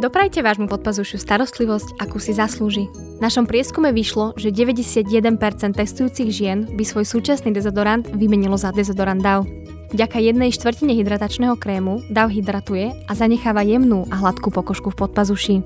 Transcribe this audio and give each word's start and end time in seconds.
Doprajte 0.00 0.40
vášmu 0.40 0.64
podpazušiu 0.64 1.20
starostlivosť, 1.20 2.00
akú 2.00 2.16
si 2.16 2.32
zaslúži. 2.32 2.88
V 2.88 3.20
našom 3.20 3.44
prieskume 3.44 3.92
vyšlo, 3.92 4.32
že 4.32 4.48
91% 4.48 5.76
testujúcich 5.76 6.32
žien 6.32 6.64
by 6.72 6.88
svoj 6.88 7.04
súčasný 7.04 7.52
dezodorant 7.52 8.08
vymenilo 8.08 8.56
za 8.56 8.72
dezodorant 8.72 9.20
DAV. 9.20 9.44
Vďaka 9.92 10.16
jednej 10.24 10.56
štvrtine 10.56 10.96
hydratačného 10.96 11.52
krému 11.60 12.00
DAV 12.08 12.32
hydratuje 12.32 12.96
a 12.96 13.12
zanecháva 13.12 13.60
jemnú 13.60 14.08
a 14.08 14.24
hladkú 14.24 14.48
pokožku 14.48 14.88
v 14.88 15.04
podpazuši. 15.04 15.56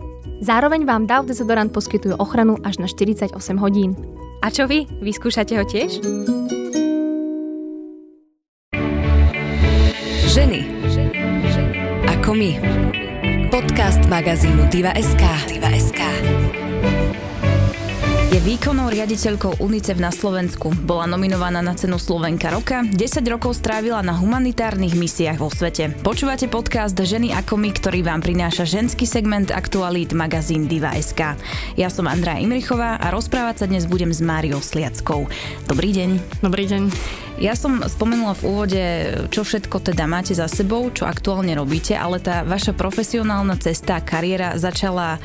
Zároveň 0.43 0.83
vám 0.83 1.07
DAV 1.07 1.31
dezodorant 1.31 1.71
poskytuje 1.71 2.19
ochranu 2.19 2.59
až 2.67 2.83
na 2.83 2.91
48 2.91 3.39
hodín. 3.63 3.95
A 4.43 4.51
čo 4.51 4.67
vy? 4.67 4.91
Vyskúšate 4.99 5.55
ho 5.55 5.63
tiež? 5.63 6.03
Ženy. 10.27 10.61
Ako 12.19 12.35
my. 12.35 12.94
Podcast 13.55 14.03
magazínu 14.11 14.67
Diva.sk. 14.67 15.23
Diva.sk. 15.47 16.01
Je 18.35 18.43
výkonnou 18.43 18.91
riaditeľkou 18.91 19.63
UNICEF 19.63 19.95
na 20.03 20.11
Slovensku. 20.11 20.75
Bola 20.83 21.07
nominovaná 21.07 21.63
na 21.63 21.71
cenu 21.79 22.03
Slovenka 22.03 22.51
roka, 22.51 22.83
10 22.83 22.99
rokov 23.31 23.55
strávila 23.55 24.03
na 24.03 24.11
humanitárnych 24.11 24.99
misiách 24.99 25.39
vo 25.39 25.55
svete. 25.55 25.95
Počúvate 26.03 26.51
podcast 26.51 26.99
Ženy 26.99 27.31
ako 27.31 27.55
my, 27.55 27.71
ktorý 27.71 28.03
vám 28.03 28.27
prináša 28.27 28.67
ženský 28.67 29.07
segment 29.07 29.55
aktualít 29.55 30.11
magazín 30.19 30.67
Diva.sk. 30.67 31.39
Ja 31.79 31.87
som 31.95 32.11
Andrea 32.11 32.43
Imrichová 32.43 32.99
a 32.99 33.15
rozprávať 33.15 33.63
sa 33.63 33.67
dnes 33.71 33.87
budem 33.87 34.11
s 34.11 34.19
Máriou 34.19 34.59
Sliackou. 34.59 35.31
Dobrý 35.71 35.95
deň. 35.95 36.43
Dobrý 36.43 36.67
deň. 36.67 36.83
Ja 37.35 37.59
som 37.59 37.83
spomenula 37.83 38.39
v 38.39 38.47
úvode, 38.47 38.83
čo 39.35 39.43
všetko 39.43 39.83
teda 39.83 40.07
máte 40.07 40.39
za 40.39 40.47
sebou, 40.47 40.87
čo 40.95 41.03
aktuálne 41.03 41.51
robíte, 41.59 41.99
ale 41.99 42.23
tá 42.23 42.47
vaša 42.47 42.79
profesionálna 42.79 43.59
cesta, 43.59 43.99
kariéra 43.99 44.55
začala 44.55 45.19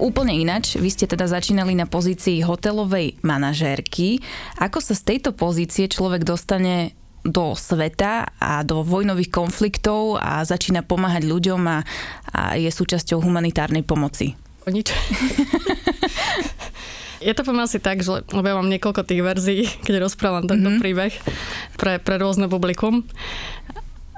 úplne 0.00 0.32
inač. 0.32 0.80
Vy 0.80 0.88
ste 0.88 1.04
teda 1.04 1.28
začínali 1.28 1.76
na 1.76 1.84
pozícii 1.84 2.40
hotelovej 2.40 3.20
manažérky. 3.20 4.24
Ako 4.56 4.80
sa 4.80 4.96
z 4.96 5.04
tejto 5.04 5.36
pozície 5.36 5.84
človek 5.84 6.24
dostane 6.24 6.96
do 7.28 7.52
sveta 7.52 8.32
a 8.40 8.64
do 8.64 8.80
vojnových 8.80 9.28
konfliktov 9.28 10.16
a 10.16 10.40
začína 10.40 10.80
pomáhať 10.80 11.28
ľuďom 11.28 11.60
a, 11.68 11.84
a 12.32 12.56
je 12.56 12.72
súčasťou 12.72 13.20
humanitárnej 13.20 13.84
pomoci? 13.84 14.32
O 14.64 14.72
nič. 14.72 14.88
Je 17.20 17.32
to 17.36 17.44
pomaly 17.44 17.68
tak, 17.80 18.00
že 18.00 18.24
lebo 18.32 18.46
ja 18.48 18.56
mám 18.56 18.72
niekoľko 18.72 19.04
tých 19.04 19.20
verzií, 19.20 19.62
keď 19.86 20.08
rozprávam 20.08 20.48
tento 20.48 20.72
mm-hmm. 20.72 20.82
príbeh 20.82 21.12
pre, 21.76 22.00
pre 22.00 22.16
rôzne 22.16 22.48
publikum. 22.48 23.04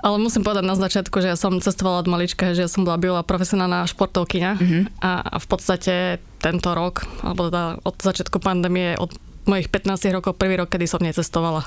Ale 0.02 0.18
musím 0.18 0.42
povedať 0.42 0.66
na 0.66 0.74
začiatku, 0.74 1.22
že 1.22 1.30
ja 1.30 1.38
som 1.38 1.62
cestovala 1.62 2.02
od 2.02 2.10
malička, 2.10 2.58
že 2.58 2.66
ja 2.66 2.70
som 2.70 2.82
bola 2.82 2.98
bývalá 2.98 3.22
profesionálna 3.22 3.86
športovkyňa 3.86 4.52
mm-hmm. 4.58 4.82
a, 4.98 5.12
a 5.22 5.36
v 5.38 5.46
podstate 5.46 5.94
tento 6.42 6.74
rok, 6.74 7.06
alebo 7.22 7.46
teda 7.46 7.78
od 7.86 7.96
začiatku 8.02 8.42
pandémie, 8.42 8.98
od 8.98 9.14
mojich 9.46 9.70
15 9.70 10.10
rokov, 10.10 10.34
prvý 10.34 10.58
rok, 10.58 10.74
kedy 10.74 10.90
som 10.90 10.98
necestovala. 10.98 11.62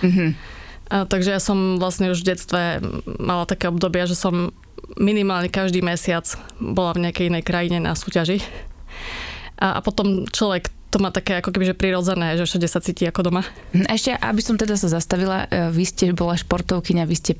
Mm-hmm. 0.00 0.30
A, 0.88 1.04
takže 1.04 1.36
ja 1.36 1.40
som 1.40 1.76
vlastne 1.76 2.16
už 2.16 2.24
v 2.24 2.28
detstve 2.32 2.60
mala 3.20 3.44
také 3.44 3.68
obdobie, 3.68 4.08
že 4.08 4.16
som 4.16 4.56
minimálne 4.96 5.52
každý 5.52 5.84
mesiac 5.84 6.24
bola 6.56 6.96
v 6.96 7.08
nejakej 7.08 7.28
inej 7.28 7.44
krajine 7.44 7.76
na 7.76 7.92
súťaži. 7.92 8.40
A, 9.56 9.78
a 9.78 9.80
potom 9.80 10.28
človek 10.28 10.68
to 10.90 11.02
má 11.02 11.10
také 11.10 11.42
ako 11.42 11.50
keby, 11.52 11.74
že 11.74 11.76
prirodzené, 11.76 12.38
že 12.38 12.46
všade 12.46 12.68
sa 12.70 12.80
cíti 12.80 13.04
ako 13.04 13.28
doma. 13.28 13.42
Hm, 13.74 13.90
ešte, 13.90 14.14
aby 14.16 14.40
som 14.40 14.56
teda 14.56 14.78
sa 14.78 14.88
zastavila, 14.88 15.44
e, 15.50 15.68
vy 15.68 15.84
ste 15.84 16.04
bola 16.14 16.38
športovkyňa, 16.38 17.04
vy 17.04 17.16
ste 17.18 17.32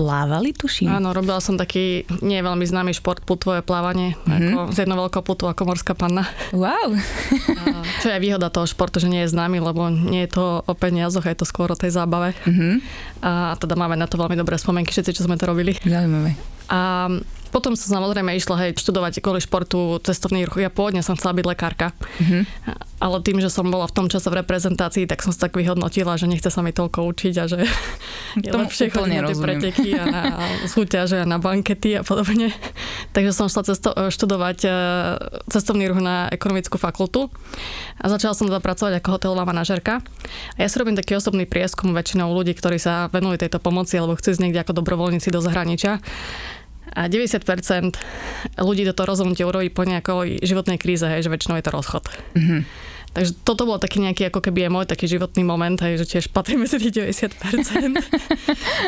plávali, 0.00 0.54
tuším? 0.54 0.88
Áno, 0.88 1.10
robila 1.10 1.42
som 1.42 1.58
taký 1.60 2.08
nie 2.22 2.40
veľmi 2.40 2.62
známy 2.64 2.94
šport, 2.94 3.20
putvové 3.26 3.60
plávanie, 3.60 4.14
mm-hmm. 4.16 4.32
ako, 4.32 4.58
z 4.72 4.76
jednou 4.86 4.96
veľkou 5.04 5.22
putu 5.26 5.44
ako 5.50 5.62
morská 5.66 5.92
panna. 5.92 6.24
Wow. 6.54 6.96
A, 7.58 7.84
čo 8.00 8.08
je 8.08 8.22
výhoda 8.22 8.48
toho 8.48 8.64
športu, 8.64 9.02
že 9.02 9.10
nie 9.10 9.26
je 9.26 9.32
známy, 9.34 9.60
lebo 9.60 9.90
nie 9.90 10.24
je 10.24 10.40
to 10.40 10.62
o 10.64 10.72
peniazoch, 10.72 11.26
je 11.26 11.36
to 11.36 11.44
skôr 11.44 11.68
o 11.68 11.76
tej 11.76 11.92
zábave. 11.92 12.32
Mm-hmm. 12.46 12.74
A 13.20 13.58
teda 13.60 13.76
máme 13.76 13.98
na 13.98 14.08
to 14.08 14.16
veľmi 14.16 14.38
dobré 14.38 14.56
spomienky, 14.56 14.94
všetci, 14.94 15.20
čo 15.20 15.26
sme 15.26 15.36
to 15.36 15.50
robili. 15.50 15.76
Zaujímavé. 15.82 16.38
A 16.70 17.10
potom 17.50 17.74
som 17.74 18.00
samozrejme 18.00 18.34
išla 18.38 18.56
hej, 18.66 18.70
študovať 18.78 19.22
kvôli 19.22 19.42
športu 19.42 19.98
cestovný 20.06 20.46
ruch. 20.46 20.62
Ja 20.62 20.70
pôvodne 20.70 21.02
som 21.02 21.18
chcela 21.18 21.34
byť 21.34 21.46
lekárka. 21.46 21.92
Mm-hmm. 22.22 22.42
Ale 23.00 23.16
tým, 23.24 23.40
že 23.40 23.48
som 23.50 23.66
bola 23.66 23.88
v 23.88 23.96
tom 23.96 24.06
čase 24.06 24.28
v 24.28 24.44
reprezentácii, 24.44 25.08
tak 25.08 25.24
som 25.24 25.32
sa 25.32 25.48
tak 25.48 25.56
vyhodnotila, 25.56 26.20
že 26.20 26.28
nechce 26.28 26.52
sa 26.52 26.60
mi 26.60 26.70
toľko 26.70 27.08
učiť 27.10 27.34
a 27.40 27.44
že 27.48 27.64
je 28.44 28.50
Tomu 28.52 28.68
lepšie 28.68 28.92
chodiť 28.92 29.10
na 29.10 29.28
tie 29.28 29.36
preteky 29.36 29.88
a 29.96 30.04
na 30.04 30.22
súťaže 30.68 31.18
a 31.18 31.26
na 31.26 31.40
bankety 31.40 31.98
a 31.98 32.02
podobne. 32.04 32.52
Takže 33.16 33.32
som 33.32 33.48
šla 33.48 33.62
cesto- 33.66 33.96
študovať 33.96 34.58
e, 34.64 34.70
cestovný 35.48 35.88
ruch 35.90 35.98
na 36.04 36.28
ekonomickú 36.28 36.76
fakultu 36.76 37.32
a 37.98 38.04
začala 38.06 38.36
som 38.36 38.46
teda 38.46 38.60
pracovať 38.60 39.00
ako 39.00 39.08
hotelová 39.16 39.48
manažerka. 39.48 40.04
A 40.54 40.58
ja 40.60 40.68
si 40.68 40.76
robím 40.76 40.94
taký 40.94 41.16
osobný 41.16 41.48
prieskum 41.48 41.96
väčšinou 41.96 42.30
ľudí, 42.30 42.52
ktorí 42.52 42.76
sa 42.76 43.08
venujú 43.08 43.40
tejto 43.40 43.58
pomoci 43.58 43.96
alebo 43.96 44.14
chcú 44.14 44.36
ísť 44.36 44.42
niekde 44.44 44.60
ako 44.60 44.76
dobrovoľníci 44.76 45.32
do 45.32 45.40
zahraničia. 45.40 46.04
A 46.94 47.06
90% 47.06 47.96
ľudí 48.58 48.82
toto 48.90 49.02
rozhodnutie 49.06 49.46
urobí 49.46 49.70
po 49.70 49.86
nejakej 49.86 50.42
životnej 50.42 50.78
kríze, 50.78 51.06
hej, 51.06 51.26
že 51.26 51.32
väčšinou 51.32 51.58
je 51.58 51.64
to 51.66 51.72
rozchod. 51.74 52.04
Mm-hmm. 52.34 52.60
Takže 53.10 53.42
toto 53.42 53.66
bol 53.66 53.82
taký 53.82 53.98
nejaký 53.98 54.30
ako 54.30 54.38
keby 54.38 54.66
je 54.66 54.70
môj 54.70 54.86
taký 54.86 55.10
životný 55.10 55.42
moment, 55.42 55.74
hej, 55.82 55.98
že 55.98 56.06
tiež 56.06 56.30
patrí 56.30 56.54
medzi 56.54 56.78
tých 56.78 56.94
90%. 56.94 57.34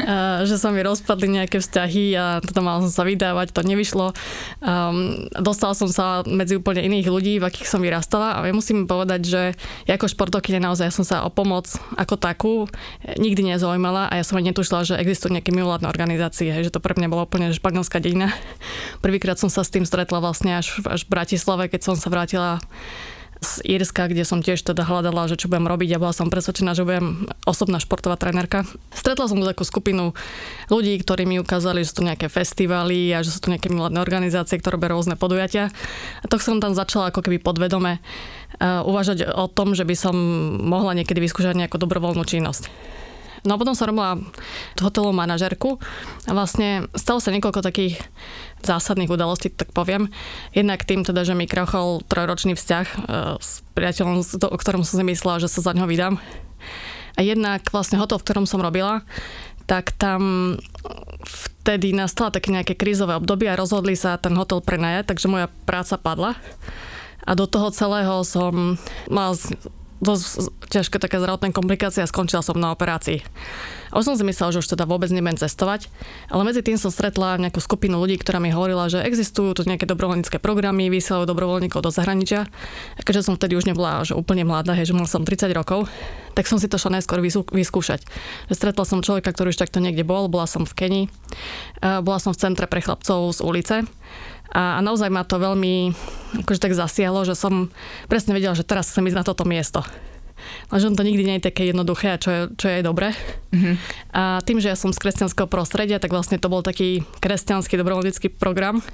a, 0.06 0.47
že 0.47 0.56
sa 0.62 0.71
mi 0.71 0.78
rozpadli 0.78 1.43
nejaké 1.43 1.59
vzťahy 1.59 2.15
a 2.15 2.38
toto 2.38 2.62
mal 2.62 2.78
som 2.87 2.93
sa 2.94 3.03
vydávať, 3.03 3.50
to 3.50 3.66
nevyšlo. 3.66 4.15
Um, 4.62 5.27
dostala 5.43 5.75
som 5.75 5.91
sa 5.91 6.22
medzi 6.22 6.55
úplne 6.55 6.87
iných 6.87 7.10
ľudí, 7.10 7.43
v 7.43 7.50
akých 7.50 7.66
som 7.66 7.83
vyrastala 7.83 8.38
a 8.38 8.47
ja 8.47 8.55
musím 8.55 8.87
povedať, 8.87 9.27
že 9.27 9.43
ja 9.91 9.99
ako 9.99 10.06
športovkyňa 10.06 10.71
naozaj 10.71 10.94
som 10.94 11.03
sa 11.03 11.27
o 11.27 11.31
pomoc 11.34 11.66
ako 11.99 12.15
takú 12.15 12.54
nikdy 13.19 13.54
nezaujímala 13.54 14.06
a 14.06 14.22
ja 14.22 14.25
som 14.25 14.39
aj 14.39 14.54
netušila, 14.54 14.87
že 14.87 14.94
existujú 15.03 15.34
nejaké 15.34 15.50
mimovládne 15.50 15.91
organizácie, 15.91 16.47
hej, 16.47 16.71
že 16.71 16.75
to 16.75 16.78
pre 16.78 16.94
mňa 16.94 17.10
bola 17.10 17.27
úplne 17.27 17.50
španielská 17.50 17.99
dejina. 17.99 18.31
Prvýkrát 19.04 19.34
som 19.34 19.50
sa 19.50 19.66
s 19.66 19.75
tým 19.75 19.83
stretla 19.83 20.22
vlastne 20.22 20.62
až, 20.62 20.78
až 20.87 21.03
v 21.03 21.10
Bratislave, 21.10 21.66
keď 21.66 21.91
som 21.91 21.94
sa 21.99 22.06
vrátila 22.06 22.62
z 23.42 23.58
Írska, 23.66 24.06
kde 24.06 24.22
som 24.22 24.38
tiež 24.38 24.62
teda 24.62 24.86
hľadala, 24.86 25.26
že 25.26 25.34
čo 25.34 25.50
budem 25.50 25.66
robiť 25.66 25.98
a 25.98 26.03
bola 26.03 26.14
som 26.14 26.30
presvedčená, 26.30 26.78
že 26.78 26.86
budem 26.86 27.26
osobná 27.42 27.82
športová 27.82 28.14
trénerka. 28.14 28.62
Stretla 28.94 29.26
som 29.26 29.42
takú 29.42 29.66
skupinu 29.66 30.14
ľudí, 30.70 30.94
ktorí 31.03 31.26
mi 31.26 31.42
ukázali, 31.42 31.82
že 31.82 31.91
sú 31.91 32.00
tu 32.00 32.06
nejaké 32.06 32.30
festivály 32.30 33.10
a 33.10 33.26
že 33.26 33.34
sú 33.34 33.42
tu 33.42 33.50
nejaké 33.50 33.66
miladné 33.66 33.98
organizácie, 33.98 34.62
ktoré 34.62 34.78
robia 34.78 34.94
rôzne 34.94 35.19
podujatia. 35.19 35.75
A 36.22 36.25
to 36.30 36.38
som 36.38 36.62
tam 36.62 36.78
začala 36.78 37.10
ako 37.10 37.26
keby 37.26 37.42
podvedome 37.42 37.98
uh, 37.98 38.86
uvažať 38.86 39.26
o 39.26 39.50
tom, 39.50 39.74
že 39.74 39.82
by 39.82 39.94
som 39.98 40.14
mohla 40.62 40.94
niekedy 40.94 41.19
vyskúšať 41.19 41.59
nejakú 41.59 41.82
dobrovoľnú 41.82 42.22
činnosť. 42.22 42.70
No 43.42 43.54
a 43.54 43.60
potom 43.60 43.75
som 43.75 43.91
robila 43.91 44.22
hotelovú 44.78 45.10
manažerku 45.10 45.82
a 46.26 46.30
vlastne 46.30 46.86
stalo 46.94 47.19
sa 47.19 47.34
niekoľko 47.34 47.66
takých 47.66 47.98
zásadných 48.62 49.10
udalostí, 49.10 49.50
tak 49.50 49.75
poviem. 49.75 50.14
Jednak 50.54 50.86
tým 50.86 51.03
teda, 51.03 51.26
že 51.26 51.34
mi 51.34 51.50
krachol 51.50 52.06
trojročný 52.06 52.54
vzťah 52.54 52.86
e, 52.86 52.97
s 53.42 53.66
priateľom, 53.75 54.22
o 54.22 54.56
ktorom 54.58 54.86
som 54.86 55.03
si 55.03 55.04
myslela, 55.04 55.42
že 55.42 55.50
sa 55.50 55.58
za 55.58 55.75
ňo 55.75 55.91
vydám. 55.91 56.22
A 57.19 57.20
jednak 57.20 57.66
vlastne 57.75 57.98
hotel, 57.98 58.22
v 58.22 58.26
ktorom 58.30 58.47
som 58.47 58.62
robila, 58.62 59.03
tak 59.66 59.91
tam 59.98 60.54
vtedy 61.62 61.94
nastala 61.94 62.30
také 62.30 62.54
nejaké 62.54 62.78
krízové 62.78 63.19
obdobie 63.19 63.50
a 63.50 63.59
rozhodli 63.59 63.98
sa 63.98 64.19
ten 64.19 64.34
hotel 64.38 64.62
prenajať, 64.62 65.10
takže 65.10 65.30
moja 65.30 65.47
práca 65.66 65.98
padla. 65.98 66.38
A 67.22 67.38
do 67.38 67.47
toho 67.47 67.70
celého 67.70 68.22
som 68.26 68.78
mala 69.06 69.38
dosť 70.02 70.50
ťažké 70.66 70.98
také 70.98 71.22
zdravotné 71.22 71.54
komplikácie 71.54 72.02
a 72.02 72.10
skončila 72.10 72.42
som 72.42 72.58
na 72.58 72.74
operácii. 72.74 73.22
A 73.92 74.00
už 74.00 74.08
som 74.08 74.16
si 74.16 74.24
myslela, 74.24 74.56
že 74.56 74.64
už 74.64 74.72
teda 74.72 74.88
vôbec 74.88 75.12
nebudem 75.12 75.36
cestovať, 75.36 75.86
ale 76.32 76.42
medzi 76.48 76.64
tým 76.64 76.80
som 76.80 76.88
stretla 76.88 77.36
nejakú 77.38 77.60
skupinu 77.60 78.00
ľudí, 78.00 78.18
ktorá 78.18 78.41
mi 78.41 78.48
hovorila, 78.48 78.88
že 78.88 79.04
existujú 79.04 79.53
tu 79.53 79.62
nejaké 79.68 79.84
dobrovoľnícke 79.84 80.41
programy, 80.41 80.88
vysielajú 80.88 81.28
dobrovoľníkov 81.28 81.84
do 81.84 81.92
zahraničia. 81.92 82.48
A 82.97 83.00
keďže 83.04 83.30
som 83.30 83.36
vtedy 83.36 83.54
už 83.54 83.68
nebola 83.68 84.03
že 84.03 84.16
úplne 84.16 84.42
mladá, 84.48 84.72
hej, 84.74 84.91
že 84.91 84.97
mal 84.97 85.04
som 85.04 85.28
30 85.28 85.53
rokov, 85.54 85.86
tak 86.32 86.48
som 86.48 86.56
si 86.56 86.72
to 86.72 86.80
šla 86.80 86.98
najskôr 86.98 87.21
vyskúšať. 87.53 88.00
Stretla 88.48 88.88
som 88.88 89.04
človeka, 89.04 89.30
ktorý 89.30 89.53
už 89.53 89.60
takto 89.60 89.78
niekde 89.78 90.09
bol, 90.09 90.32
bola 90.32 90.48
som 90.48 90.65
v 90.65 90.72
Kenii, 90.72 91.04
bola 92.00 92.16
som 92.16 92.32
v 92.32 92.41
centre 92.41 92.65
pre 92.65 92.80
chlapcov 92.80 93.36
z 93.36 93.41
ulice 93.44 93.77
a, 94.53 94.77
a 94.77 94.81
naozaj 94.84 95.09
ma 95.09 95.25
to 95.25 95.41
veľmi 95.41 95.97
akože 96.45 96.60
tak 96.60 96.77
zasiahlo, 96.77 97.25
že 97.25 97.33
som 97.33 97.72
presne 98.07 98.37
vedela, 98.37 98.53
že 98.53 98.69
teraz 98.69 98.93
chcem 98.93 99.09
ísť 99.09 99.19
na 99.19 99.25
toto 99.25 99.49
miesto. 99.49 99.81
Lenže 100.69 100.93
to 100.93 101.07
nikdy 101.07 101.22
nie 101.25 101.37
je 101.39 101.49
také 101.49 101.71
jednoduché 101.71 102.19
čo 102.19 102.28
je, 102.28 102.41
čo 102.60 102.65
je 102.69 102.75
aj 102.83 102.84
dobré. 102.84 103.16
Mm-hmm. 103.54 103.75
A 104.13 104.22
tým, 104.45 104.59
že 104.60 104.69
ja 104.69 104.77
som 104.77 104.93
z 104.93 105.01
kresťanského 105.01 105.49
prostredia, 105.49 106.03
tak 106.03 106.13
vlastne 106.13 106.37
to 106.37 106.53
bol 106.53 106.60
taký 106.60 107.07
kresťanský 107.22 107.81
dobrovoľnícky 107.81 108.28
program. 108.37 108.84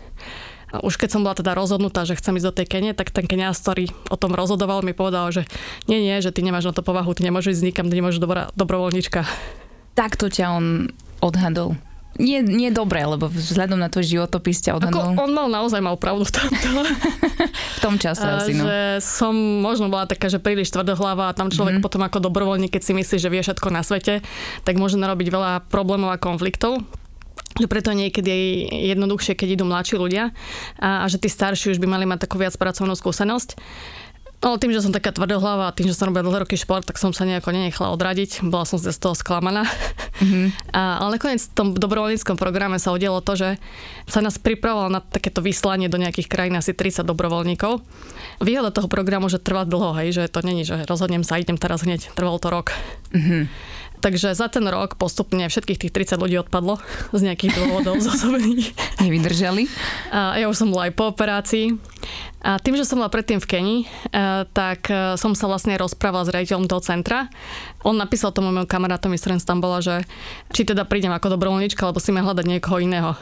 A 0.69 0.85
už 0.85 1.01
keď 1.01 1.17
som 1.17 1.25
bola 1.25 1.33
teda 1.33 1.57
rozhodnutá, 1.57 2.05
že 2.05 2.21
chcem 2.21 2.37
ísť 2.37 2.49
do 2.53 2.57
tej 2.61 2.67
Kene, 2.69 2.93
tak 2.93 3.09
ten 3.09 3.25
keniaz, 3.25 3.57
ktorý 3.65 3.89
o 4.13 4.21
tom 4.21 4.37
rozhodoval, 4.37 4.85
mi 4.85 4.93
povedal, 4.93 5.33
že 5.33 5.49
nie, 5.89 5.97
nie, 6.05 6.21
že 6.21 6.29
ty 6.29 6.45
nemáš 6.45 6.69
na 6.69 6.77
to 6.77 6.85
povahu, 6.85 7.17
ty 7.17 7.25
nemôžeš 7.25 7.57
ísť 7.57 7.65
nikam, 7.73 7.89
ty 7.89 7.97
nemôžeš 7.97 8.21
dobrá, 8.21 8.53
dobrovoľníčka. 8.53 9.25
Takto 9.97 10.29
ťa 10.29 10.47
on 10.53 10.93
odhadol 11.25 11.81
nie, 12.19 12.43
nie 12.43 12.75
dobré, 12.75 13.07
lebo 13.07 13.31
vzhľadom 13.31 13.79
na 13.79 13.87
to 13.87 14.03
životopis 14.03 14.59
ťa 14.67 14.83
odhadol. 14.83 15.15
Ako 15.15 15.23
on 15.23 15.31
mal 15.31 15.47
naozaj 15.47 15.79
mal 15.79 15.95
pravdu 15.95 16.27
v 16.27 16.33
tomto. 16.35 16.69
v 17.79 17.81
tom 17.81 17.95
čase 17.97 18.27
asi, 18.27 18.53
no. 18.59 18.67
Že 18.67 18.99
som 18.99 19.35
možno 19.63 19.87
bola 19.87 20.11
taká, 20.11 20.27
že 20.27 20.43
príliš 20.43 20.75
tvrdohlava 20.75 21.31
a 21.31 21.37
tam 21.37 21.49
človek 21.49 21.79
mm-hmm. 21.79 21.87
potom 21.87 22.03
ako 22.03 22.19
dobrovoľník, 22.19 22.75
keď 22.75 22.83
si 22.83 22.93
myslí, 22.93 23.17
že 23.23 23.31
vie 23.31 23.41
všetko 23.41 23.71
na 23.71 23.87
svete, 23.87 24.21
tak 24.67 24.75
môže 24.77 24.99
narobiť 24.99 25.29
veľa 25.31 25.53
problémov 25.71 26.11
a 26.11 26.19
konfliktov 26.19 26.83
že 27.59 27.67
preto 27.67 27.91
niekedy 27.91 28.31
je 28.31 28.41
jednoduchšie, 28.95 29.35
keď 29.35 29.59
idú 29.59 29.65
mladší 29.67 29.99
ľudia 29.99 30.31
a, 30.79 31.03
a 31.03 31.05
že 31.11 31.19
tí 31.19 31.27
starší 31.27 31.75
už 31.75 31.83
by 31.83 31.91
mali 31.91 32.07
mať 32.07 32.29
takú 32.29 32.39
viac 32.39 32.55
pracovnú 32.55 32.95
skúsenosť. 32.95 33.59
No 34.39 34.55
tým, 34.55 34.71
že 34.71 34.87
som 34.87 34.95
taká 34.95 35.11
tvrdohlava 35.11 35.67
a 35.67 35.75
tým, 35.75 35.91
že 35.91 35.99
som 35.99 36.07
robila 36.07 36.23
dlhé 36.23 36.47
roky 36.47 36.55
šport, 36.55 36.87
tak 36.87 36.95
som 36.95 37.11
sa 37.11 37.27
nejako 37.27 37.51
nenechala 37.51 37.91
odradiť. 37.91 38.47
Bola 38.47 38.63
som 38.63 38.79
z 38.79 38.95
toho 38.95 39.19
sklamaná. 39.19 39.67
Mm-hmm. 40.19 40.75
A, 40.75 41.03
ale 41.03 41.19
nakoniec 41.19 41.43
v 41.43 41.55
tom 41.55 41.69
dobrovoľníckom 41.75 42.37
programe 42.37 42.83
sa 42.83 42.95
udialo 42.95 43.23
to, 43.23 43.39
že 43.39 43.49
sa 44.11 44.19
nás 44.19 44.37
pripravovalo 44.39 44.91
na 44.91 45.01
takéto 45.01 45.39
vyslanie 45.39 45.87
do 45.87 45.99
nejakých 45.99 46.29
krajín 46.31 46.59
asi 46.59 46.75
30 46.75 47.07
dobrovoľníkov. 47.07 47.83
Výhoda 48.43 48.75
toho 48.75 48.91
programu, 48.91 49.31
že 49.31 49.43
trvá 49.43 49.63
dlho, 49.63 49.95
hej, 50.03 50.15
že 50.15 50.25
to 50.31 50.43
není, 50.43 50.67
že 50.67 50.87
rozhodnem 50.87 51.23
sa, 51.23 51.39
idem 51.39 51.57
teraz 51.57 51.87
hneď. 51.87 52.11
Trvalo 52.15 52.39
to 52.43 52.49
rok. 52.51 52.75
Mm-hmm. 53.15 53.43
Takže 53.99 54.31
za 54.39 54.47
ten 54.47 54.63
rok 54.63 54.95
postupne 54.95 55.43
všetkých 55.51 55.79
tých 55.87 55.93
30 56.15 56.23
ľudí 56.23 56.39
odpadlo 56.39 56.79
z 57.11 57.21
nejakých 57.27 57.59
dôvodov 57.59 57.99
zosobných. 57.99 58.71
Nevydržali? 59.03 59.67
A 60.15 60.39
ja 60.39 60.47
už 60.47 60.55
som 60.55 60.71
bola 60.71 60.87
aj 60.87 60.95
po 60.95 61.11
operácii. 61.11 61.75
A 62.39 62.63
tým, 62.63 62.79
že 62.79 62.87
som 62.87 63.03
bola 63.03 63.11
predtým 63.11 63.43
v 63.43 63.49
Keni, 63.51 63.77
e, 63.83 63.87
tak 64.55 64.87
e, 64.89 65.19
som 65.19 65.35
sa 65.35 65.51
vlastne 65.51 65.75
rozprávala 65.75 66.23
s 66.23 66.33
riaditeľom 66.33 66.71
toho 66.71 66.83
centra. 66.83 67.27
On 67.83 67.95
napísal 67.95 68.31
tomu 68.31 68.55
môjmu 68.55 68.71
kamarátovi, 68.71 69.19
s 69.19 69.27
tam 69.43 69.59
bola, 69.59 69.83
že 69.83 70.07
či 70.55 70.63
teda 70.63 70.87
prídem 70.87 71.11
ako 71.11 71.35
dobrovoľnička, 71.35 71.83
alebo 71.83 71.99
si 71.99 72.15
ma 72.15 72.23
hľadať 72.23 72.47
niekoho 72.47 72.79
iného. 72.79 73.19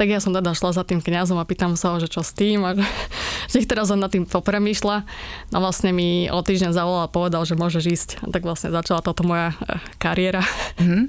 Tak 0.00 0.08
ja 0.08 0.16
som 0.16 0.32
teda 0.32 0.56
šla 0.56 0.72
za 0.72 0.80
tým 0.80 1.04
kňazom 1.04 1.36
a 1.36 1.44
pýtam 1.44 1.76
sa 1.76 1.92
ho, 1.92 2.00
že 2.00 2.08
čo 2.08 2.24
s 2.24 2.32
tým 2.32 2.64
a 2.64 2.72
že, 3.52 3.60
že 3.60 3.68
teraz 3.68 3.92
on 3.92 4.00
nad 4.00 4.08
tým 4.08 4.24
popremýšľa. 4.24 5.04
No 5.52 5.58
vlastne 5.60 5.92
mi 5.92 6.30
o 6.32 6.40
týždeň 6.40 6.72
zavolal 6.72 7.04
a 7.04 7.12
povedal, 7.12 7.44
že 7.44 7.52
môžeš 7.52 7.84
ísť. 7.84 8.08
A 8.24 8.32
tak 8.32 8.48
vlastne 8.48 8.72
začala 8.72 9.04
táto 9.04 9.26
moja 9.28 9.52
e, 9.52 9.76
kariéra. 10.00 10.40
Mm-hmm. 10.80 11.04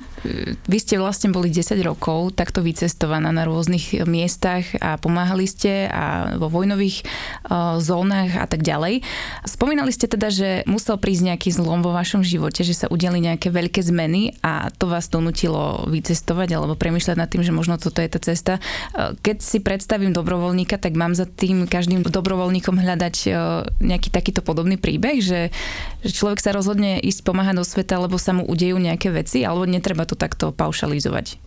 Vy 0.68 0.78
ste 0.84 1.00
vlastne 1.00 1.32
boli 1.32 1.48
10 1.48 1.78
rokov 1.88 2.36
takto 2.36 2.60
vycestovaná 2.60 3.32
na 3.32 3.48
rôznych 3.48 4.04
miestach 4.04 4.68
a 4.84 5.00
pomáhali 5.00 5.48
ste 5.48 5.88
a 5.88 6.36
vo 6.36 6.52
vojnových 6.52 7.08
zónach 7.80 8.32
a 8.38 8.48
tak 8.48 8.62
ďalej. 8.66 9.04
Spomínali 9.46 9.92
ste 9.94 10.08
teda, 10.08 10.30
že 10.30 10.50
musel 10.66 10.98
prísť 10.98 11.34
nejaký 11.34 11.50
zlom 11.54 11.82
vo 11.82 11.92
vašom 11.94 12.22
živote, 12.22 12.62
že 12.66 12.76
sa 12.76 12.88
udiali 12.88 13.22
nejaké 13.22 13.52
veľké 13.52 13.82
zmeny 13.82 14.38
a 14.42 14.70
to 14.76 14.88
vás 14.88 15.08
donutilo 15.12 15.86
vycestovať 15.90 16.56
alebo 16.56 16.80
premyšľať 16.80 17.18
nad 17.18 17.30
tým, 17.30 17.44
že 17.46 17.54
možno 17.56 17.78
toto 17.82 18.00
je 18.00 18.10
tá 18.10 18.20
cesta. 18.20 18.54
Keď 18.96 19.38
si 19.42 19.60
predstavím 19.62 20.14
dobrovoľníka, 20.16 20.78
tak 20.78 20.96
mám 20.96 21.14
za 21.18 21.26
tým 21.26 21.66
každým 21.66 22.06
dobrovoľníkom 22.06 22.78
hľadať 22.78 23.16
nejaký 23.82 24.10
takýto 24.14 24.42
podobný 24.46 24.76
príbeh, 24.78 25.20
že, 25.20 25.54
že 26.06 26.12
človek 26.12 26.40
sa 26.40 26.56
rozhodne 26.56 27.02
ísť 27.02 27.22
pomáhať 27.26 27.56
do 27.62 27.66
sveta, 27.66 28.00
lebo 28.02 28.16
sa 28.22 28.36
mu 28.36 28.44
udejú 28.46 28.78
nejaké 28.78 29.12
veci, 29.12 29.44
alebo 29.44 29.68
netreba 29.68 30.06
to 30.08 30.16
takto 30.16 30.52
paušalizovať? 30.52 31.40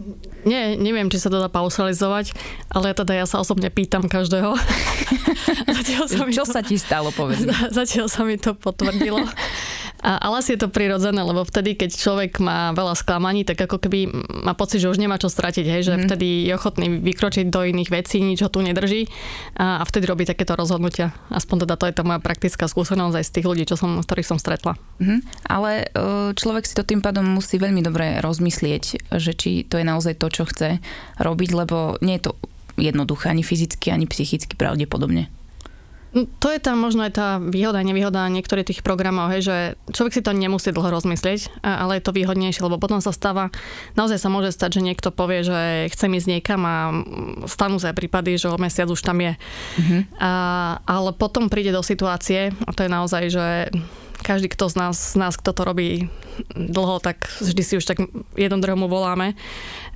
Nie, 0.44 0.76
neviem, 0.76 1.08
či 1.08 1.20
sa 1.20 1.32
to 1.32 1.40
dá 1.40 1.48
paušalizovať, 1.48 2.36
ale 2.68 2.92
teda 2.92 3.16
ja 3.16 3.24
sa 3.24 3.40
osobne 3.40 3.72
pýtam 3.72 4.06
každého. 4.06 4.54
sa 6.10 6.24
Čo 6.28 6.44
to... 6.44 6.52
sa 6.52 6.60
ti 6.60 6.76
stalo, 6.76 7.10
povedz 7.10 7.44
Zatiaľ 7.78 8.06
sa 8.12 8.22
mi 8.22 8.36
to 8.36 8.52
potvrdilo. 8.52 9.24
A, 10.04 10.20
ale 10.20 10.44
asi 10.44 10.52
je 10.52 10.60
to 10.60 10.68
prirodzené, 10.68 11.16
lebo 11.16 11.48
vtedy, 11.48 11.80
keď 11.80 11.96
človek 11.96 12.36
má 12.36 12.76
veľa 12.76 12.92
sklamaní, 12.92 13.48
tak 13.48 13.64
ako 13.64 13.80
keby 13.80 14.12
má 14.44 14.52
pocit, 14.52 14.84
že 14.84 14.92
už 14.92 15.00
nemá 15.00 15.16
čo 15.16 15.32
stratiť, 15.32 15.64
hej, 15.64 15.82
že 15.88 15.94
mm. 15.96 16.00
vtedy 16.04 16.28
je 16.44 16.52
ochotný 16.52 16.86
vykročiť 17.00 17.48
do 17.48 17.64
iných 17.64 17.88
vecí, 17.88 18.20
nič 18.20 18.44
ho 18.44 18.52
tu 18.52 18.60
nedrží 18.60 19.08
a, 19.56 19.80
a 19.80 19.84
vtedy 19.88 20.04
robí 20.04 20.28
takéto 20.28 20.52
rozhodnutia. 20.60 21.16
Aspoň 21.32 21.64
teda 21.64 21.80
to 21.80 21.88
je 21.88 21.96
tá 21.96 22.04
moja 22.04 22.20
praktická 22.20 22.68
skúsenosť 22.68 23.16
aj 23.16 23.24
z 23.24 23.32
tých 23.32 23.48
ľudí, 23.48 23.64
čo 23.64 23.80
som, 23.80 24.04
ktorých 24.04 24.28
som 24.28 24.36
stretla. 24.36 24.76
Mm. 25.00 25.24
Ale 25.48 25.70
e, 25.72 26.36
človek 26.36 26.68
si 26.68 26.76
to 26.76 26.84
tým 26.84 27.00
pádom 27.00 27.24
musí 27.24 27.56
veľmi 27.56 27.80
dobre 27.80 28.20
rozmyslieť, 28.20 29.08
že 29.16 29.32
či 29.32 29.64
to 29.64 29.80
je 29.80 29.88
naozaj 29.88 30.20
to, 30.20 30.28
čo 30.28 30.44
chce 30.44 30.84
robiť, 31.16 31.50
lebo 31.56 31.96
nie 32.04 32.20
je 32.20 32.28
to 32.28 32.32
jednoduché 32.76 33.32
ani 33.32 33.40
fyzicky, 33.40 33.88
ani 33.88 34.04
psychicky 34.04 34.52
pravdepodobne. 34.52 35.32
To 36.14 36.48
je 36.48 36.62
tam 36.62 36.78
možno 36.78 37.02
aj 37.02 37.12
tá 37.18 37.28
výhoda, 37.42 37.82
nevýhoda 37.82 38.30
niektorých 38.30 38.70
tých 38.70 38.80
programov, 38.86 39.34
hej, 39.34 39.42
že 39.42 39.56
človek 39.90 40.14
si 40.14 40.22
to 40.22 40.30
nemusí 40.30 40.70
dlho 40.70 40.94
rozmyslieť, 40.94 41.58
ale 41.66 41.98
je 41.98 42.06
to 42.06 42.14
výhodnejšie, 42.14 42.62
lebo 42.62 42.78
potom 42.78 43.02
sa 43.02 43.10
stáva, 43.10 43.50
naozaj 43.98 44.22
sa 44.22 44.30
môže 44.30 44.54
stať, 44.54 44.78
že 44.78 44.86
niekto 44.86 45.10
povie, 45.10 45.42
že 45.42 45.90
chce 45.90 46.06
ísť 46.06 46.28
niekam 46.30 46.62
a 46.62 46.76
stanú 47.50 47.82
sa 47.82 47.90
prípady, 47.90 48.38
že 48.38 48.46
o 48.46 48.54
mesiac 48.62 48.86
už 48.86 49.02
tam 49.02 49.18
je. 49.18 49.34
Mm-hmm. 49.34 50.00
A, 50.22 50.32
ale 50.86 51.10
potom 51.18 51.50
príde 51.50 51.74
do 51.74 51.82
situácie, 51.82 52.54
a 52.54 52.70
to 52.70 52.86
je 52.86 52.90
naozaj, 52.94 53.22
že 53.34 53.46
každý, 54.24 54.48
kto 54.48 54.72
z 54.72 54.74
nás, 54.80 54.96
z 54.96 55.16
nás, 55.20 55.36
kto 55.36 55.52
to 55.52 55.62
robí 55.68 56.08
dlho, 56.56 56.96
tak 57.04 57.28
vždy 57.44 57.62
si 57.62 57.74
už 57.76 57.84
tak 57.84 58.00
jednom 58.38 58.62
druhomu 58.62 58.88
voláme, 58.88 59.36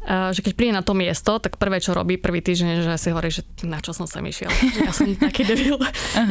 že 0.09 0.41
keď 0.41 0.53
príde 0.57 0.73
na 0.73 0.81
to 0.81 0.97
miesto, 0.97 1.37
tak 1.37 1.61
prvé, 1.61 1.85
čo 1.85 1.93
robí 1.93 2.17
prvý 2.17 2.41
týždeň, 2.41 2.81
že 2.81 2.93
si 2.97 3.13
hovorí, 3.13 3.29
že 3.29 3.45
na 3.69 3.77
čo 3.85 3.93
som 3.93 4.09
sem 4.09 4.25
išiel. 4.25 4.49
Ja 4.89 4.95
som 4.95 5.11
taký 5.13 5.45
debil, 5.45 5.77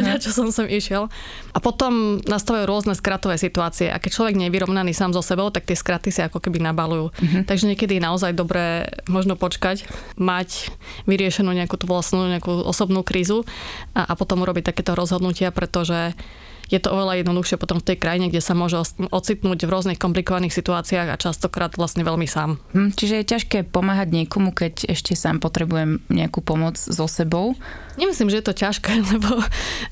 na 0.02 0.18
čo 0.18 0.34
som 0.34 0.50
sem 0.50 0.66
išiel. 0.66 1.14
A 1.54 1.60
potom 1.62 2.18
nastavujú 2.26 2.66
rôzne 2.66 2.98
skratové 2.98 3.38
situácie. 3.38 3.94
A 3.94 4.02
keď 4.02 4.18
človek 4.18 4.34
nie 4.34 4.50
je 4.50 4.56
vyrovnaný 4.58 4.98
sám 4.98 5.14
so 5.14 5.22
sebou, 5.22 5.54
tak 5.54 5.70
tie 5.70 5.78
skraty 5.78 6.10
si 6.10 6.26
ako 6.26 6.42
keby 6.42 6.58
nabalujú. 6.64 7.14
Uh-huh. 7.14 7.42
Takže 7.46 7.70
niekedy 7.70 8.02
je 8.02 8.08
naozaj 8.08 8.34
dobré 8.34 8.90
možno 9.06 9.38
počkať, 9.38 9.86
mať 10.18 10.74
vyriešenú 11.06 11.54
nejakú 11.54 11.78
tú 11.78 11.86
vlastnú, 11.86 12.26
nejakú 12.34 12.66
osobnú 12.66 13.06
krízu 13.06 13.46
a, 13.94 14.10
a 14.10 14.14
potom 14.18 14.42
urobiť 14.42 14.74
takéto 14.74 14.98
rozhodnutia, 14.98 15.54
pretože 15.54 16.18
je 16.68 16.80
to 16.84 16.92
oveľa 16.92 17.24
jednoduchšie 17.24 17.58
potom 17.60 17.80
v 17.80 17.88
tej 17.94 17.98
krajine, 18.00 18.28
kde 18.28 18.44
sa 18.44 18.52
môže 18.52 18.76
ocitnúť 19.12 19.60
v 19.64 19.72
rôznych 19.72 20.00
komplikovaných 20.00 20.56
situáciách 20.56 21.08
a 21.12 21.20
častokrát 21.20 21.74
vlastne 21.80 22.04
veľmi 22.04 22.28
sám. 22.28 22.60
Hm, 22.76 22.92
čiže 22.96 23.24
je 23.24 23.30
ťažké 23.32 23.58
pomáhať 23.72 24.12
niekomu, 24.12 24.52
keď 24.52 24.92
ešte 24.92 25.16
sám 25.16 25.40
potrebujem 25.40 26.04
nejakú 26.12 26.44
pomoc 26.44 26.76
so 26.76 27.08
sebou? 27.08 27.56
Nemyslím, 27.98 28.30
že 28.30 28.40
je 28.40 28.46
to 28.46 28.54
ťažké, 28.54 28.94
lebo 29.18 29.42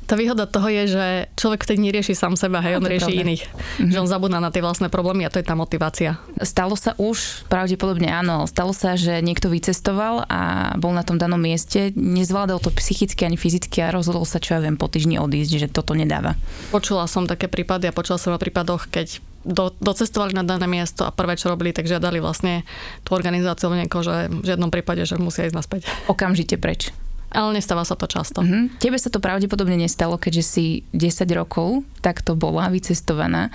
tá 0.06 0.14
výhoda 0.14 0.46
toho 0.46 0.70
je, 0.70 0.84
že 0.94 1.06
človek 1.40 1.66
vtedy 1.66 1.90
nerieši 1.90 2.14
sám 2.14 2.38
seba, 2.38 2.62
hej, 2.62 2.78
on 2.78 2.86
rieši 2.86 3.10
pravda. 3.10 3.24
iných. 3.26 3.44
Mm-hmm. 3.50 3.92
Že 3.92 4.02
on 4.06 4.10
zabúda 4.10 4.38
na 4.38 4.54
tie 4.54 4.62
vlastné 4.62 4.94
problémy 4.94 5.26
a 5.26 5.34
to 5.34 5.42
je 5.42 5.48
tá 5.48 5.58
motivácia. 5.58 6.22
Stalo 6.46 6.78
sa 6.78 6.94
už, 7.02 7.48
pravdepodobne 7.50 8.12
áno, 8.12 8.46
stalo 8.46 8.76
sa, 8.78 8.94
že 8.94 9.24
niekto 9.26 9.50
vycestoval 9.50 10.30
a 10.30 10.74
bol 10.78 10.94
na 10.94 11.02
tom 11.02 11.18
danom 11.18 11.42
mieste, 11.42 11.90
nezvládal 11.98 12.62
to 12.62 12.70
psychicky 12.78 13.26
ani 13.26 13.40
fyzicky 13.42 13.82
a 13.82 13.90
rozhodol 13.90 14.24
sa, 14.28 14.38
čo 14.38 14.54
ja 14.54 14.60
viem, 14.62 14.78
po 14.78 14.86
týždni 14.86 15.18
odísť, 15.18 15.66
že 15.66 15.68
toto 15.74 15.98
nedáva. 15.98 16.38
Počula 16.74 17.06
som 17.06 17.30
také 17.30 17.48
prípady 17.48 17.88
a 17.88 17.96
počula 17.96 18.18
som 18.20 18.36
o 18.36 18.42
prípadoch, 18.42 18.90
keď 18.90 19.22
do, 19.46 19.70
docestovali 19.78 20.34
na 20.34 20.42
dané 20.42 20.66
miesto 20.66 21.06
a 21.06 21.14
prvé, 21.14 21.38
čo 21.38 21.54
robili, 21.54 21.70
tak 21.70 21.86
žiadali 21.86 22.18
vlastne 22.18 22.66
tú 23.06 23.14
organizáciu 23.14 23.70
niekoho, 23.70 24.02
že 24.02 24.28
v 24.34 24.46
žiadnom 24.46 24.74
prípade, 24.74 25.06
že 25.06 25.22
musia 25.22 25.46
ísť 25.46 25.56
naspäť. 25.56 25.82
Okamžite 26.10 26.58
preč 26.58 26.90
ale 27.32 27.58
nestáva 27.58 27.88
sa 27.88 27.98
to 27.98 28.06
často. 28.06 28.42
Mm-hmm. 28.44 28.78
Tebe 28.78 28.98
sa 29.00 29.10
to 29.10 29.24
pravdepodobne 29.24 29.80
nestalo, 29.80 30.20
keďže 30.20 30.44
si 30.44 30.66
10 30.94 31.26
rokov 31.34 31.84
takto 32.06 32.38
bola 32.38 32.70
vycestovaná. 32.70 33.50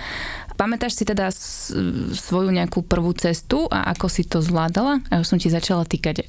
Pamätáš 0.59 0.99
si 0.99 1.07
teda 1.07 1.31
svoju 2.13 2.51
nejakú 2.53 2.85
prvú 2.85 3.15
cestu 3.17 3.65
a 3.71 3.89
ako 3.95 4.11
si 4.11 4.27
to 4.27 4.43
zvládala? 4.43 5.01
A 5.09 5.23
už 5.23 5.33
som 5.33 5.39
ti 5.41 5.49
začala 5.49 5.87
týkať. 5.87 6.27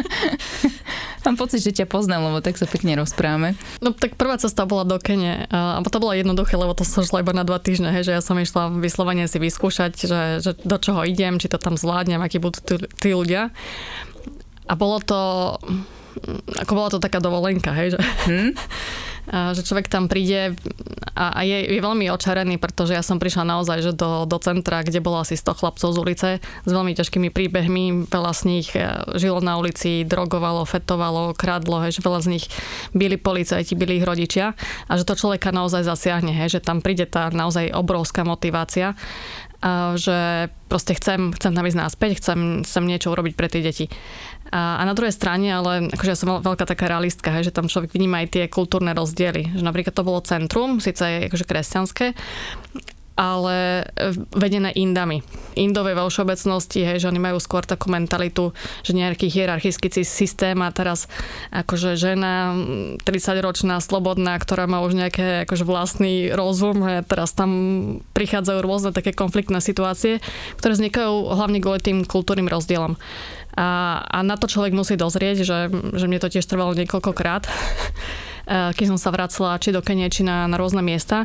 Mám 1.28 1.36
pocit, 1.38 1.62
že 1.62 1.76
ťa 1.76 1.86
poznám, 1.86 2.32
lebo 2.32 2.42
tak 2.42 2.58
sa 2.58 2.66
pekne 2.66 2.98
rozprávame. 2.98 3.54
No 3.78 3.94
tak 3.94 4.18
prvá 4.18 4.34
cesta 4.40 4.66
bola 4.66 4.82
do 4.82 4.98
Kene 4.98 5.46
a 5.52 5.78
to 5.86 6.02
bolo 6.02 6.16
jednoduché, 6.16 6.58
lebo 6.58 6.74
to 6.74 6.82
som 6.82 7.06
šla 7.06 7.22
iba 7.22 7.30
na 7.36 7.46
dva 7.46 7.62
týždne, 7.62 7.94
hej, 7.94 8.10
že 8.10 8.16
ja 8.18 8.22
som 8.24 8.34
išla 8.34 8.72
vyslovene 8.82 9.30
si 9.30 9.38
vyskúšať, 9.38 9.92
že, 9.94 10.20
že 10.42 10.50
do 10.66 10.76
čoho 10.80 11.06
idem, 11.06 11.38
či 11.38 11.46
to 11.46 11.60
tam 11.60 11.78
zvládnem, 11.78 12.18
akí 12.18 12.42
budú 12.42 12.58
tí, 12.64 12.74
tí 12.98 13.10
ľudia. 13.14 13.54
A 14.64 14.74
bolo 14.74 14.98
to 14.98 15.54
ako 16.60 16.72
bola 16.74 16.88
to 16.92 17.02
taká 17.02 17.18
dovolenka, 17.18 17.74
hej, 17.74 17.94
že, 17.94 17.98
hmm? 18.00 18.50
a, 19.34 19.56
že 19.56 19.64
človek 19.64 19.88
tam 19.88 20.06
príde 20.06 20.54
a, 21.14 21.30
a 21.30 21.40
je, 21.46 21.74
je 21.74 21.80
veľmi 21.80 22.10
očarený, 22.10 22.58
pretože 22.58 22.92
ja 22.92 23.02
som 23.02 23.22
prišla 23.22 23.46
naozaj 23.46 23.78
že 23.80 23.92
do, 23.94 24.26
do 24.26 24.38
centra, 24.42 24.82
kde 24.82 25.00
bolo 25.00 25.22
asi 25.22 25.38
100 25.38 25.60
chlapcov 25.60 25.88
z 25.94 25.98
ulice 25.98 26.28
s 26.42 26.70
veľmi 26.70 26.92
ťažkými 26.92 27.28
príbehmi, 27.30 28.10
veľa 28.10 28.32
z 28.34 28.42
nich 28.50 28.68
e, 28.74 28.82
žilo 29.16 29.38
na 29.40 29.56
ulici, 29.56 30.02
drogovalo, 30.04 30.66
fetovalo, 30.66 31.32
kradlo, 31.32 31.80
hej, 31.86 31.98
že 31.98 32.04
veľa 32.04 32.20
z 32.20 32.28
nich 32.38 32.44
byli 32.92 33.16
policajti, 33.16 33.78
byli 33.78 34.02
ich 34.02 34.06
rodičia 34.06 34.52
a 34.90 34.92
že 34.98 35.06
to 35.06 35.16
človeka 35.16 35.54
naozaj 35.54 35.86
zasiahne, 35.86 36.34
hej, 36.34 36.58
že 36.58 36.60
tam 36.60 36.82
príde 36.84 37.06
tá 37.06 37.30
naozaj 37.30 37.72
obrovská 37.72 38.26
motivácia 38.26 38.98
že 39.96 40.50
proste 40.68 40.92
chcem, 40.92 41.32
chcem 41.32 41.56
tam 41.56 41.64
ísť 41.64 41.78
náspäť, 41.80 42.20
chcem, 42.20 42.60
chcem 42.68 42.84
niečo 42.84 43.16
urobiť 43.16 43.32
pre 43.32 43.48
tie 43.48 43.64
deti. 43.64 43.88
A, 44.54 44.78
a 44.78 44.82
na 44.86 44.94
druhej 44.94 45.10
strane, 45.10 45.50
ale 45.50 45.90
akože 45.90 46.12
ja 46.14 46.18
som 46.18 46.38
veľká 46.38 46.62
taká 46.62 46.86
realistka, 46.86 47.34
hej, 47.34 47.50
že 47.50 47.56
tam 47.56 47.66
človek 47.66 47.90
vníma 47.90 48.22
aj 48.22 48.38
tie 48.38 48.44
kultúrne 48.46 48.94
rozdiely. 48.94 49.58
Že 49.58 49.66
napríklad 49.66 49.90
to 49.90 50.06
bolo 50.06 50.22
centrum, 50.22 50.78
síce 50.78 51.02
je 51.02 51.18
akože 51.26 51.42
kresťanské, 51.42 52.14
ale 53.14 53.86
vedené 54.34 54.74
Indami. 54.74 55.22
Indové 55.54 55.94
vo 55.94 56.10
všeobecnosti, 56.10 56.82
hej, 56.82 56.98
že 57.02 57.10
oni 57.10 57.22
majú 57.22 57.38
skôr 57.38 57.62
takú 57.62 57.86
mentalitu, 57.86 58.50
že 58.82 58.90
nejaký 58.90 59.30
hierarchický 59.30 60.02
systém 60.02 60.58
a 60.58 60.74
teraz 60.74 61.06
akože 61.54 61.94
žena 61.94 62.58
30-ročná, 63.06 63.78
slobodná, 63.78 64.34
ktorá 64.38 64.66
má 64.66 64.82
už 64.82 64.98
nejaké 64.98 65.46
akože 65.46 65.62
vlastný 65.62 66.34
rozum 66.34 66.82
a 66.82 67.06
teraz 67.06 67.30
tam 67.38 67.50
prichádzajú 68.18 68.58
rôzne 68.62 68.90
také 68.90 69.14
konfliktné 69.14 69.62
situácie, 69.62 70.18
ktoré 70.58 70.74
vznikajú 70.74 71.38
hlavne 71.38 71.62
kvôli 71.62 71.78
tým 71.78 71.98
kultúrnym 72.02 72.50
rozdielom. 72.50 72.98
A, 73.54 74.02
a 74.02 74.18
na 74.26 74.34
to 74.34 74.50
človek 74.50 74.74
musí 74.74 74.98
dozrieť, 74.98 75.46
že, 75.46 75.58
že 75.70 76.06
mne 76.10 76.18
to 76.18 76.30
tiež 76.30 76.46
trvalo 76.46 76.74
niekoľkokrát 76.74 77.46
Eh, 78.44 78.70
keď 78.76 78.86
som 78.92 78.98
sa 79.00 79.08
vracala 79.08 79.56
či 79.56 79.72
do 79.72 79.80
Kenie, 79.80 80.12
či 80.12 80.20
na, 80.20 80.44
na 80.44 80.60
rôzne 80.60 80.84
miesta, 80.84 81.24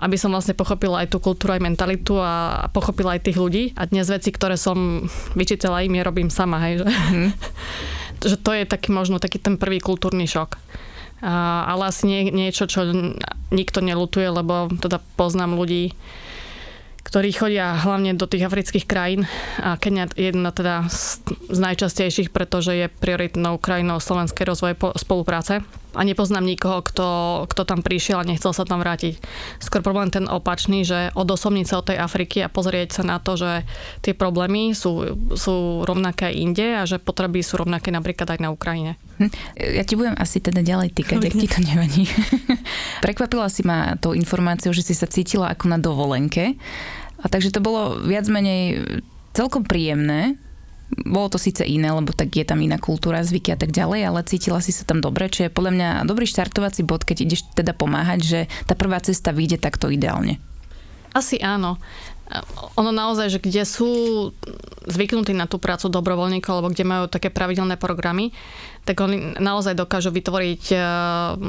aby 0.00 0.16
som 0.16 0.32
vlastne 0.32 0.56
pochopila 0.56 1.04
aj 1.04 1.12
tú 1.12 1.20
kultúru, 1.20 1.52
aj 1.52 1.64
mentalitu 1.64 2.16
a 2.16 2.66
pochopila 2.72 3.16
aj 3.16 3.28
tých 3.28 3.36
ľudí. 3.36 3.64
A 3.76 3.84
dnes 3.84 4.08
veci, 4.08 4.32
ktoré 4.32 4.56
som 4.56 5.04
vyčítala 5.36 5.84
im, 5.84 6.00
robím 6.00 6.32
sama, 6.32 6.56
hej, 6.64 6.82
že, 6.82 6.86
mm. 6.88 7.30
že 8.32 8.36
to 8.40 8.50
je 8.56 8.64
taký 8.64 8.96
možno 8.96 9.20
taký 9.20 9.36
ten 9.36 9.60
prvý 9.60 9.76
kultúrny 9.76 10.24
šok. 10.24 10.56
A, 11.22 11.68
ale 11.68 11.92
asi 11.92 12.08
nie, 12.08 12.32
niečo, 12.32 12.64
čo 12.64 12.88
nikto 13.52 13.84
nelutuje, 13.84 14.32
lebo 14.32 14.72
teda 14.80 15.04
poznám 15.20 15.52
ľudí, 15.52 15.92
ktorí 17.02 17.34
chodia 17.34 17.76
hlavne 17.76 18.14
do 18.14 18.30
tých 18.30 18.46
afrických 18.46 18.86
krajín. 18.86 19.26
A 19.60 19.76
Kenia 19.76 20.08
je 20.14 20.30
jedna 20.30 20.54
teda 20.54 20.86
z, 20.88 21.20
najčastejších, 21.52 22.30
pretože 22.30 22.72
je 22.72 22.86
prioritnou 22.88 23.58
krajinou 23.58 24.00
slovenskej 24.00 24.48
rozvoje 24.48 24.74
spolupráce. 24.96 25.60
A 25.92 26.02
nepoznám 26.02 26.44
nikoho, 26.44 26.80
kto, 26.80 27.08
kto 27.48 27.62
tam 27.68 27.84
prišiel 27.84 28.20
a 28.20 28.28
nechcel 28.28 28.56
sa 28.56 28.64
tam 28.64 28.80
vrátiť. 28.80 29.20
Skôr 29.60 29.84
problém 29.84 30.08
ten 30.08 30.24
opačný, 30.24 30.84
že 30.84 31.12
odosobniť 31.12 31.66
sa 31.68 31.78
od 31.80 31.88
tej 31.92 31.98
Afriky 32.00 32.40
a 32.44 32.52
pozrieť 32.52 33.00
sa 33.00 33.02
na 33.04 33.20
to, 33.20 33.36
že 33.36 33.68
tie 34.00 34.16
problémy 34.16 34.72
sú, 34.72 35.16
sú 35.36 35.84
rovnaké 35.84 36.32
inde 36.32 36.80
a 36.80 36.88
že 36.88 36.96
potreby 36.96 37.44
sú 37.44 37.60
rovnaké 37.60 37.92
napríklad 37.92 38.28
aj 38.32 38.40
na 38.40 38.50
Ukrajine. 38.50 38.96
Hm. 39.20 39.30
Ja 39.58 39.84
ti 39.84 39.94
budem 39.94 40.16
asi 40.16 40.40
teda 40.40 40.64
ďalej 40.64 40.96
týkať, 40.96 41.18
ak 41.20 41.34
ti 41.36 41.48
to 41.48 41.60
nevadí. 41.60 42.04
Prekvapila 43.04 43.46
si 43.52 43.62
ma 43.62 43.94
tou 44.00 44.16
informáciou, 44.16 44.72
že 44.72 44.82
si 44.82 44.96
sa 44.96 45.06
cítila 45.06 45.52
ako 45.52 45.68
na 45.68 45.78
dovolenke. 45.78 46.56
A 47.22 47.30
takže 47.30 47.54
to 47.54 47.62
bolo 47.62 48.02
viac 48.02 48.26
menej 48.26 48.82
celkom 49.36 49.62
príjemné. 49.62 50.36
Bolo 50.92 51.32
to 51.32 51.38
síce 51.40 51.64
iné, 51.64 51.88
lebo 51.88 52.12
tak 52.12 52.28
je 52.36 52.44
tam 52.44 52.60
iná 52.60 52.76
kultúra, 52.76 53.24
zvyky 53.24 53.56
a 53.56 53.58
tak 53.58 53.72
ďalej, 53.72 54.00
ale 54.12 54.28
cítila 54.28 54.60
si 54.60 54.76
sa 54.76 54.84
tam 54.84 55.00
dobre, 55.00 55.32
čo 55.32 55.48
je 55.48 55.54
podľa 55.54 55.72
mňa 55.72 55.88
dobrý 56.04 56.28
štartovací 56.28 56.84
bod, 56.84 57.08
keď 57.08 57.16
ideš 57.24 57.48
teda 57.56 57.72
pomáhať, 57.72 58.20
že 58.20 58.40
tá 58.68 58.76
prvá 58.76 59.00
cesta 59.00 59.32
vyjde 59.32 59.56
takto 59.56 59.88
ideálne. 59.88 60.36
Asi 61.16 61.40
áno 61.40 61.80
ono 62.80 62.90
naozaj, 62.94 63.28
že 63.28 63.42
kde 63.42 63.62
sú 63.68 63.90
zvyknutí 64.88 65.36
na 65.36 65.44
tú 65.44 65.60
prácu 65.60 65.92
dobrovoľníkov, 65.92 66.52
alebo 66.52 66.72
kde 66.72 66.84
majú 66.88 67.04
také 67.06 67.28
pravidelné 67.28 67.76
programy, 67.76 68.32
tak 68.82 68.98
oni 68.98 69.38
naozaj 69.38 69.78
dokážu 69.78 70.10
vytvoriť 70.10 70.62
uh, 70.74 70.80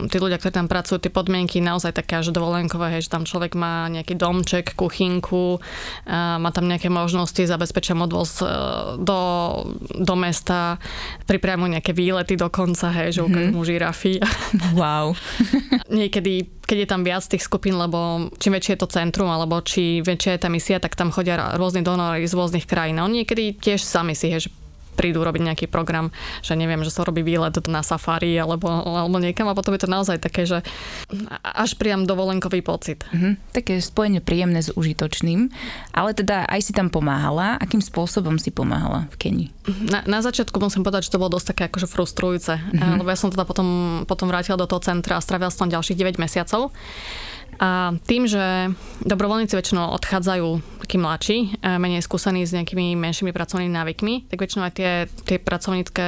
tí 0.05 0.17
ľudia, 0.21 0.37
ktorí 0.37 0.53
tam 0.53 0.69
pracujú, 0.69 1.01
tie 1.01 1.09
podmienky 1.09 1.65
naozaj 1.65 1.97
také 1.97 2.21
až 2.21 2.29
dovolenkové, 2.29 2.93
hej, 2.93 3.09
že 3.09 3.13
tam 3.13 3.25
človek 3.25 3.57
má 3.57 3.89
nejaký 3.89 4.13
domček, 4.13 4.77
kuchynku, 4.77 5.57
uh, 5.57 6.37
má 6.37 6.49
tam 6.53 6.69
nejaké 6.69 6.93
možnosti, 6.93 7.41
zabezpečia 7.41 7.97
odvoz 7.97 8.45
uh, 8.45 9.01
do, 9.01 9.19
do 9.97 10.15
mesta, 10.17 10.77
pripravujú 11.25 11.73
nejaké 11.73 11.93
výlety 11.97 12.37
dokonca, 12.37 12.93
hej, 13.01 13.17
že 13.17 13.21
ukážu 13.25 13.49
mm-hmm. 13.49 13.57
mu 13.57 13.65
žirafy. 13.65 14.13
Wow. 14.73 15.13
Niekedy 15.91 16.49
keď 16.63 16.77
je 16.79 16.87
tam 16.87 17.03
viac 17.03 17.23
tých 17.27 17.43
skupín, 17.43 17.75
lebo 17.75 18.31
čím 18.39 18.55
väčšie 18.55 18.79
je 18.79 18.81
to 18.81 18.87
centrum, 18.87 19.27
alebo 19.27 19.59
či 19.59 19.99
väčšia 19.99 20.39
je 20.39 20.41
tá 20.41 20.49
misia, 20.49 20.79
tak 20.79 20.95
tam 20.95 21.11
chodia 21.11 21.59
rôzni 21.59 21.83
donory 21.83 22.23
z 22.23 22.33
rôznych 22.33 22.63
krajín. 22.63 23.03
Oni 23.03 23.21
niekedy 23.23 23.59
tiež 23.59 23.83
sami 23.83 24.15
si, 24.15 24.31
že 24.31 24.49
prídu 24.93 25.25
robiť 25.25 25.41
nejaký 25.51 25.65
program, 25.67 26.13
že 26.45 26.53
neviem, 26.55 26.85
že 26.85 26.93
sa 26.93 27.03
robí 27.03 27.25
výlet 27.25 27.53
na 27.67 27.81
safari 27.81 28.37
alebo, 28.37 28.69
alebo 28.69 29.17
niekam 29.17 29.49
a 29.49 29.57
potom 29.57 29.73
je 29.75 29.83
to 29.83 29.89
naozaj 29.89 30.17
také, 30.21 30.45
že 30.45 30.61
až 31.41 31.75
priam 31.75 32.05
dovolenkový 32.05 32.61
pocit. 32.61 33.03
Mm-hmm. 33.09 33.33
Také 33.51 33.81
spojenie 33.81 34.21
príjemné 34.21 34.61
s 34.61 34.71
užitočným, 34.71 35.49
ale 35.91 36.13
teda 36.13 36.45
aj 36.47 36.59
si 36.61 36.71
tam 36.71 36.93
pomáhala. 36.93 37.57
Akým 37.59 37.81
spôsobom 37.81 38.37
si 38.37 38.53
pomáhala 38.53 39.09
v 39.11 39.15
Kenii? 39.19 39.49
Na, 39.89 40.03
na 40.05 40.19
začiatku 40.19 40.55
musím 40.59 40.83
povedať, 40.83 41.07
že 41.07 41.15
to 41.15 41.21
bolo 41.21 41.35
dosť 41.35 41.55
také 41.55 41.63
akože 41.71 41.87
frustrujúce, 41.87 42.53
mm-hmm. 42.59 42.99
lebo 42.99 43.09
ja 43.09 43.17
som 43.17 43.31
teda 43.31 43.47
potom, 43.47 44.01
potom 44.05 44.27
vrátila 44.27 44.59
do 44.59 44.67
toho 44.67 44.83
centra 44.83 45.17
a 45.17 45.23
stravila 45.23 45.49
som 45.49 45.71
ďalších 45.71 45.97
9 45.97 46.21
mesiacov. 46.21 46.75
A 47.59 47.93
tým, 48.09 48.25
že 48.25 48.73
dobrovoľníci 49.05 49.53
väčšinou 49.53 49.93
odchádzajú 49.97 50.47
takí 50.83 50.99
mladší, 50.99 51.37
menej 51.63 52.03
skúsení 52.03 52.43
s 52.43 52.51
nejakými 52.51 52.99
menšími 52.99 53.31
pracovnými 53.31 53.71
návykmi, 53.71 54.13
tak 54.27 54.43
väčšinou 54.43 54.67
aj 54.67 54.73
tie, 54.75 54.91
tie 55.23 55.37
pracovnícke 55.39 56.05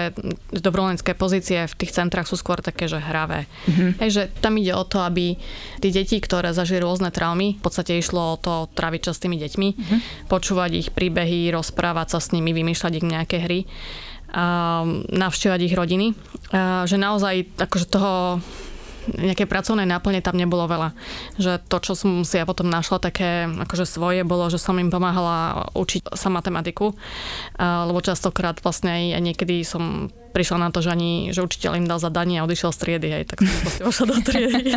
dobrovoľnícke 0.51 1.15
pozície 1.15 1.63
v 1.63 1.77
tých 1.79 1.95
centrách 1.95 2.27
sú 2.27 2.35
skôr 2.35 2.59
také, 2.59 2.91
že 2.91 2.99
hravé. 2.99 3.47
Mm-hmm. 3.71 3.89
Takže 4.03 4.21
tam 4.43 4.59
ide 4.59 4.75
o 4.75 4.83
to, 4.83 4.99
aby 4.99 5.39
tí 5.79 5.89
deti, 5.95 6.19
ktoré 6.19 6.51
zažili 6.51 6.83
rôzne 6.83 7.07
traumy, 7.07 7.55
v 7.55 7.63
podstate 7.63 7.95
išlo 7.95 8.35
o 8.35 8.41
to 8.41 8.67
traviť 8.75 9.01
čas 9.07 9.15
s 9.15 9.23
tými 9.23 9.39
deťmi, 9.39 9.67
mm-hmm. 9.71 9.99
počúvať 10.27 10.71
ich 10.75 10.89
príbehy, 10.91 11.55
rozprávať 11.55 12.17
sa 12.17 12.19
s 12.19 12.35
nimi, 12.35 12.51
vymýšľať 12.51 12.93
ich 12.99 13.05
nejaké 13.07 13.37
hry 13.47 13.59
navštevovať 15.15 15.61
ich 15.63 15.77
rodiny. 15.79 16.07
Že 16.83 16.97
naozaj 16.99 17.55
akože 17.55 17.87
toho 17.87 18.43
nejaké 19.13 19.45
pracovné 19.45 19.85
náplne 19.85 20.23
tam 20.25 20.37
nebolo 20.37 20.65
veľa. 20.65 20.89
Že 21.37 21.51
to, 21.69 21.77
čo 21.81 21.93
som 21.93 22.11
si 22.25 22.41
ja 22.41 22.45
potom 22.47 22.69
našla 22.69 22.97
také 22.97 23.45
akože 23.45 23.85
svoje, 23.85 24.25
bolo, 24.25 24.49
že 24.49 24.57
som 24.57 24.77
im 24.81 24.89
pomáhala 24.89 25.69
učiť 25.77 26.13
sa 26.17 26.33
matematiku, 26.33 26.97
lebo 27.59 27.99
častokrát 28.01 28.57
vlastne 28.61 29.13
aj 29.13 29.21
niekedy 29.21 29.61
som 29.61 30.09
prišla 30.35 30.67
na 30.67 30.69
to, 30.73 30.83
že 30.83 30.91
ani, 30.91 31.31
že 31.31 31.47
učiteľ 31.47 31.79
im 31.79 31.87
dal 31.87 32.03
zadanie 32.03 32.43
a 32.43 32.45
odišiel 32.45 32.75
z 32.75 32.79
triedy, 32.83 33.07
hej, 33.07 33.23
tak 33.23 33.39
som 33.39 33.55
proste 33.63 33.83
vošla 33.87 34.05
do 34.11 34.17
triedy 34.19 34.75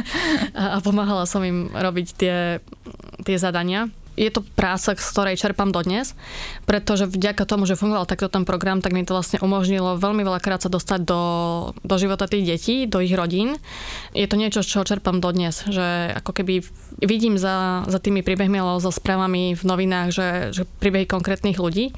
a, 0.54 0.78
a 0.78 0.78
pomáhala 0.78 1.26
som 1.26 1.42
im 1.42 1.66
robiť 1.74 2.06
tie, 2.14 2.36
tie 3.26 3.36
zadania 3.36 3.90
je 4.18 4.30
to 4.34 4.42
práca, 4.42 4.98
z 4.98 5.10
ktorej 5.14 5.38
čerpám 5.38 5.70
dodnes, 5.70 6.18
pretože 6.66 7.06
vďaka 7.06 7.46
tomu, 7.46 7.70
že 7.70 7.78
fungoval 7.78 8.10
takto 8.10 8.26
ten 8.26 8.42
program, 8.42 8.82
tak 8.82 8.90
mi 8.90 9.06
to 9.06 9.14
vlastne 9.14 9.38
umožnilo 9.38 9.94
veľmi 9.94 10.26
veľakrát 10.26 10.66
sa 10.66 10.70
dostať 10.70 11.00
do, 11.06 11.22
do 11.86 11.94
života 11.96 12.26
tých 12.26 12.44
detí, 12.44 12.76
do 12.90 12.98
ich 12.98 13.14
rodín. 13.14 13.54
Je 14.12 14.26
to 14.26 14.34
niečo, 14.34 14.66
čo 14.66 14.82
čerpám 14.82 15.22
dodnes, 15.22 15.62
že 15.70 16.18
ako 16.18 16.34
keby 16.34 16.66
vidím 16.98 17.38
za, 17.38 17.86
za 17.86 18.02
tými 18.02 18.26
príbehmi 18.26 18.58
alebo 18.58 18.82
za 18.82 18.90
správami 18.90 19.54
v 19.54 19.62
novinách, 19.62 20.08
že, 20.10 20.28
že 20.50 20.62
príbehy 20.82 21.06
konkrétnych 21.06 21.62
ľudí 21.62 21.94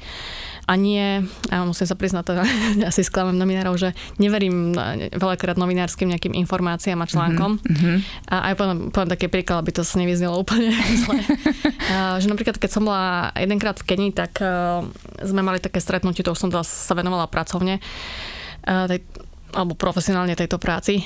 a 0.67 0.73
nie, 0.77 1.25
a 1.49 1.55
musím 1.65 1.87
sa 1.89 1.97
priznať, 1.97 2.23
teda, 2.33 2.43
asi 2.91 3.01
sklamem 3.01 3.37
novinárov, 3.37 3.75
že 3.77 3.89
neverím 4.21 4.75
veľakrát 5.15 5.57
novinárskym 5.57 6.11
nejakým 6.11 6.37
informáciám 6.45 7.01
a 7.01 7.09
článkom. 7.09 7.57
Mm-hmm. 7.61 7.95
A 8.29 8.35
aj 8.51 8.53
poviem, 8.57 8.79
poviem 8.93 9.11
taký 9.11 9.27
príklad, 9.27 9.65
aby 9.65 9.71
to 9.73 9.81
sa 9.81 9.97
nevyznelo 9.97 10.37
úplne 10.37 10.71
zle. 11.05 11.17
že 12.21 12.27
napríklad, 12.29 12.61
keď 12.61 12.69
som 12.69 12.85
bola 12.85 13.33
jedenkrát 13.33 13.77
v 13.81 13.87
Kenii, 13.87 14.11
tak 14.13 14.37
uh, 14.43 14.85
sme 15.21 15.41
mali 15.41 15.57
také 15.57 15.81
stretnutie, 15.81 16.21
to 16.21 16.33
už 16.33 16.41
som 16.47 16.49
teda 16.53 16.63
sa 16.63 16.93
venovala 16.93 17.25
pracovne. 17.25 17.81
Uh, 18.61 18.85
alebo 19.51 19.75
profesionálne 19.75 20.35
tejto 20.35 20.55
práci, 20.57 21.03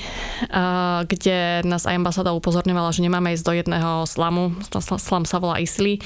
kde 1.06 1.66
nás 1.66 1.84
aj 1.84 1.98
ambasáda 1.98 2.30
upozorňovala, 2.34 2.94
že 2.94 3.02
nemáme 3.02 3.34
ísť 3.34 3.46
do 3.46 3.52
jedného 3.54 4.06
slamu, 4.06 4.54
slam 4.80 5.26
sa 5.26 5.42
volá 5.42 5.58
Isli, 5.58 5.98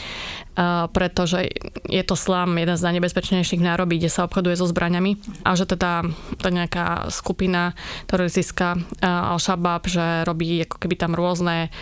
pretože 0.93 1.49
je 1.89 2.03
to 2.05 2.17
slam 2.17 2.57
jeden 2.57 2.77
z 2.77 2.85
najnebezpečnejších 2.85 3.65
nárobí, 3.65 4.01
kde 4.01 4.13
sa 4.13 4.25
obchoduje 4.29 4.57
so 4.57 4.69
zbraňami. 4.69 5.17
A 5.45 5.57
že 5.57 5.65
teda 5.65 6.05
tá 6.41 6.49
nejaká 6.49 7.09
skupina 7.09 7.73
teroristická 8.09 8.77
Al-Shabaab, 9.05 9.89
že 9.89 10.25
robí 10.29 10.65
ako 10.65 10.77
keby 10.81 10.97
tam 11.01 11.13
rôzne 11.17 11.73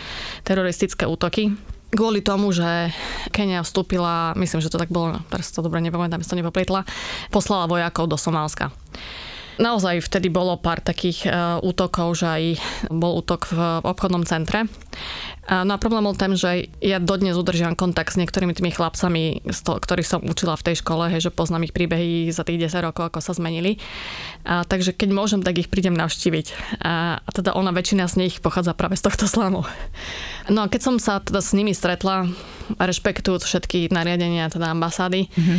teroristické 0.47 1.07
útoky. 1.07 1.55
Kvôli 1.89 2.21
tomu, 2.21 2.53
že 2.53 2.93
Kenia 3.33 3.65
vstúpila, 3.65 4.37
myslím, 4.37 4.61
že 4.61 4.69
to 4.69 4.77
tak 4.77 4.93
bolo, 4.93 5.25
teraz 5.33 5.49
to 5.49 5.65
dobre 5.65 5.81
nepamätám, 5.81 6.21
som 6.21 6.37
to 6.37 6.45
nepoplietla, 6.45 6.85
poslala 7.33 7.65
vojakov 7.65 8.05
do 8.05 8.13
Somálska. 8.13 8.69
Naozaj 9.59 10.07
vtedy 10.07 10.31
bolo 10.31 10.55
pár 10.55 10.79
takých 10.79 11.27
e, 11.27 11.29
útokov, 11.59 12.23
že 12.23 12.27
aj 12.31 12.43
bol 12.95 13.19
útok 13.19 13.51
v 13.51 13.59
obchodnom 13.83 14.23
centre. 14.23 14.71
No 15.49 15.73
a 15.73 15.81
problém 15.81 16.05
bol 16.05 16.13
ten, 16.13 16.37
že 16.37 16.69
ja 16.77 17.01
dodnes 17.01 17.33
udržiam 17.33 17.73
kontakt 17.73 18.13
s 18.13 18.21
niektorými 18.21 18.53
tými 18.53 18.69
chlapcami, 18.69 19.41
ktorých 19.49 20.05
som 20.05 20.21
učila 20.21 20.53
v 20.53 20.65
tej 20.69 20.85
škole, 20.85 21.09
hej, 21.09 21.25
že 21.25 21.31
poznám 21.33 21.65
ich 21.65 21.73
príbehy 21.73 22.29
za 22.29 22.45
tých 22.45 22.69
10 22.69 22.85
rokov, 22.85 23.09
ako 23.09 23.17
sa 23.17 23.33
zmenili. 23.33 23.81
A, 24.45 24.61
takže 24.61 24.93
keď 24.93 25.09
môžem, 25.09 25.41
tak 25.41 25.57
ich 25.57 25.65
prídem 25.73 25.97
navštíviť. 25.97 26.77
A, 26.85 27.17
a 27.17 27.29
teda 27.33 27.57
ona, 27.57 27.73
väčšina 27.73 28.05
z 28.05 28.21
nich 28.21 28.37
pochádza 28.45 28.77
práve 28.77 28.93
z 28.93 29.09
tohto 29.09 29.25
slamu. 29.25 29.65
No 30.53 30.65
a 30.65 30.69
keď 30.69 30.81
som 30.85 30.95
sa 31.01 31.17
teda 31.17 31.41
s 31.41 31.57
nimi 31.57 31.73
stretla, 31.73 32.29
rešpektujúc 32.77 33.41
všetky 33.41 33.89
nariadenia 33.89 34.49
teda 34.53 34.69
ambasády 34.69 35.25
mm-hmm. 35.25 35.57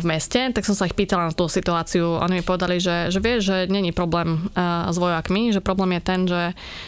v 0.00 0.04
meste, 0.04 0.40
tak 0.52 0.68
som 0.68 0.76
sa 0.76 0.84
ich 0.84 0.96
pýtala 0.96 1.28
na 1.28 1.32
tú 1.32 1.48
situáciu. 1.48 2.20
Oni 2.20 2.40
mi 2.40 2.44
povedali, 2.44 2.76
že, 2.76 3.08
že 3.08 3.20
vie, 3.20 3.40
že 3.40 3.64
není 3.72 3.96
problém 3.96 4.52
s 4.88 4.96
vojakmi, 5.00 5.52
že 5.56 5.64
problém 5.64 5.96
je 5.96 6.02
ten, 6.04 6.20
že 6.28 6.42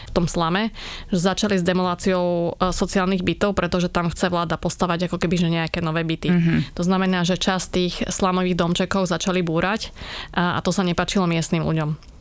v 0.08 0.12
tom 0.12 0.28
slame, 0.28 0.72
že 1.08 1.24
začali 1.24 1.56
s 1.56 1.64
demoláciou 1.64 2.41
e, 2.50 2.74
sociálnych 2.74 3.22
bytov, 3.22 3.54
pretože 3.54 3.92
tam 3.92 4.10
chce 4.10 4.26
vláda 4.26 4.58
postavať 4.58 5.06
ako 5.06 5.16
keby 5.22 5.36
že 5.38 5.48
nejaké 5.48 5.78
nové 5.78 6.02
byty. 6.02 6.28
Mm-hmm. 6.34 6.58
To 6.74 6.82
znamená, 6.82 7.22
že 7.22 7.38
časť 7.38 7.66
tých 7.70 7.94
slamových 8.10 8.58
domčekov 8.58 9.06
začali 9.06 9.44
búrať 9.46 9.94
a, 10.34 10.56
a 10.56 10.64
to 10.64 10.74
sa 10.74 10.82
nepačilo 10.82 11.30
miestnym 11.30 11.62
ľuďom. 11.62 12.12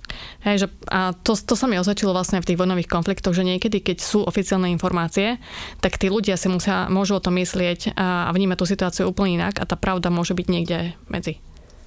Hej, 0.43 0.65
že, 0.65 0.67
a 0.91 1.15
to, 1.15 1.37
to 1.37 1.55
sa 1.55 1.71
mi 1.71 1.79
osvedčilo 1.79 2.11
vlastne 2.11 2.43
v 2.43 2.47
tých 2.51 2.59
vojnových 2.59 2.91
konfliktoch, 2.91 3.31
že 3.31 3.47
niekedy, 3.47 3.79
keď 3.79 3.97
sú 4.03 4.25
oficiálne 4.27 4.67
informácie, 4.73 5.39
tak 5.79 5.95
tí 5.95 6.11
ľudia 6.11 6.35
si 6.35 6.51
musia, 6.51 6.91
môžu 6.91 7.17
o 7.17 7.23
tom 7.23 7.39
myslieť 7.39 7.95
a, 7.95 8.27
a 8.27 8.31
vnímať 8.35 8.57
tú 8.59 8.65
situáciu 8.67 9.03
úplne 9.07 9.39
inak 9.39 9.61
a 9.61 9.67
tá 9.69 9.79
pravda 9.79 10.11
môže 10.11 10.35
byť 10.35 10.47
niekde 10.51 10.97
medzi. 11.07 11.39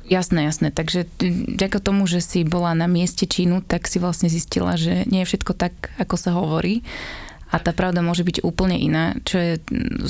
Jasné, 0.04 0.44
jasné. 0.44 0.68
Takže 0.68 1.08
ďako 1.56 1.80
tomu, 1.80 2.04
že 2.04 2.20
si 2.20 2.44
bola 2.44 2.76
na 2.76 2.84
mieste 2.84 3.24
činu, 3.24 3.64
tak 3.64 3.88
si 3.88 3.96
vlastne 3.96 4.28
zistila, 4.28 4.76
že 4.76 5.08
nie 5.08 5.24
je 5.24 5.28
všetko 5.32 5.56
tak, 5.56 5.72
ako 5.96 6.16
sa 6.20 6.36
hovorí. 6.36 6.84
A 7.54 7.62
tá 7.62 7.70
pravda 7.70 8.02
môže 8.02 8.26
byť 8.26 8.42
úplne 8.42 8.74
iná, 8.74 9.14
čo 9.22 9.38
je 9.38 9.52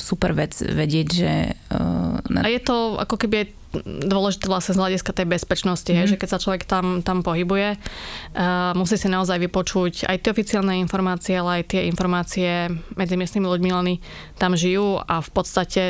super 0.01 0.33
vec 0.33 0.57
vedieť, 0.57 1.09
že... 1.13 1.33
Uh, 1.69 2.17
na... 2.33 2.41
A 2.41 2.49
je 2.49 2.61
to 2.65 2.97
ako 2.97 3.21
keby 3.21 3.53
dôležité 3.85 4.47
vlastne 4.49 4.73
z 4.73 4.81
hľadiska 4.81 5.13
tej 5.13 5.27
bezpečnosti, 5.29 5.93
mm. 5.93 6.09
že 6.09 6.17
keď 6.17 6.29
sa 6.31 6.41
človek 6.41 6.65
tam, 6.65 7.05
tam 7.05 7.21
pohybuje, 7.21 7.77
uh, 7.77 8.73
musí 8.79 8.97
si 8.97 9.13
naozaj 9.13 9.37
vypočuť 9.45 10.09
aj 10.09 10.25
tie 10.25 10.33
oficiálne 10.33 10.81
informácie, 10.81 11.37
ale 11.37 11.61
aj 11.61 11.77
tie 11.77 11.81
informácie 11.85 12.73
medzi 12.97 13.15
miestnymi 13.19 13.45
ľuďmi, 13.45 13.71
len 13.77 14.01
tam 14.41 14.57
žijú 14.57 15.05
a 15.05 15.21
v 15.21 15.31
podstate 15.35 15.83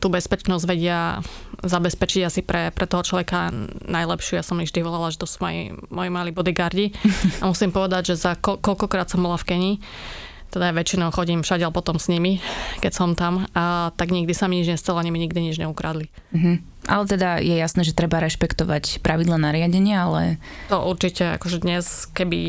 tú 0.00 0.08
bezpečnosť 0.08 0.64
vedia 0.64 1.20
zabezpečiť 1.60 2.22
asi 2.24 2.40
pre, 2.40 2.72
pre 2.72 2.88
toho 2.88 3.04
človeka 3.04 3.52
najlepšiu. 3.84 4.40
Ja 4.40 4.44
som 4.44 4.56
ich 4.64 4.72
vždy 4.72 4.80
volala, 4.80 5.12
že 5.12 5.20
to 5.20 5.28
sú 5.28 5.44
moji, 5.44 5.76
moji 5.92 6.08
malí 6.08 6.32
bodyguardi. 6.32 6.96
A 7.44 7.52
musím 7.52 7.68
povedať, 7.68 8.16
že 8.16 8.24
za 8.24 8.32
ko- 8.40 8.56
koľkokrát 8.56 9.12
som 9.12 9.20
bola 9.20 9.36
v 9.36 9.44
Kenii, 9.52 9.76
teda 10.50 10.74
väčšinou 10.74 11.14
chodím 11.14 11.46
všade 11.46 11.64
potom 11.70 12.02
s 12.02 12.10
nimi, 12.10 12.42
keď 12.82 12.92
som 12.92 13.14
tam, 13.14 13.46
a 13.54 13.94
tak 13.94 14.10
nikdy 14.10 14.34
sa 14.34 14.50
mi 14.50 14.58
nič 14.60 14.74
nestalo, 14.74 14.98
ani 14.98 15.14
mi 15.14 15.22
nikdy 15.22 15.50
nič 15.50 15.56
neukradli. 15.62 16.10
Mm-hmm. 16.34 16.56
Ale 16.90 17.04
teda 17.06 17.38
je 17.38 17.54
jasné, 17.54 17.86
že 17.86 17.94
treba 17.94 18.18
rešpektovať 18.18 19.04
pravidla 19.04 19.38
nariadenia, 19.38 20.10
ale... 20.10 20.22
To 20.72 20.82
určite, 20.90 21.38
akože 21.38 21.62
dnes, 21.62 22.10
keby 22.10 22.40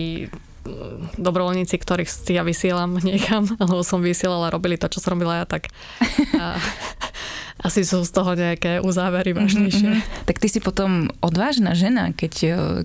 mm, 0.65 1.22
dobrovoľníci, 1.22 1.75
ktorých 1.77 2.10
si 2.10 2.34
ja 2.34 2.41
vysielam 2.41 2.98
niekam, 2.98 3.46
alebo 3.62 3.86
som 3.86 4.01
vysielala, 4.01 4.50
robili 4.50 4.81
to, 4.81 4.89
čo 4.89 4.98
som 4.98 5.13
robila 5.13 5.43
ja, 5.43 5.46
tak 5.46 5.70
a, 6.36 6.58
asi 7.62 7.86
sú 7.86 8.01
z 8.01 8.12
toho 8.12 8.34
nejaké 8.34 8.82
uzávery 8.82 9.38
vážnejšie. 9.38 9.89
Mm-hmm. 9.94 10.25
Tak 10.25 10.41
ty 10.41 10.48
si 10.50 10.58
potom 10.58 11.13
odvážna 11.22 11.77
žena, 11.77 12.10
keď, 12.10 12.34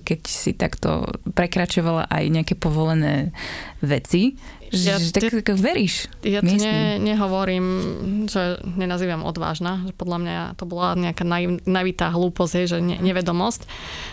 keď 0.05 0.21
si 0.29 0.53
takto 0.53 1.09
prekračovala 1.33 2.05
aj 2.05 2.23
nejaké 2.29 2.53
povolené 2.53 3.33
veci. 3.81 4.37
Ja, 4.67 4.99
tak, 4.99 5.31
tak 5.31 5.55
veríš. 5.57 6.11
Ja 6.27 6.43
to 6.43 6.51
ne, 6.51 6.99
nehovorím, 6.99 7.65
že 8.27 8.59
nenazývam 8.67 9.23
odvážna. 9.23 9.87
Že 9.87 9.93
podľa 9.95 10.17
mňa 10.19 10.37
to 10.59 10.63
bola 10.67 10.91
nejaká 10.93 11.23
naiv, 11.23 11.63
navitá 11.63 12.11
hlúposť, 12.11 12.67
že 12.67 12.77
ne, 12.83 12.99
nevedomosť, 12.99 13.63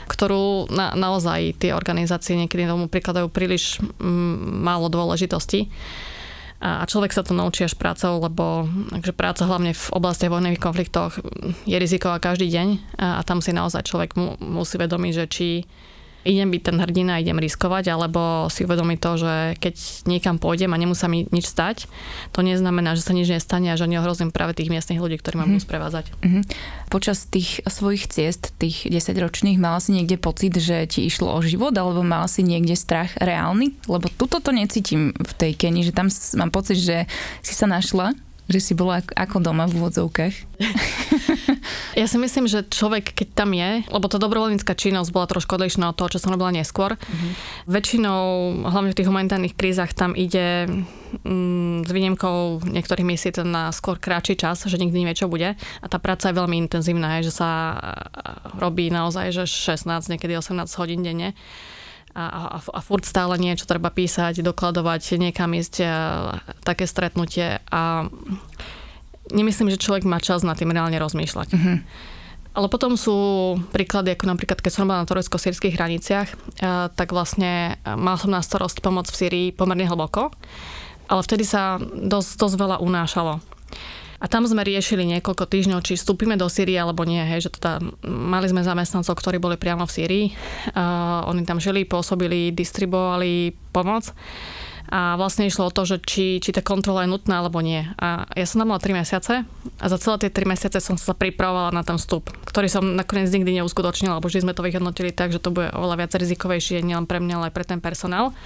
ktorú 0.07 0.71
na, 0.71 0.95
naozaj 0.95 1.59
tie 1.59 1.75
organizácie 1.75 2.39
niekedy 2.39 2.71
tomu 2.71 2.87
prikladajú 2.87 3.27
príliš 3.35 3.83
m, 3.99 4.63
málo 4.63 4.87
dôležitosti 4.87 5.69
a 6.65 6.89
človek 6.89 7.13
sa 7.13 7.21
to 7.21 7.37
naučí 7.37 7.61
až 7.61 7.77
prácou, 7.77 8.17
lebo 8.25 8.65
takže 8.89 9.13
práca 9.13 9.45
hlavne 9.45 9.77
v 9.77 9.87
oblasti 9.93 10.33
vojnových 10.33 10.65
konfliktoch 10.65 11.21
je 11.69 11.77
riziková 11.77 12.17
každý 12.17 12.49
deň 12.49 12.69
a, 12.97 13.21
tam 13.21 13.45
si 13.45 13.53
naozaj 13.53 13.85
človek 13.85 14.17
mu, 14.17 14.41
musí 14.41 14.81
vedomiť, 14.81 15.13
že 15.13 15.25
či 15.29 15.49
idem 16.25 16.49
byť 16.51 16.63
ten 16.65 16.77
hrdina, 16.81 17.21
idem 17.21 17.37
riskovať, 17.37 17.93
alebo 17.93 18.49
si 18.49 18.65
uvedomiť 18.65 18.99
to, 18.99 19.11
že 19.21 19.35
keď 19.61 19.75
niekam 20.09 20.37
pôjdem 20.41 20.73
a 20.73 20.81
nemusí 20.81 21.07
mi 21.07 21.29
nič 21.29 21.47
stať, 21.47 21.87
to 22.33 22.41
neznamená, 22.41 22.97
že 22.97 23.05
sa 23.05 23.13
nič 23.13 23.29
nestane 23.29 23.71
a 23.71 23.79
že 23.79 23.85
neohrozím 23.85 24.33
práve 24.33 24.57
tých 24.57 24.73
miestnych 24.73 24.99
ľudí, 24.99 25.21
ktorí 25.21 25.37
ma 25.37 25.45
budú 25.45 25.61
mm-hmm. 25.61 25.69
sprevádzať. 25.69 26.05
Mm-hmm. 26.25 26.43
Počas 26.89 27.29
tých 27.29 27.61
svojich 27.69 28.09
ciest, 28.09 28.57
tých 28.57 28.89
10 28.89 29.15
ročných, 29.21 29.61
mala 29.61 29.79
si 29.79 29.93
niekde 29.93 30.17
pocit, 30.17 30.57
že 30.57 30.89
ti 30.89 31.05
išlo 31.05 31.31
o 31.37 31.41
život, 31.45 31.77
alebo 31.77 32.01
mala 32.01 32.27
si 32.27 32.41
niekde 32.41 32.75
strach 32.75 33.13
reálny? 33.21 33.77
Lebo 33.87 34.09
tuto 34.09 34.41
to 34.41 34.51
necítim 34.51 35.13
v 35.13 35.33
tej 35.37 35.53
Keni, 35.55 35.85
že 35.85 35.93
tam 35.93 36.09
mám 36.41 36.51
pocit, 36.51 36.81
že 36.81 37.05
si 37.45 37.53
sa 37.53 37.69
našla 37.69 38.17
že 38.49 38.59
si 38.61 38.73
bola 38.77 39.01
ako 39.17 39.41
doma 39.41 39.65
v 39.65 39.81
úvodzovkách? 39.81 40.35
Ja 41.95 42.11
si 42.11 42.19
myslím, 42.19 42.51
že 42.51 42.67
človek, 42.67 43.15
keď 43.15 43.29
tam 43.39 43.55
je, 43.55 43.87
lebo 43.87 44.11
tá 44.11 44.19
dobrovoľnícka 44.19 44.75
činnosť 44.75 45.15
bola 45.15 45.31
trošku 45.31 45.55
odlišná 45.55 45.95
od 45.95 45.97
toho, 45.97 46.11
čo 46.11 46.19
som 46.19 46.35
robila 46.35 46.51
neskôr. 46.51 46.99
Mm-hmm. 46.99 47.33
Väčšinou, 47.71 48.23
hlavne 48.67 48.91
v 48.91 48.99
tých 48.99 49.09
humanitárnych 49.09 49.55
krízach, 49.55 49.95
tam 49.95 50.19
ide 50.19 50.67
mm, 51.23 51.87
s 51.87 51.91
výnimkou 51.95 52.67
niektorých 52.67 53.07
miesiacov 53.07 53.47
na 53.47 53.71
skôr 53.71 54.03
kratší 54.03 54.35
čas, 54.35 54.67
že 54.67 54.75
nikdy 54.75 55.07
nevie, 55.07 55.15
čo 55.15 55.31
bude. 55.31 55.55
A 55.55 55.87
tá 55.87 56.03
práca 56.03 56.35
je 56.35 56.39
veľmi 56.39 56.67
intenzívna, 56.67 57.23
že 57.23 57.31
sa 57.31 57.79
robí 58.59 58.91
naozaj 58.91 59.31
že 59.31 59.47
16, 59.47 60.11
niekedy 60.11 60.35
18 60.35 60.67
hodín 60.83 61.07
denne 61.07 61.39
a, 62.15 62.57
a, 62.57 62.59
a 62.63 62.81
furt 62.81 63.03
stále 63.03 63.35
niečo 63.37 63.67
treba 63.67 63.91
písať, 63.91 64.41
dokladovať, 64.41 65.19
niekam 65.19 65.51
ísť, 65.53 65.75
a, 65.83 65.91
také 66.63 66.87
stretnutie 66.87 67.59
a 67.69 68.07
nemyslím, 69.35 69.75
že 69.75 69.83
človek 69.83 70.07
má 70.07 70.23
čas 70.23 70.47
na 70.47 70.55
tým 70.55 70.71
reálne 70.71 70.97
rozmýšľať. 70.97 71.49
Mm-hmm. 71.53 71.77
Ale 72.55 72.71
potom 72.71 72.95
sú 72.95 73.19
príklady, 73.75 74.15
ako 74.15 74.31
napríklad, 74.31 74.63
keď 74.63 74.71
som 74.71 74.87
bola 74.87 75.03
na 75.03 75.11
turecko-sírských 75.11 75.75
hraniciach, 75.75 76.29
tak 76.95 77.11
vlastne 77.11 77.83
mal 77.83 78.15
som 78.15 78.31
na 78.31 78.39
starosť 78.47 78.79
pomoc 78.79 79.11
v 79.11 79.19
Syrii 79.19 79.47
pomerne 79.51 79.91
hlboko, 79.91 80.31
ale 81.11 81.21
vtedy 81.27 81.43
sa 81.43 81.83
dosť, 81.83 82.39
dosť 82.39 82.55
veľa 82.55 82.77
unášalo. 82.79 83.43
A 84.25 84.27
tam 84.27 84.49
sme 84.49 84.65
riešili 84.65 85.05
niekoľko 85.05 85.45
týždňov, 85.45 85.85
či 85.85 86.01
vstúpime 86.01 86.41
do 86.41 86.49
Sýrie 86.49 86.81
alebo 86.81 87.05
nie. 87.05 87.21
Hej, 87.21 87.53
že 87.53 87.61
teda 87.61 87.85
mali 88.09 88.49
sme 88.49 88.65
zamestnancov, 88.65 89.21
ktorí 89.21 89.37
boli 89.37 89.61
priamo 89.61 89.85
v 89.85 89.93
Sýrii. 89.93 90.27
Uh, 90.73 91.29
oni 91.29 91.45
tam 91.45 91.61
žili, 91.61 91.85
pôsobili, 91.85 92.49
distribuovali 92.49 93.53
pomoc. 93.69 94.17
A 94.89 95.21
vlastne 95.21 95.45
išlo 95.45 95.69
o 95.69 95.75
to, 95.75 95.85
že 95.85 96.01
či, 96.05 96.41
či 96.41 96.57
tá 96.57 96.65
kontrola 96.65 97.05
je 97.05 97.13
nutná 97.13 97.45
alebo 97.45 97.61
nie. 97.61 97.85
A 98.01 98.25
ja 98.33 98.49
som 98.49 98.65
tam 98.65 98.73
mala 98.73 98.81
3 98.81 98.97
mesiace 98.97 99.45
a 99.81 99.85
za 99.89 99.99
celé 100.01 100.25
tie 100.25 100.31
3 100.33 100.45
mesiace 100.57 100.81
som 100.81 100.97
sa 100.97 101.17
pripravovala 101.17 101.73
na 101.73 101.85
ten 101.85 101.97
vstup, 101.97 102.29
ktorý 102.49 102.69
som 102.69 102.85
nakoniec 102.85 103.33
nikdy 103.33 103.61
neuskutočnila, 103.61 104.21
lebo 104.21 104.29
vždy 104.29 104.45
sme 104.45 104.57
to 104.57 104.65
vyhodnotili 104.65 105.13
tak, 105.13 105.33
že 105.33 105.41
to 105.41 105.53
bude 105.53 105.73
oveľa 105.73 106.05
viac 106.05 106.13
rizikovejšie 106.13 106.85
nielen 106.85 107.09
pre 107.09 107.17
mňa, 107.17 107.35
ale 107.41 107.47
aj 107.49 107.55
pre 107.57 107.65
ten 107.65 107.81
personál. 107.81 108.37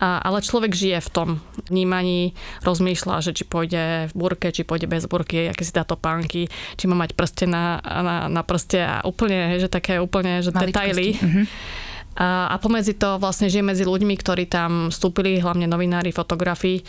A, 0.00 0.16
ale 0.24 0.40
človek 0.40 0.72
žije 0.72 0.98
v 1.04 1.10
tom 1.12 1.28
vnímaní, 1.68 2.32
rozmýšľa, 2.64 3.20
že 3.20 3.36
či 3.36 3.44
pôjde 3.44 4.08
v 4.08 4.14
burke, 4.16 4.48
či 4.48 4.64
pôjde 4.64 4.88
bez 4.88 5.04
burky, 5.04 5.52
aké 5.52 5.60
si 5.60 5.76
dá 5.76 5.84
pánky, 5.84 6.48
či 6.80 6.84
má 6.88 6.96
mať 6.96 7.12
prste 7.12 7.44
na, 7.44 7.84
na, 7.84 8.16
na 8.32 8.42
prste 8.42 8.80
a 8.80 9.04
úplne, 9.04 9.60
že 9.60 9.68
také 9.68 10.00
úplne, 10.00 10.40
že 10.40 10.56
detaily. 10.56 11.20
Mm-hmm. 11.20 11.44
A, 12.16 12.50
a 12.50 12.56
pomedzi 12.58 12.96
to 12.96 13.20
vlastne 13.20 13.52
žije 13.52 13.62
medzi 13.62 13.84
ľuďmi, 13.86 14.16
ktorí 14.18 14.48
tam 14.48 14.88
vstúpili, 14.90 15.38
hlavne 15.38 15.68
novinári, 15.70 16.10
fotografi, 16.10 16.82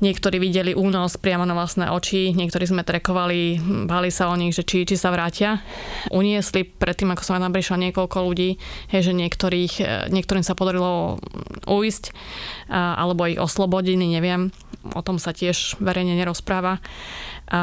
Niektorí 0.00 0.40
videli 0.40 0.72
únos 0.72 1.20
priamo 1.20 1.44
na 1.44 1.52
vlastné 1.52 1.92
oči, 1.92 2.32
niektorí 2.32 2.64
sme 2.64 2.88
trekovali, 2.88 3.60
báli 3.84 4.08
sa 4.08 4.32
o 4.32 4.34
nich, 4.36 4.56
že 4.56 4.64
či, 4.64 4.88
či 4.88 4.96
sa 4.96 5.12
vrátia. 5.12 5.60
Uniesli 6.08 6.64
predtým, 6.64 7.12
ako 7.12 7.20
som 7.20 7.36
tam 7.36 7.52
prišla 7.52 7.92
niekoľko 7.92 8.18
ľudí, 8.24 8.56
je, 8.88 9.00
že 9.04 9.12
niektorých, 9.12 9.74
e, 9.80 9.84
niektorým 10.08 10.40
sa 10.40 10.56
podarilo 10.56 11.20
ujsť 11.68 12.16
alebo 12.70 13.26
ich 13.26 13.36
oslobodiť, 13.36 13.96
neviem. 13.98 14.54
O 14.96 15.04
tom 15.04 15.20
sa 15.20 15.36
tiež 15.36 15.76
verejne 15.82 16.16
nerozpráva 16.16 16.80
a, 17.50 17.62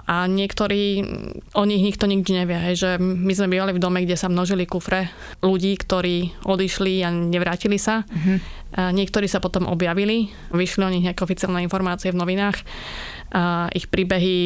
a 0.00 0.16
niektorí, 0.24 1.04
o 1.52 1.62
nich 1.68 1.84
nikto 1.84 2.08
nikdy 2.08 2.40
nevie, 2.40 2.56
hej, 2.56 2.74
že 2.80 2.90
my 2.96 3.32
sme 3.36 3.52
bývali 3.52 3.76
v 3.76 3.82
dome, 3.84 4.00
kde 4.00 4.16
sa 4.16 4.32
množili 4.32 4.64
kufre 4.64 5.12
ľudí, 5.44 5.76
ktorí 5.76 6.40
odišli 6.48 7.04
a 7.04 7.12
nevrátili 7.12 7.76
sa. 7.76 8.08
Mm-hmm. 8.08 8.36
A 8.80 8.96
niektorí 8.96 9.28
sa 9.28 9.44
potom 9.44 9.68
objavili, 9.68 10.32
vyšli 10.56 10.82
o 10.88 10.92
nich 10.92 11.04
nejaké 11.04 11.20
oficiálne 11.20 11.60
informácie 11.60 12.16
v 12.16 12.20
novinách 12.20 12.64
a 13.36 13.68
ich 13.76 13.92
príbehy 13.92 14.36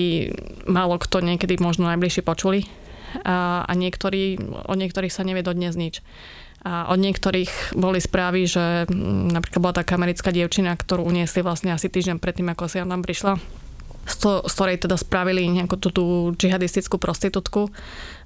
málo 0.67 0.99
kto 0.99 1.23
niekedy 1.23 1.63
možno 1.63 1.87
najbližšie 1.87 2.27
počuli 2.27 2.67
a, 3.23 3.63
a 3.63 3.73
niektorí, 3.79 4.43
o 4.67 4.75
niektorých 4.75 5.15
sa 5.15 5.23
nevie 5.23 5.47
dodnes 5.47 5.79
nič. 5.79 6.03
A 6.67 6.91
od 6.93 6.99
niektorých 6.99 7.79
boli 7.79 8.03
správy, 8.03 8.45
že 8.45 8.91
napríklad 9.33 9.61
bola 9.63 9.79
taká 9.81 9.97
americká 9.97 10.35
dievčina, 10.35 10.75
ktorú 10.75 11.07
uniesli 11.07 11.47
vlastne 11.47 11.73
asi 11.73 11.87
týždeň 11.89 12.19
predtým, 12.19 12.51
ako 12.53 12.69
si 12.69 12.83
tam 12.83 13.01
prišla 13.07 13.39
z, 14.07 14.17
to, 14.17 14.31
z 14.47 14.53
ktorej 14.53 14.77
teda 14.83 14.97
spravili 14.97 15.47
nejakú 15.49 15.77
tú, 15.77 15.89
tú 15.93 16.05
džihadistickú 16.35 16.97
prostitútku. 16.97 17.69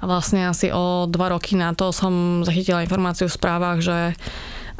A 0.00 0.04
vlastne 0.04 0.46
asi 0.46 0.70
o 0.70 1.06
dva 1.10 1.32
roky 1.34 1.58
na 1.58 1.74
to 1.74 1.90
som 1.90 2.44
zachytila 2.46 2.84
informáciu 2.84 3.26
v 3.26 3.36
správach, 3.36 3.82
že 3.82 4.12
e, 4.12 4.14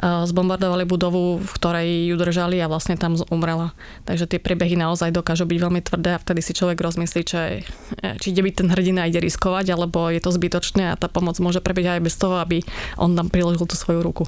zbombardovali 0.01 0.87
budovu, 0.87 1.41
v 1.43 1.51
ktorej 1.57 1.87
ju 2.13 2.15
držali 2.15 2.57
a 2.63 2.71
vlastne 2.71 2.95
tam 2.95 3.19
umrela. 3.27 3.75
Takže 4.07 4.29
tie 4.29 4.39
príbehy 4.39 4.79
naozaj 4.79 5.11
dokážu 5.11 5.43
byť 5.43 5.59
veľmi 5.59 5.81
tvrdé 5.83 6.15
a 6.15 6.21
vtedy 6.21 6.39
si 6.39 6.55
človek 6.55 6.79
rozmyslí, 6.79 7.21
či, 7.27 7.65
e, 7.99 8.07
či 8.21 8.27
ide 8.31 8.41
byť 8.45 8.55
ten 8.55 8.67
hrdina 8.71 9.09
ide 9.09 9.19
riskovať, 9.19 9.75
alebo 9.75 10.07
je 10.09 10.21
to 10.23 10.31
zbytočné 10.31 10.93
a 10.93 10.99
tá 10.99 11.11
pomoc 11.11 11.35
môže 11.43 11.59
prebiť 11.59 11.99
aj 11.99 12.01
bez 12.05 12.15
toho, 12.15 12.39
aby 12.39 12.63
on 12.95 13.13
tam 13.17 13.27
priložil 13.27 13.67
tú 13.67 13.75
svoju 13.75 13.99
ruku. 13.99 14.23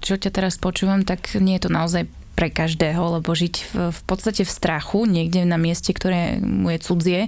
Čo 0.00 0.16
ťa 0.16 0.30
teraz 0.32 0.56
počúvam, 0.56 1.04
tak 1.04 1.36
nie 1.36 1.58
je 1.60 1.68
to 1.68 1.70
naozaj 1.72 2.08
pre 2.36 2.52
každého, 2.52 3.18
lebo 3.18 3.32
žiť 3.32 3.54
v, 3.72 3.72
v 3.90 4.00
podstate 4.04 4.44
v 4.44 4.52
strachu, 4.52 5.08
niekde 5.08 5.48
na 5.48 5.56
mieste, 5.56 5.96
ktoré 5.96 6.36
mu 6.44 6.68
je 6.68 6.78
cudzie, 6.84 7.20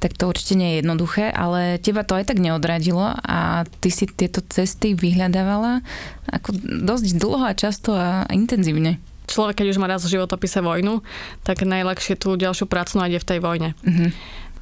tak 0.00 0.16
to 0.16 0.30
určite 0.30 0.56
nie 0.56 0.68
je 0.72 0.78
jednoduché, 0.80 1.28
ale 1.28 1.76
teba 1.76 2.06
to 2.06 2.16
aj 2.16 2.32
tak 2.32 2.40
neodradilo 2.40 3.12
a 3.18 3.68
ty 3.82 3.92
si 3.92 4.08
tieto 4.08 4.40
cesty 4.46 4.96
vyhľadávala 4.96 5.84
ako 6.30 6.56
dosť 6.64 7.06
dlho 7.18 7.44
a 7.44 7.52
často 7.52 7.92
a 7.92 8.24
intenzívne. 8.32 8.96
Človek, 9.28 9.60
keď 9.60 9.76
už 9.76 9.80
má 9.82 9.90
raz 9.90 10.00
v 10.08 10.16
životopise 10.16 10.64
vojnu, 10.64 11.04
tak 11.44 11.60
najľahšie 11.66 12.16
tú 12.16 12.40
ďalšiu 12.40 12.64
prácu 12.64 12.96
nájde 12.96 13.20
v 13.20 13.28
tej 13.28 13.38
vojne. 13.44 13.70
Uh-huh. 13.84 14.08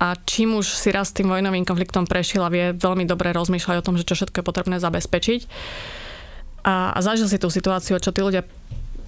A 0.02 0.18
čím 0.26 0.58
už 0.58 0.66
si 0.74 0.90
raz 0.90 1.14
tým 1.14 1.30
vojnovým 1.30 1.62
konfliktom 1.62 2.08
prešiel 2.08 2.42
a 2.42 2.50
vie 2.50 2.74
veľmi 2.74 3.06
dobre 3.06 3.30
rozmýšľať 3.30 3.76
o 3.78 3.86
tom, 3.86 3.94
že 3.94 4.08
čo 4.08 4.18
všetko 4.18 4.42
je 4.42 4.48
potrebné 4.48 4.76
zabezpečiť, 4.82 5.40
a, 6.66 6.90
a 6.90 6.98
zažil 6.98 7.30
si 7.30 7.38
tú 7.38 7.46
situáciu, 7.46 8.02
čo 8.02 8.10
tí 8.10 8.20
ľudia 8.26 8.42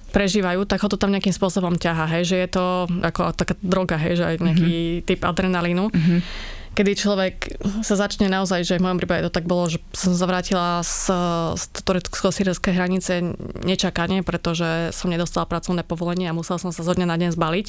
prežívajú, 0.09 0.65
tak 0.65 0.81
ho 0.83 0.89
to 0.89 0.97
tam 0.97 1.13
nejakým 1.13 1.33
spôsobom 1.33 1.77
ťaha, 1.77 2.05
hej, 2.17 2.23
že 2.33 2.37
je 2.45 2.49
to 2.49 2.65
ako 3.05 3.33
taká 3.33 3.53
droga, 3.61 3.97
hej, 3.97 4.19
že 4.19 4.25
aj 4.25 4.35
nejaký 4.41 4.73
mm-hmm. 4.75 5.05
typ 5.05 5.21
adrenalínu. 5.23 5.85
Mm-hmm 5.89 6.21
kedy 6.69 6.95
človek 6.95 7.59
sa 7.83 7.99
začne 7.99 8.31
naozaj, 8.31 8.63
že 8.63 8.79
v 8.79 8.87
mojom 8.87 9.03
prípade 9.03 9.27
to 9.27 9.35
tak 9.35 9.43
bolo, 9.43 9.67
že 9.67 9.83
som 9.91 10.15
sa 10.15 10.23
vrátila 10.23 10.79
z, 10.79 11.11
z 11.59 11.63
turecko-sírskej 11.83 12.71
hranice 12.71 13.35
nečakane, 13.67 14.23
pretože 14.23 14.95
som 14.95 15.11
nedostala 15.11 15.43
pracovné 15.43 15.83
povolenie 15.83 16.31
a 16.31 16.37
musela 16.37 16.55
som 16.55 16.71
sa 16.71 16.79
zo 16.79 16.95
dňa 16.95 17.03
na 17.03 17.19
deň 17.19 17.35
zbaliť. 17.35 17.67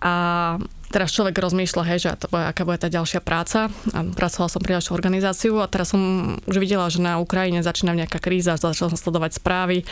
A 0.00 0.14
teraz 0.88 1.12
človek 1.12 1.36
rozmýšľa, 1.36 1.82
hej, 1.94 1.98
že 2.04 2.08
to 2.16 2.26
bude, 2.32 2.44
aká 2.44 2.64
bude 2.64 2.80
tá 2.80 2.88
ďalšia 2.88 3.20
práca. 3.20 3.68
A 3.92 3.98
pracovala 4.04 4.48
som 4.48 4.60
pri 4.60 4.80
ďalšiu 4.80 4.92
organizáciu 4.96 5.52
a 5.60 5.68
teraz 5.68 5.92
som 5.92 6.00
už 6.48 6.56
videla, 6.56 6.88
že 6.88 7.00
na 7.04 7.20
Ukrajine 7.20 7.60
začína 7.60 7.92
nejaká 7.94 8.18
kríza, 8.20 8.56
začala 8.56 8.92
som 8.92 8.98
sledovať 8.98 9.38
správy. 9.38 9.84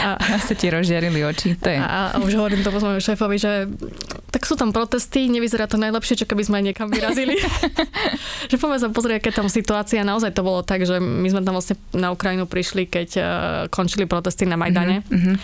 A, 0.00 0.16
a 0.16 0.40
sa 0.40 0.56
ti 0.56 0.72
rozžiarili 0.72 1.20
oči. 1.20 1.60
To 1.60 1.68
je. 1.68 1.76
A, 1.76 2.16
a 2.16 2.24
už 2.24 2.32
hovorím 2.32 2.64
to 2.64 2.72
môjmu 2.72 3.04
šéfovi, 3.04 3.36
že 3.36 3.68
tak 4.32 4.48
sú 4.48 4.56
tam 4.56 4.72
protesty, 4.72 5.28
nevyzerá 5.28 5.68
to 5.68 5.76
najlepšie, 5.76 6.24
čo 6.24 6.24
keby 6.24 6.40
sme 6.40 6.56
aj 6.56 6.64
niekam 6.72 6.88
vyrazili. 6.88 7.36
že 8.50 8.56
poďme 8.56 8.80
sa 8.80 8.88
pozrieť, 8.88 9.20
aká 9.20 9.44
tam 9.44 9.52
situácia. 9.52 10.00
Naozaj 10.00 10.32
to 10.32 10.40
bolo 10.40 10.64
tak, 10.64 10.88
že 10.88 10.96
my 10.96 11.28
sme 11.28 11.44
tam 11.44 11.52
vlastne 11.52 11.76
na 11.92 12.16
Ukrajinu 12.16 12.48
prišli, 12.48 12.88
keď 12.88 13.08
uh, 13.20 13.26
končili 13.68 14.08
protesty 14.08 14.48
na 14.48 14.56
Majdane. 14.56 15.04
Mm-hmm. 15.04 15.36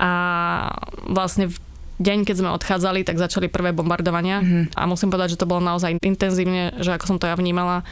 A 0.00 0.10
vlastne 1.12 1.52
v 1.52 1.56
deň, 2.02 2.26
keď 2.26 2.36
sme 2.42 2.50
odchádzali, 2.50 3.06
tak 3.06 3.22
začali 3.22 3.46
prvé 3.46 3.70
bombardovania 3.70 4.42
mm-hmm. 4.42 4.64
a 4.74 4.82
musím 4.90 5.08
povedať, 5.14 5.38
že 5.38 5.40
to 5.40 5.50
bolo 5.50 5.62
naozaj 5.62 5.96
intenzívne, 6.02 6.74
že 6.82 6.92
ako 6.92 7.14
som 7.14 7.18
to 7.22 7.30
ja 7.30 7.38
vnímala, 7.38 7.86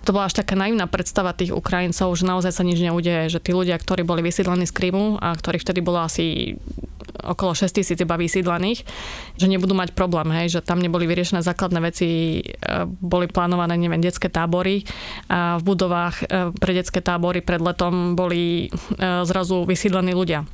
to 0.00 0.16
bola 0.16 0.32
až 0.32 0.40
taká 0.40 0.56
naivná 0.56 0.88
predstava 0.88 1.36
tých 1.36 1.52
Ukrajincov, 1.52 2.16
že 2.16 2.24
naozaj 2.24 2.52
sa 2.56 2.64
nič 2.64 2.80
neudeje, 2.80 3.28
že 3.28 3.42
tí 3.42 3.52
ľudia, 3.52 3.76
ktorí 3.76 4.00
boli 4.00 4.24
vysídlení 4.24 4.64
z 4.64 4.72
Krymu 4.72 5.20
a 5.20 5.36
ktorí 5.36 5.60
vtedy 5.60 5.84
bolo 5.84 6.00
asi 6.00 6.56
okolo 7.20 7.52
6 7.52 7.76
tisíc 7.76 7.98
iba 8.00 8.16
vysídlených, 8.16 8.80
že 9.36 9.46
nebudú 9.46 9.76
mať 9.76 9.92
problém, 9.92 10.32
hej, 10.32 10.56
že 10.56 10.64
tam 10.64 10.80
neboli 10.80 11.04
vyriešené 11.04 11.44
základné 11.44 11.80
veci, 11.84 12.40
e, 12.40 12.42
boli 12.86 13.28
plánované, 13.28 13.76
neviem, 13.76 14.00
detské 14.00 14.32
tábory 14.32 14.88
a 15.28 15.60
v 15.60 15.62
budovách 15.68 16.16
e, 16.24 16.24
pre 16.56 16.72
detské 16.72 17.04
tábory 17.04 17.44
pred 17.44 17.60
letom 17.60 18.16
boli 18.16 18.66
e, 18.66 18.68
zrazu 19.28 19.68
vysídlení 19.68 20.16
ľudia 20.16 20.48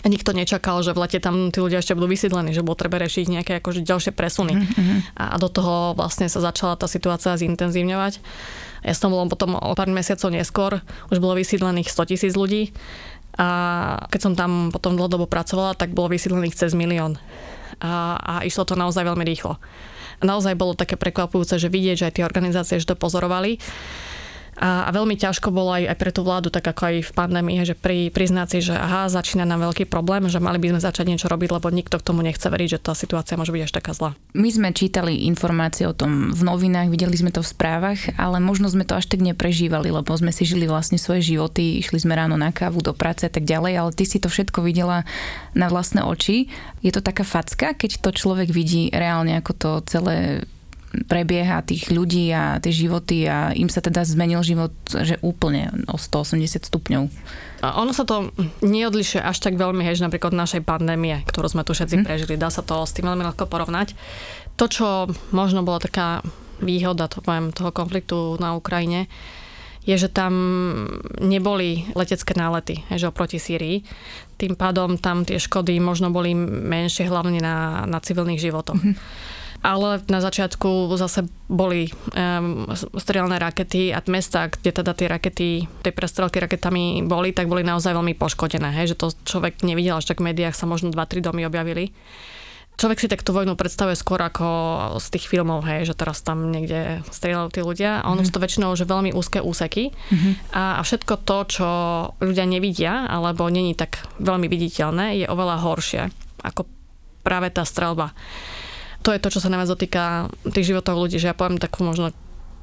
a 0.00 0.06
nikto 0.08 0.32
nečakal, 0.32 0.80
že 0.80 0.96
v 0.96 1.02
lete 1.04 1.18
tam 1.20 1.52
tí 1.52 1.60
ľudia 1.60 1.82
ešte 1.82 1.92
budú 1.92 2.08
vysídlení, 2.08 2.56
že 2.56 2.64
bolo 2.64 2.78
treba 2.78 2.96
riešiť 3.02 3.26
nejaké 3.28 3.52
akože 3.60 3.84
ďalšie 3.84 4.12
presuny. 4.16 4.56
Mm-hmm. 4.56 4.98
A 5.18 5.36
do 5.36 5.52
toho 5.52 5.92
vlastne 5.92 6.30
sa 6.30 6.40
začala 6.40 6.78
tá 6.78 6.88
situácia 6.88 7.36
zintenzívňovať. 7.36 8.22
Ja 8.80 8.94
som 8.96 9.12
bol 9.12 9.28
potom 9.28 9.60
o 9.60 9.76
pár 9.76 9.92
mesiacov 9.92 10.32
neskôr, 10.32 10.72
už 11.12 11.20
bolo 11.20 11.36
vysídlených 11.36 11.92
100 11.92 12.10
tisíc 12.16 12.32
ľudí 12.32 12.72
a 13.36 13.48
keď 14.08 14.20
som 14.20 14.32
tam 14.32 14.72
potom 14.72 14.96
dlhodobo 14.96 15.28
pracovala, 15.28 15.76
tak 15.76 15.92
bolo 15.92 16.10
vysídlených 16.10 16.56
cez 16.56 16.72
milión. 16.72 17.20
A, 17.80 18.16
a 18.16 18.34
išlo 18.48 18.64
to 18.64 18.80
naozaj 18.80 19.04
veľmi 19.04 19.24
rýchlo. 19.24 19.60
Naozaj 20.20 20.56
bolo 20.56 20.76
také 20.76 21.00
prekvapujúce, 21.00 21.56
že 21.56 21.72
vidieť, 21.72 21.96
že 21.96 22.06
aj 22.08 22.14
tie 22.20 22.24
organizácie 22.28 22.76
že 22.76 22.88
to 22.88 22.96
pozorovali 22.96 23.56
a, 24.60 24.84
a 24.84 24.90
veľmi 24.92 25.16
ťažko 25.16 25.48
bolo 25.48 25.72
aj, 25.72 25.88
aj 25.88 25.96
pre 25.96 26.12
tú 26.12 26.20
vládu, 26.20 26.52
tak 26.52 26.68
ako 26.68 26.92
aj 26.92 26.96
v 27.08 27.12
pandémii, 27.16 27.64
že 27.64 27.72
pri, 27.72 28.12
priznať 28.12 28.46
si, 28.52 28.58
že 28.68 28.76
aha, 28.76 29.08
začína 29.08 29.48
nám 29.48 29.72
veľký 29.72 29.88
problém, 29.88 30.28
že 30.28 30.36
mali 30.36 30.60
by 30.60 30.76
sme 30.76 30.80
začať 30.84 31.08
niečo 31.08 31.32
robiť, 31.32 31.48
lebo 31.56 31.72
nikto 31.72 31.96
k 31.96 32.04
tomu 32.04 32.20
nechce 32.20 32.44
veriť, 32.44 32.76
že 32.76 32.82
tá 32.84 32.92
situácia 32.92 33.40
môže 33.40 33.56
byť 33.56 33.62
až 33.64 33.72
taká 33.72 33.96
zlá. 33.96 34.12
My 34.36 34.52
sme 34.52 34.76
čítali 34.76 35.24
informácie 35.24 35.88
o 35.88 35.96
tom 35.96 36.36
v 36.36 36.42
novinách, 36.44 36.92
videli 36.92 37.16
sme 37.16 37.32
to 37.32 37.40
v 37.40 37.48
správach, 37.48 38.12
ale 38.20 38.36
možno 38.36 38.68
sme 38.68 38.84
to 38.84 39.00
až 39.00 39.08
tak 39.08 39.24
neprežívali, 39.24 39.88
lebo 39.88 40.12
sme 40.12 40.28
si 40.28 40.44
žili 40.44 40.68
vlastne 40.68 41.00
svoje 41.00 41.24
životy, 41.24 41.80
išli 41.80 41.96
sme 41.96 42.12
ráno 42.12 42.36
na 42.36 42.52
kávu 42.52 42.84
do 42.84 42.92
práce 42.92 43.24
a 43.24 43.32
tak 43.32 43.48
ďalej, 43.48 43.72
ale 43.80 43.90
ty 43.96 44.04
si 44.04 44.20
to 44.20 44.28
všetko 44.28 44.60
videla 44.60 45.08
na 45.56 45.72
vlastné 45.72 46.04
oči. 46.04 46.52
Je 46.84 46.92
to 46.92 47.00
taká 47.00 47.24
facka, 47.24 47.72
keď 47.72 48.04
to 48.04 48.12
človek 48.12 48.52
vidí 48.52 48.92
reálne, 48.92 49.40
ako 49.40 49.52
to 49.56 49.70
celé 49.88 50.44
prebieha 50.90 51.62
tých 51.62 51.94
ľudí 51.94 52.34
a 52.34 52.58
tie 52.58 52.74
životy 52.74 53.22
a 53.30 53.54
im 53.54 53.70
sa 53.70 53.78
teda 53.78 54.02
zmenil 54.02 54.42
život, 54.42 54.74
že 54.90 55.22
úplne 55.22 55.70
o 55.86 55.94
180 55.94 56.66
stupňov. 56.66 57.06
Ono 57.62 57.92
sa 57.94 58.02
to 58.02 58.34
neodlišuje 58.64 59.22
až 59.22 59.38
tak 59.38 59.54
veľmi, 59.54 59.86
hej, 59.86 60.02
napríklad 60.02 60.34
našej 60.34 60.66
pandémie, 60.66 61.22
ktorú 61.30 61.46
sme 61.46 61.62
tu 61.62 61.76
všetci 61.76 62.02
mm. 62.02 62.04
prežili. 62.04 62.40
Dá 62.40 62.50
sa 62.50 62.66
to 62.66 62.82
s 62.82 62.96
tým 62.96 63.06
veľmi 63.06 63.22
ľahko 63.22 63.46
porovnať. 63.46 63.94
To, 64.58 64.66
čo 64.66 64.86
možno 65.30 65.62
bola 65.62 65.78
taká 65.78 66.26
výhoda 66.58 67.06
to 67.06 67.22
poviem, 67.22 67.54
toho 67.54 67.70
konfliktu 67.70 68.36
na 68.42 68.58
Ukrajine, 68.58 69.06
je, 69.86 69.96
že 69.96 70.12
tam 70.12 70.34
neboli 71.16 71.88
letecké 71.96 72.36
nálety, 72.36 72.84
že 72.92 73.08
oproti 73.08 73.40
Sýrii. 73.40 73.80
Tým 74.36 74.52
pádom 74.52 75.00
tam 75.00 75.24
tie 75.24 75.40
škody 75.40 75.80
možno 75.80 76.12
boli 76.12 76.36
menšie, 76.36 77.08
hlavne 77.08 77.40
na, 77.40 77.88
na 77.88 77.98
civilných 78.02 78.42
životoch. 78.42 78.76
Mm-hmm 78.76 79.38
ale 79.60 80.00
na 80.08 80.20
začiatku 80.24 80.96
zase 80.96 81.28
boli 81.46 81.92
um, 82.16 82.64
strelné 82.96 83.36
rakety 83.36 83.92
a 83.92 84.00
mesta, 84.08 84.48
kde 84.48 84.72
teda 84.72 84.92
tie 84.96 85.08
rakety, 85.08 85.48
tie 85.68 85.92
prestrelky 85.92 86.40
raketami 86.40 87.04
boli, 87.04 87.36
tak 87.36 87.46
boli 87.46 87.60
naozaj 87.60 87.92
veľmi 87.92 88.16
poškodené. 88.16 88.72
Hej, 88.72 88.96
že 88.96 89.00
to 89.00 89.06
človek 89.28 89.60
nevidel, 89.60 90.00
až 90.00 90.08
tak 90.08 90.24
v 90.24 90.32
médiách 90.32 90.56
sa 90.56 90.64
možno 90.64 90.88
2-3 90.88 91.20
domy 91.20 91.44
objavili. 91.44 91.92
Človek 92.80 92.96
si 92.96 93.12
tak 93.12 93.20
tú 93.20 93.36
vojnu 93.36 93.60
predstavuje 93.60 93.92
skôr 93.92 94.24
ako 94.24 94.48
z 94.96 95.06
tých 95.12 95.28
filmov, 95.28 95.68
hej, 95.68 95.84
že 95.84 95.92
teraz 95.92 96.24
tam 96.24 96.48
niekde 96.48 97.04
strieľajú 97.12 97.48
tí 97.52 97.60
ľudia. 97.60 98.00
A 98.00 98.08
ono 98.08 98.24
mm-hmm. 98.24 98.32
sú 98.32 98.32
to 98.32 98.40
väčšinou 98.40 98.72
že 98.72 98.88
veľmi 98.88 99.12
úzke 99.12 99.44
úseky. 99.44 99.92
Mm-hmm. 99.92 100.32
A, 100.56 100.80
a 100.80 100.82
všetko 100.82 101.20
to, 101.28 101.38
čo 101.44 101.68
ľudia 102.24 102.48
nevidia, 102.48 103.04
alebo 103.04 103.44
není 103.52 103.76
tak 103.76 104.00
veľmi 104.16 104.48
viditeľné, 104.48 105.20
je 105.20 105.26
oveľa 105.28 105.56
horšie 105.60 106.02
ako 106.40 106.64
práve 107.20 107.52
tá 107.52 107.68
strelba 107.68 108.16
to 109.00 109.10
je 109.16 109.22
to, 109.22 109.28
čo 109.32 109.40
sa 109.40 109.48
najviac 109.48 109.72
dotýka 109.72 110.04
tých 110.52 110.74
životov 110.74 111.00
ľudí, 111.00 111.16
že 111.16 111.32
ja 111.32 111.36
poviem 111.36 111.56
takú 111.56 111.84
možno 111.84 112.12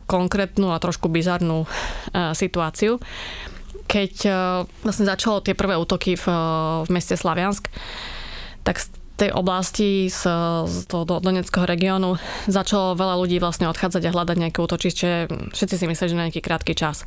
konkrétnu 0.08 0.72
a 0.72 0.82
trošku 0.82 1.12
bizarnú 1.12 1.68
uh, 1.68 2.32
situáciu. 2.32 3.02
Keď 3.88 4.14
uh, 4.26 4.36
vlastne 4.86 5.06
začalo 5.06 5.44
tie 5.44 5.58
prvé 5.58 5.76
útoky 5.76 6.16
v, 6.16 6.26
uh, 6.30 6.84
v 6.88 6.90
meste 6.94 7.20
Slaviansk, 7.20 7.68
tak 8.64 8.80
z 8.80 8.88
tej 9.18 9.34
oblasti 9.34 10.14
z, 10.14 10.22
z 10.70 10.78
toho 10.86 11.04
do 11.04 11.18
regiónu 11.66 12.22
začalo 12.46 12.94
veľa 12.94 13.16
ľudí 13.18 13.42
vlastne 13.42 13.66
odchádzať 13.66 14.06
a 14.06 14.14
hľadať 14.14 14.38
nejaké 14.38 14.60
útočište. 14.62 15.10
Všetci 15.58 15.76
si 15.76 15.86
mysleli, 15.90 16.10
že 16.14 16.18
na 16.18 16.26
nejaký 16.30 16.42
krátky 16.46 16.78
čas. 16.78 17.04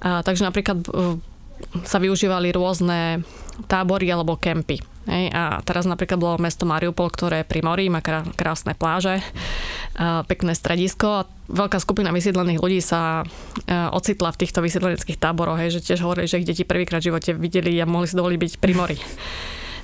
Uh, 0.00 0.24
takže 0.24 0.48
napríklad 0.48 0.80
uh, 0.88 1.20
sa 1.84 2.02
využívali 2.02 2.50
rôzne 2.50 3.22
tábory 3.68 4.08
alebo 4.10 4.40
kempy. 4.40 4.82
Hej, 5.02 5.34
a 5.34 5.58
teraz 5.66 5.82
napríklad 5.82 6.14
bolo 6.14 6.38
mesto 6.38 6.62
Mariupol, 6.62 7.10
ktoré 7.10 7.42
je 7.42 7.50
pri 7.50 7.60
mori, 7.66 7.90
má 7.90 7.98
krásne 8.38 8.78
pláže, 8.78 9.18
pekné 10.30 10.54
stredisko 10.54 11.06
a 11.10 11.26
veľká 11.50 11.82
skupina 11.82 12.14
vysídlených 12.14 12.62
ľudí 12.62 12.78
sa 12.78 13.26
ocitla 13.68 14.30
v 14.30 14.40
týchto 14.46 14.62
vysídleneckých 14.62 15.18
táboroch, 15.18 15.58
hej, 15.58 15.74
že 15.74 15.90
tiež 15.90 16.06
hovorili, 16.06 16.30
že 16.30 16.38
ich 16.38 16.46
deti 16.46 16.62
prvýkrát 16.62 17.02
v 17.02 17.10
živote 17.10 17.34
videli 17.34 17.74
a 17.82 17.84
mohli 17.84 18.06
si 18.06 18.14
dovoliť 18.14 18.38
byť 18.38 18.52
pri 18.62 18.72
mori. 18.78 18.96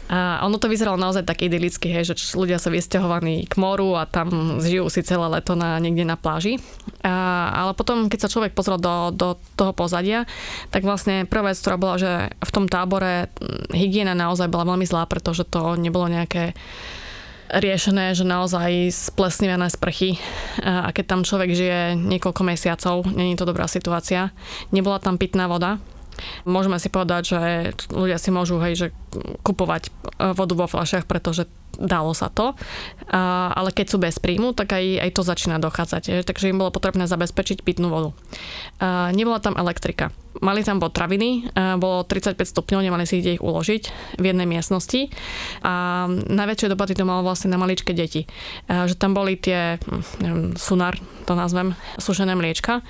A 0.08 0.40
ono 0.40 0.56
to 0.56 0.72
vyzeralo 0.72 0.96
naozaj 0.96 1.28
tak 1.28 1.44
idylicky, 1.44 1.92
hej, 1.92 2.12
že 2.12 2.32
ľudia 2.32 2.56
sa 2.56 2.72
vysťahovaní 2.72 3.44
k 3.44 3.54
moru 3.60 3.92
a 3.92 4.08
tam 4.08 4.56
žijú 4.56 4.88
si 4.88 5.04
celé 5.04 5.28
leto 5.28 5.52
na, 5.52 5.76
niekde 5.76 6.08
na 6.08 6.16
pláži. 6.16 6.56
A, 7.04 7.52
ale 7.52 7.76
potom, 7.76 8.08
keď 8.08 8.24
sa 8.24 8.32
človek 8.32 8.56
pozrel 8.56 8.80
do, 8.80 9.12
do 9.12 9.36
toho 9.52 9.76
pozadia, 9.76 10.24
tak 10.72 10.88
vlastne 10.88 11.28
prvá 11.28 11.52
vec, 11.52 11.60
ktorá 11.60 11.76
bola, 11.76 12.00
že 12.00 12.12
v 12.40 12.50
tom 12.50 12.64
tábore 12.72 13.28
hygiena 13.68 14.16
naozaj 14.16 14.48
bola 14.48 14.72
veľmi 14.72 14.88
zlá, 14.88 15.04
pretože 15.04 15.44
to 15.44 15.76
nebolo 15.76 16.08
nejaké 16.08 16.56
riešené, 17.48 18.12
že 18.12 18.28
naozaj 18.28 18.92
splesnivené 18.92 19.72
sprchy 19.72 20.20
a 20.60 20.92
keď 20.92 21.04
tam 21.04 21.20
človek 21.24 21.56
žije 21.56 21.80
niekoľko 21.96 22.42
mesiacov, 22.44 23.08
není 23.08 23.40
to 23.40 23.48
dobrá 23.48 23.64
situácia. 23.64 24.36
Nebola 24.68 25.00
tam 25.00 25.16
pitná 25.16 25.48
voda, 25.48 25.80
Môžeme 26.44 26.76
si 26.82 26.88
povedať, 26.90 27.22
že 27.34 27.40
ľudia 27.90 28.18
si 28.18 28.30
môžu 28.34 28.58
hej, 28.62 28.74
že 28.74 28.86
kupovať 29.42 29.88
e, 29.88 29.90
vodu 30.34 30.54
vo 30.54 30.66
fľašiach, 30.66 31.06
pretože 31.06 31.46
dalo 31.78 32.12
sa 32.12 32.28
to, 32.28 32.58
a, 33.08 33.54
ale 33.54 33.70
keď 33.70 33.86
sú 33.86 33.96
bez 34.02 34.18
príjmu, 34.18 34.52
tak 34.52 34.74
aj, 34.74 34.84
aj 35.08 35.10
to 35.14 35.22
začína 35.22 35.62
dochádzať. 35.62 36.26
Takže 36.26 36.50
im 36.50 36.58
bolo 36.58 36.74
potrebné 36.74 37.06
zabezpečiť 37.06 37.62
pitnú 37.62 37.88
vodu. 37.88 38.10
A, 38.82 39.14
nebola 39.14 39.38
tam 39.38 39.54
elektrika. 39.54 40.10
Mali 40.38 40.62
tam 40.62 40.78
potraviny, 40.78 41.50
bolo 41.82 42.06
35 42.06 42.38
stupňov, 42.38 42.78
nemali 42.78 43.10
si 43.10 43.18
kde 43.18 43.40
ich 43.40 43.42
uložiť 43.42 43.82
v 44.22 44.24
jednej 44.30 44.46
miestnosti 44.46 45.10
a 45.66 46.06
najväčšie 46.06 46.70
dopady 46.70 46.94
to 46.94 47.02
malo 47.02 47.26
vlastne 47.26 47.50
na 47.50 47.58
maličké 47.58 47.90
deti. 47.90 48.30
Že 48.70 48.94
tam 49.02 49.18
boli 49.18 49.34
tie, 49.34 49.82
hm, 49.82 50.02
neviem, 50.22 50.42
sunar, 50.54 50.94
to 51.26 51.34
nazvem, 51.34 51.74
sušené 51.98 52.38
mliečka, 52.38 52.86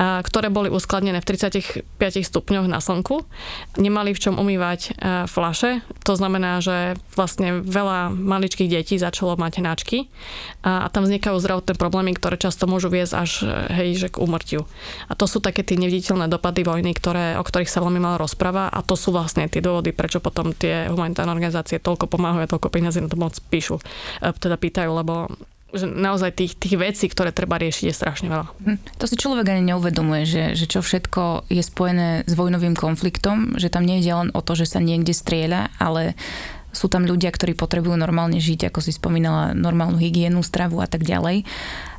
ktoré 0.00 0.48
boli 0.48 0.72
uskladnené 0.72 1.20
v 1.20 1.28
35 1.36 1.84
stupňoch 2.24 2.64
na 2.64 2.80
slnku. 2.80 3.28
Nemali 3.76 4.16
v 4.16 4.22
čom 4.22 4.40
umývať 4.40 4.96
flaše, 5.28 5.84
to 6.00 6.16
znamená, 6.16 6.64
že 6.64 6.96
vlastne 7.12 7.60
veľa 7.60 8.10
maličkých 8.26 8.68
detí 8.68 8.98
začalo 8.98 9.38
mať 9.38 9.62
hnačky 9.62 10.10
a, 10.66 10.84
a 10.84 10.88
tam 10.90 11.06
vznikajú 11.06 11.38
zdravotné 11.38 11.78
problémy, 11.78 12.12
ktoré 12.18 12.36
často 12.36 12.66
môžu 12.66 12.90
viesť 12.90 13.14
až 13.14 13.30
hej, 13.70 13.96
že 13.96 14.08
k 14.10 14.20
úmrtiu. 14.20 14.66
A 15.06 15.14
to 15.14 15.30
sú 15.30 15.38
také 15.38 15.62
tie 15.62 15.78
neviditeľné 15.78 16.26
dopady 16.26 16.66
vojny, 16.66 16.92
ktoré, 16.92 17.38
o 17.38 17.44
ktorých 17.46 17.70
sa 17.70 17.80
veľmi 17.80 18.02
malo 18.02 18.20
rozpráva 18.20 18.68
a 18.68 18.82
to 18.82 18.98
sú 18.98 19.14
vlastne 19.14 19.46
tie 19.46 19.62
dôvody, 19.62 19.94
prečo 19.94 20.18
potom 20.18 20.50
tie 20.50 20.90
humanitárne 20.90 21.32
organizácie 21.32 21.78
toľko 21.78 22.10
pomáhajú 22.10 22.44
a 22.44 22.52
toľko 22.52 22.68
peniazy 22.68 22.98
na 22.98 23.08
to 23.08 23.16
moc 23.16 23.38
píšu, 23.48 23.78
e, 23.78 24.34
teda 24.34 24.58
pýtajú, 24.58 24.90
lebo 24.90 25.30
že 25.74 25.90
naozaj 25.90 26.30
tých, 26.38 26.52
tých 26.56 26.78
vecí, 26.78 27.04
ktoré 27.10 27.34
treba 27.34 27.58
riešiť, 27.58 27.84
je 27.90 27.94
strašne 27.94 28.30
veľa. 28.30 28.46
Hm. 28.48 28.78
To 29.02 29.04
si 29.04 29.18
človek 29.18 29.50
ani 29.50 29.74
neuvedomuje, 29.74 30.22
že, 30.24 30.44
že 30.54 30.64
čo 30.70 30.80
všetko 30.80 31.50
je 31.52 31.60
spojené 31.60 32.24
s 32.24 32.32
vojnovým 32.32 32.78
konfliktom, 32.78 33.58
že 33.60 33.68
tam 33.68 33.84
nie 33.84 34.00
je 34.00 34.14
len 34.14 34.30
o 34.32 34.40
to, 34.40 34.54
že 34.54 34.70
sa 34.70 34.80
niekde 34.80 35.12
strieľa, 35.12 35.74
ale 35.76 36.14
sú 36.76 36.92
tam 36.92 37.08
ľudia, 37.08 37.32
ktorí 37.32 37.56
potrebujú 37.56 37.96
normálne 37.96 38.36
žiť, 38.36 38.68
ako 38.68 38.84
si 38.84 38.92
spomínala, 38.92 39.56
normálnu 39.56 39.96
hygienu, 39.96 40.44
stravu 40.44 40.84
a 40.84 40.86
tak 40.86 41.02
ďalej. 41.02 41.48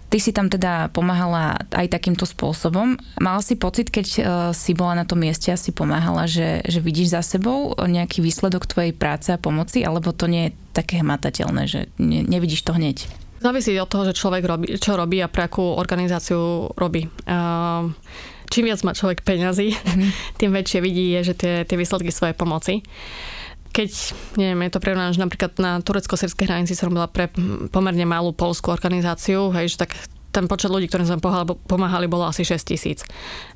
Ty 0.07 0.17
si 0.23 0.31
tam 0.31 0.47
teda 0.47 0.87
pomáhala 0.95 1.59
aj 1.75 1.91
takýmto 1.91 2.23
spôsobom. 2.23 2.95
Mal 3.19 3.39
si 3.43 3.59
pocit, 3.59 3.91
keď 3.91 4.07
uh, 4.07 4.23
si 4.55 4.71
bola 4.71 5.03
na 5.03 5.03
tom 5.03 5.19
mieste 5.19 5.51
a 5.51 5.59
si 5.59 5.75
pomáhala, 5.75 6.23
že, 6.31 6.63
že 6.63 6.79
vidíš 6.79 7.11
za 7.11 7.21
sebou 7.35 7.75
nejaký 7.75 8.23
výsledok 8.23 8.71
tvojej 8.71 8.95
práce 8.95 9.35
a 9.35 9.41
pomoci, 9.41 9.83
alebo 9.83 10.15
to 10.15 10.31
nie 10.31 10.47
je 10.47 10.55
také 10.71 11.03
hmatateľné, 11.03 11.67
že 11.67 11.91
ne, 11.99 12.23
nevidíš 12.23 12.63
to 12.63 12.71
hneď? 12.71 13.03
Závisí 13.43 13.75
od 13.75 13.91
toho, 13.91 14.07
že 14.07 14.15
človek 14.15 14.43
robí, 14.47 14.67
čo 14.79 14.95
robí 14.95 15.19
a 15.19 15.27
pre 15.27 15.51
akú 15.51 15.75
organizáciu 15.75 16.71
robí. 16.79 17.11
Uh, 17.27 17.91
čím 18.47 18.71
viac 18.71 18.79
má 18.87 18.95
človek 18.95 19.27
peňazí, 19.27 19.75
mm-hmm. 19.75 20.09
tým 20.39 20.51
väčšie 20.55 20.79
vidí, 20.79 21.19
že 21.19 21.35
tie, 21.35 21.67
tie 21.67 21.75
výsledky 21.75 22.15
svojej 22.15 22.33
pomoci 22.33 22.79
keď, 23.77 23.89
neviem, 24.41 24.65
je 24.65 24.73
to 24.73 24.81
prirovnané, 24.81 25.13
že 25.13 25.21
napríklad 25.21 25.53
na 25.61 25.77
turecko-sírskej 25.85 26.49
hranici 26.49 26.73
som 26.73 26.89
robila 26.89 27.05
pre 27.05 27.29
pomerne 27.69 28.09
malú 28.09 28.33
polskú 28.33 28.73
organizáciu, 28.73 29.53
hej, 29.53 29.77
že 29.77 29.85
tak 29.85 29.93
ten 30.33 30.49
počet 30.49 30.73
ľudí, 30.73 30.89
ktorým 30.89 31.05
sme 31.05 31.21
pomáhali, 31.65 32.09
bolo 32.09 32.25
asi 32.25 32.41
6 32.41 32.73
tisíc. 32.73 33.05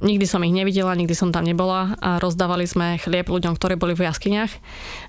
Nikdy 0.01 0.25
som 0.29 0.45
ich 0.45 0.53
nevidela, 0.53 0.93
nikdy 0.93 1.17
som 1.17 1.33
tam 1.33 1.45
nebola 1.45 1.97
a 1.97 2.21
rozdávali 2.21 2.69
sme 2.69 3.01
chlieb 3.01 3.33
ľuďom, 3.33 3.57
ktorí 3.57 3.81
boli 3.81 3.97
v 3.97 4.05
jaskyniach, 4.05 4.53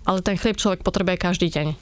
ale 0.08 0.24
ten 0.24 0.40
chlieb 0.40 0.56
človek 0.56 0.80
potrebuje 0.80 1.20
každý 1.20 1.52
deň. 1.52 1.76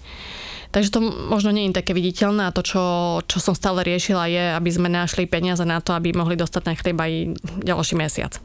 Takže 0.70 0.94
to 0.94 1.02
možno 1.02 1.50
nie 1.50 1.66
je 1.66 1.78
také 1.82 1.94
viditeľné 1.94 2.50
a 2.50 2.54
to, 2.54 2.62
čo, 2.62 2.82
čo 3.26 3.42
som 3.42 3.58
stále 3.58 3.82
riešila, 3.82 4.30
je, 4.30 4.44
aby 4.54 4.70
sme 4.70 4.86
našli 4.86 5.26
peniaze 5.26 5.66
na 5.66 5.82
to, 5.82 5.90
aby 5.94 6.14
mohli 6.14 6.38
dostať 6.38 6.62
ten 6.62 6.78
chlieb 6.78 6.98
aj 6.98 7.12
ďalší 7.66 7.94
mesiac. 7.98 8.38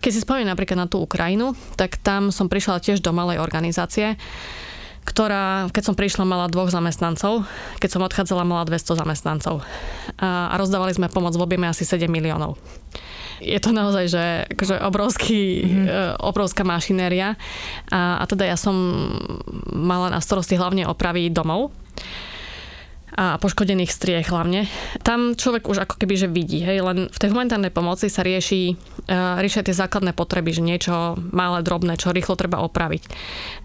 Keď 0.00 0.10
si 0.10 0.24
spomínam 0.24 0.56
napríklad 0.56 0.80
na 0.80 0.88
tú 0.88 1.04
Ukrajinu, 1.04 1.52
tak 1.76 2.00
tam 2.00 2.32
som 2.32 2.48
prišla 2.48 2.80
tiež 2.80 3.04
do 3.04 3.12
malej 3.12 3.36
organizácie, 3.36 4.16
ktorá, 5.04 5.68
keď 5.72 5.82
som 5.92 5.94
prišla, 5.96 6.28
mala 6.28 6.48
dvoch 6.52 6.68
zamestnancov, 6.68 7.48
keď 7.80 7.88
som 7.88 8.04
odchádzala, 8.04 8.44
mala 8.44 8.68
200 8.68 9.00
zamestnancov. 9.00 9.64
A, 10.20 10.52
a 10.52 10.54
rozdávali 10.60 10.92
sme 10.92 11.12
pomoc 11.12 11.36
v 11.36 11.44
objeme 11.44 11.68
asi 11.68 11.88
7 11.88 12.08
miliónov. 12.08 12.60
Je 13.40 13.56
to 13.56 13.72
naozaj, 13.72 14.04
že 14.12 14.24
akože 14.52 14.84
obrovský, 14.84 15.64
mm-hmm. 15.64 16.20
obrovská 16.20 16.60
mašinéria. 16.60 17.40
A, 17.88 18.20
a 18.20 18.24
teda 18.28 18.44
ja 18.44 18.56
som 18.60 18.76
mala 19.72 20.12
na 20.12 20.20
starosti 20.20 20.60
hlavne 20.60 20.84
opravy 20.84 21.32
domov 21.32 21.72
a 23.16 23.40
poškodených 23.42 23.90
striech 23.90 24.30
hlavne. 24.30 24.70
Tam 25.02 25.34
človek 25.34 25.66
už 25.66 25.82
ako 25.82 25.98
keby 25.98 26.14
že 26.14 26.28
vidí, 26.30 26.62
hej, 26.62 26.84
len 26.84 27.10
v 27.10 27.18
tej 27.18 27.34
humanitárnej 27.34 27.74
pomoci 27.74 28.06
sa 28.06 28.22
rieši, 28.22 28.78
riešia 29.10 29.66
tie 29.66 29.74
základné 29.74 30.14
potreby, 30.14 30.54
že 30.54 30.62
niečo 30.62 31.18
malé, 31.34 31.66
drobné, 31.66 31.98
čo 31.98 32.14
rýchlo 32.14 32.38
treba 32.38 32.62
opraviť. 32.62 33.02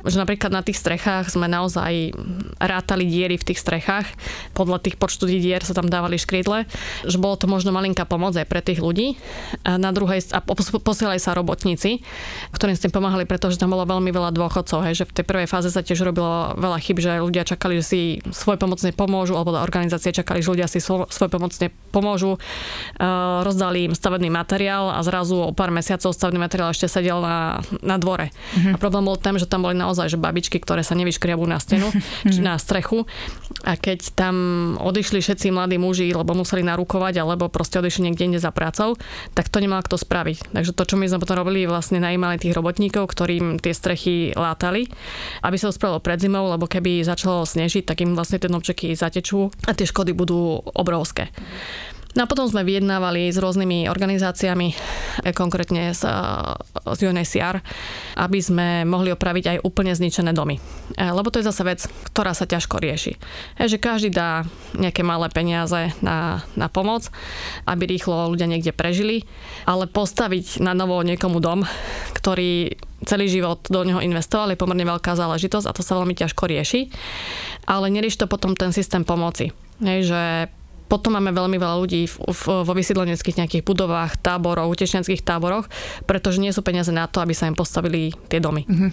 Že 0.02 0.18
napríklad 0.26 0.52
na 0.52 0.66
tých 0.66 0.82
strechách 0.82 1.30
sme 1.30 1.46
naozaj 1.46 2.18
rátali 2.58 3.06
diery 3.06 3.38
v 3.38 3.54
tých 3.54 3.62
strechách, 3.62 4.10
podľa 4.58 4.82
tých 4.82 4.98
počtu 4.98 5.30
dier 5.30 5.62
sa 5.62 5.78
tam 5.78 5.86
dávali 5.86 6.18
škrydle, 6.18 6.66
že 7.06 7.18
bolo 7.22 7.38
to 7.38 7.46
možno 7.46 7.70
malinká 7.70 8.10
pomoc 8.10 8.34
aj 8.34 8.50
pre 8.50 8.66
tých 8.66 8.82
ľudí. 8.82 9.22
A 9.62 9.78
na 9.78 9.94
druhej, 9.94 10.26
a 10.34 10.42
posielali 10.82 11.22
sa 11.22 11.38
robotníci, 11.38 12.02
ktorým 12.56 12.74
s 12.74 12.82
tým 12.82 12.94
pomáhali, 12.94 13.30
pretože 13.30 13.62
tam 13.62 13.78
bolo 13.78 13.86
veľmi 13.86 14.10
veľa 14.10 14.34
dôchodcov, 14.34 14.82
hej, 14.90 15.06
že 15.06 15.06
v 15.06 15.16
tej 15.22 15.26
prvej 15.30 15.48
fáze 15.48 15.70
sa 15.70 15.86
tiež 15.86 16.02
robilo 16.10 16.58
veľa 16.58 16.78
chyb, 16.82 16.98
že 16.98 17.22
ľudia 17.22 17.46
čakali, 17.46 17.78
že 17.80 17.86
si 17.86 18.02
svoj 18.34 18.58
pomocne 18.58 18.90
pomôžu 18.96 19.38
alebo 19.38 19.54
organizácie 19.62 20.10
čakali, 20.10 20.42
že 20.42 20.52
ľudia 20.52 20.68
si 20.72 20.82
svoj 20.82 21.30
pomocne 21.30 21.70
pomôžu. 21.94 22.42
Uh, 22.96 23.44
rozdali 23.44 23.92
im 23.92 23.94
stavebný 23.94 24.32
materiál 24.32 24.90
a 24.90 25.00
zrazu 25.04 25.35
o 25.40 25.52
pár 25.52 25.74
mesiacov 25.74 26.16
stavebný 26.16 26.40
materiál 26.40 26.72
ešte 26.72 26.88
sedel 26.88 27.20
na, 27.20 27.60
na 27.84 28.00
dvore. 28.00 28.32
Uh-huh. 28.32 28.74
A 28.74 28.78
problém 28.80 29.04
bol 29.04 29.20
ten, 29.20 29.36
že 29.36 29.50
tam 29.50 29.66
boli 29.66 29.76
naozaj 29.76 30.12
že 30.12 30.20
babičky, 30.20 30.62
ktoré 30.62 30.86
sa 30.86 30.96
nevyškriabú 30.96 31.44
na 31.44 31.60
stenu, 31.60 31.92
či 32.32 32.40
na 32.40 32.56
strechu. 32.56 33.04
A 33.66 33.76
keď 33.76 34.16
tam 34.16 34.36
odišli 34.80 35.20
všetci 35.20 35.52
mladí 35.52 35.76
muži, 35.82 36.12
lebo 36.14 36.38
museli 36.38 36.62
narukovať, 36.64 37.20
alebo 37.20 37.50
proste 37.50 37.82
odišli 37.82 38.10
niekde 38.10 38.34
inde 38.34 38.40
za 38.40 38.54
prácou, 38.54 38.96
tak 39.34 39.50
to 39.50 39.60
nemal 39.60 39.82
kto 39.82 39.98
spraviť. 40.00 40.54
Takže 40.54 40.72
to, 40.72 40.84
čo 40.86 40.96
my 40.96 41.10
sme 41.10 41.22
potom 41.22 41.42
robili, 41.42 41.66
vlastne 41.66 41.98
najímali 41.98 42.38
tých 42.38 42.56
robotníkov, 42.56 43.10
ktorým 43.10 43.58
tie 43.58 43.74
strechy 43.74 44.38
látali, 44.38 44.88
aby 45.42 45.56
sa 45.58 45.70
to 45.72 45.78
spravilo 45.78 46.00
pred 46.00 46.22
zimou, 46.22 46.48
lebo 46.52 46.70
keby 46.70 47.02
začalo 47.02 47.44
snežiť, 47.44 47.84
tak 47.88 48.06
im 48.06 48.14
vlastne 48.14 48.38
tie 48.38 48.52
novčeky 48.52 48.94
zatečú 48.94 49.50
a 49.66 49.72
tie 49.74 49.90
škody 49.90 50.14
budú 50.14 50.62
obrovské. 50.76 51.34
No 52.16 52.24
a 52.24 52.32
potom 52.32 52.48
sme 52.48 52.64
vyjednávali 52.64 53.28
s 53.28 53.36
rôznymi 53.36 53.92
organizáciami, 53.92 54.72
e, 54.72 54.76
konkrétne 55.36 55.92
s, 55.92 56.00
s 56.80 57.00
UNHCR, 57.04 57.60
aby 58.16 58.40
sme 58.40 58.88
mohli 58.88 59.12
opraviť 59.12 59.46
aj 59.52 59.58
úplne 59.68 59.92
zničené 59.92 60.32
domy. 60.32 60.56
E, 60.96 61.04
lebo 61.12 61.28
to 61.28 61.44
je 61.44 61.50
zase 61.52 61.64
vec, 61.68 61.80
ktorá 62.16 62.32
sa 62.32 62.48
ťažko 62.48 62.80
rieši. 62.80 63.20
Je, 63.60 63.76
že 63.76 63.84
každý 63.84 64.16
dá 64.16 64.48
nejaké 64.80 65.04
malé 65.04 65.28
peniaze 65.28 65.92
na, 66.00 66.48
na 66.56 66.72
pomoc, 66.72 67.12
aby 67.68 67.84
rýchlo 67.84 68.32
ľudia 68.32 68.48
niekde 68.48 68.72
prežili, 68.72 69.28
ale 69.68 69.84
postaviť 69.84 70.64
na 70.64 70.72
novo 70.72 71.04
niekomu 71.04 71.44
dom, 71.44 71.68
ktorý 72.16 72.80
celý 73.04 73.28
život 73.28 73.68
do 73.68 73.84
neho 73.84 74.00
investoval, 74.00 74.56
je 74.56 74.62
pomerne 74.64 74.88
veľká 74.88 75.20
záležitosť 75.20 75.68
a 75.68 75.76
to 75.76 75.84
sa 75.84 76.00
veľmi 76.00 76.16
ťažko 76.16 76.48
rieši. 76.48 76.88
Ale 77.68 77.92
nerieši 77.92 78.24
to 78.24 78.32
potom 78.32 78.56
ten 78.56 78.72
systém 78.72 79.04
pomoci. 79.04 79.52
Hej, 79.84 80.16
že 80.16 80.22
potom 80.86 81.18
máme 81.18 81.34
veľmi 81.34 81.58
veľa 81.58 81.76
ľudí 81.82 82.06
v, 82.06 82.16
v, 82.30 82.44
vo 82.62 82.74
vysídleneckých 82.74 83.42
nejakých 83.42 83.64
budovách, 83.66 84.22
táboroch, 84.22 84.70
utečenských 84.70 85.26
táboroch, 85.26 85.66
pretože 86.06 86.38
nie 86.38 86.54
sú 86.54 86.62
peniaze 86.62 86.94
na 86.94 87.10
to, 87.10 87.20
aby 87.22 87.34
sa 87.34 87.50
im 87.50 87.58
postavili 87.58 88.14
tie 88.30 88.38
domy. 88.38 88.66
Mm-hmm. 88.66 88.90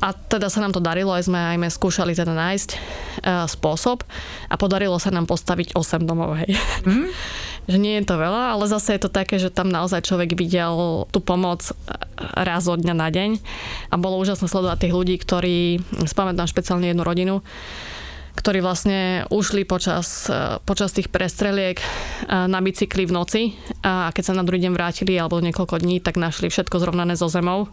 A 0.00 0.16
teda 0.16 0.48
sa 0.48 0.64
nám 0.64 0.72
to 0.72 0.80
darilo, 0.80 1.12
aj 1.12 1.28
sme, 1.28 1.40
aj 1.40 1.56
sme 1.60 1.68
skúšali 1.68 2.12
teda 2.16 2.32
nájsť 2.32 2.70
uh, 2.74 3.44
spôsob 3.48 4.02
a 4.48 4.54
podarilo 4.56 4.96
sa 4.96 5.12
nám 5.12 5.28
postaviť 5.28 5.76
8 5.76 6.08
domov. 6.08 6.40
Hej. 6.40 6.56
Mm-hmm. 6.88 7.08
že 7.64 7.80
nie 7.80 7.96
je 8.00 8.04
to 8.04 8.20
veľa, 8.20 8.56
ale 8.56 8.68
zase 8.68 8.96
je 8.96 9.08
to 9.08 9.10
také, 9.10 9.40
že 9.40 9.48
tam 9.48 9.72
naozaj 9.72 10.04
človek 10.04 10.36
videl 10.36 11.08
tú 11.08 11.18
pomoc 11.24 11.64
e, 11.64 11.72
raz 12.36 12.68
od 12.68 12.84
dňa 12.84 12.94
na 12.94 13.08
deň 13.08 13.30
a 13.88 13.94
bolo 13.96 14.20
úžasné 14.20 14.52
sledovať 14.52 14.84
tých 14.84 14.94
ľudí, 14.94 15.16
ktorí, 15.16 15.80
spamätám 16.04 16.44
špeciálne 16.44 16.92
jednu 16.92 17.04
rodinu, 17.04 17.40
ktorí 18.34 18.58
vlastne 18.60 19.24
ušli 19.30 19.62
počas, 19.64 20.26
e, 20.26 20.58
počas 20.66 20.90
tých 20.92 21.08
prestreliek 21.08 21.78
e, 21.80 21.86
na 22.28 22.58
bicykli 22.58 23.06
v 23.06 23.14
noci 23.14 23.42
a 23.86 24.10
keď 24.10 24.22
sa 24.22 24.38
na 24.38 24.44
druhý 24.44 24.66
deň 24.66 24.72
vrátili 24.74 25.14
alebo 25.14 25.38
niekoľko 25.40 25.80
dní, 25.80 26.02
tak 26.02 26.18
našli 26.18 26.50
všetko 26.50 26.82
zrovnané 26.82 27.14
so 27.14 27.30
zemou 27.30 27.70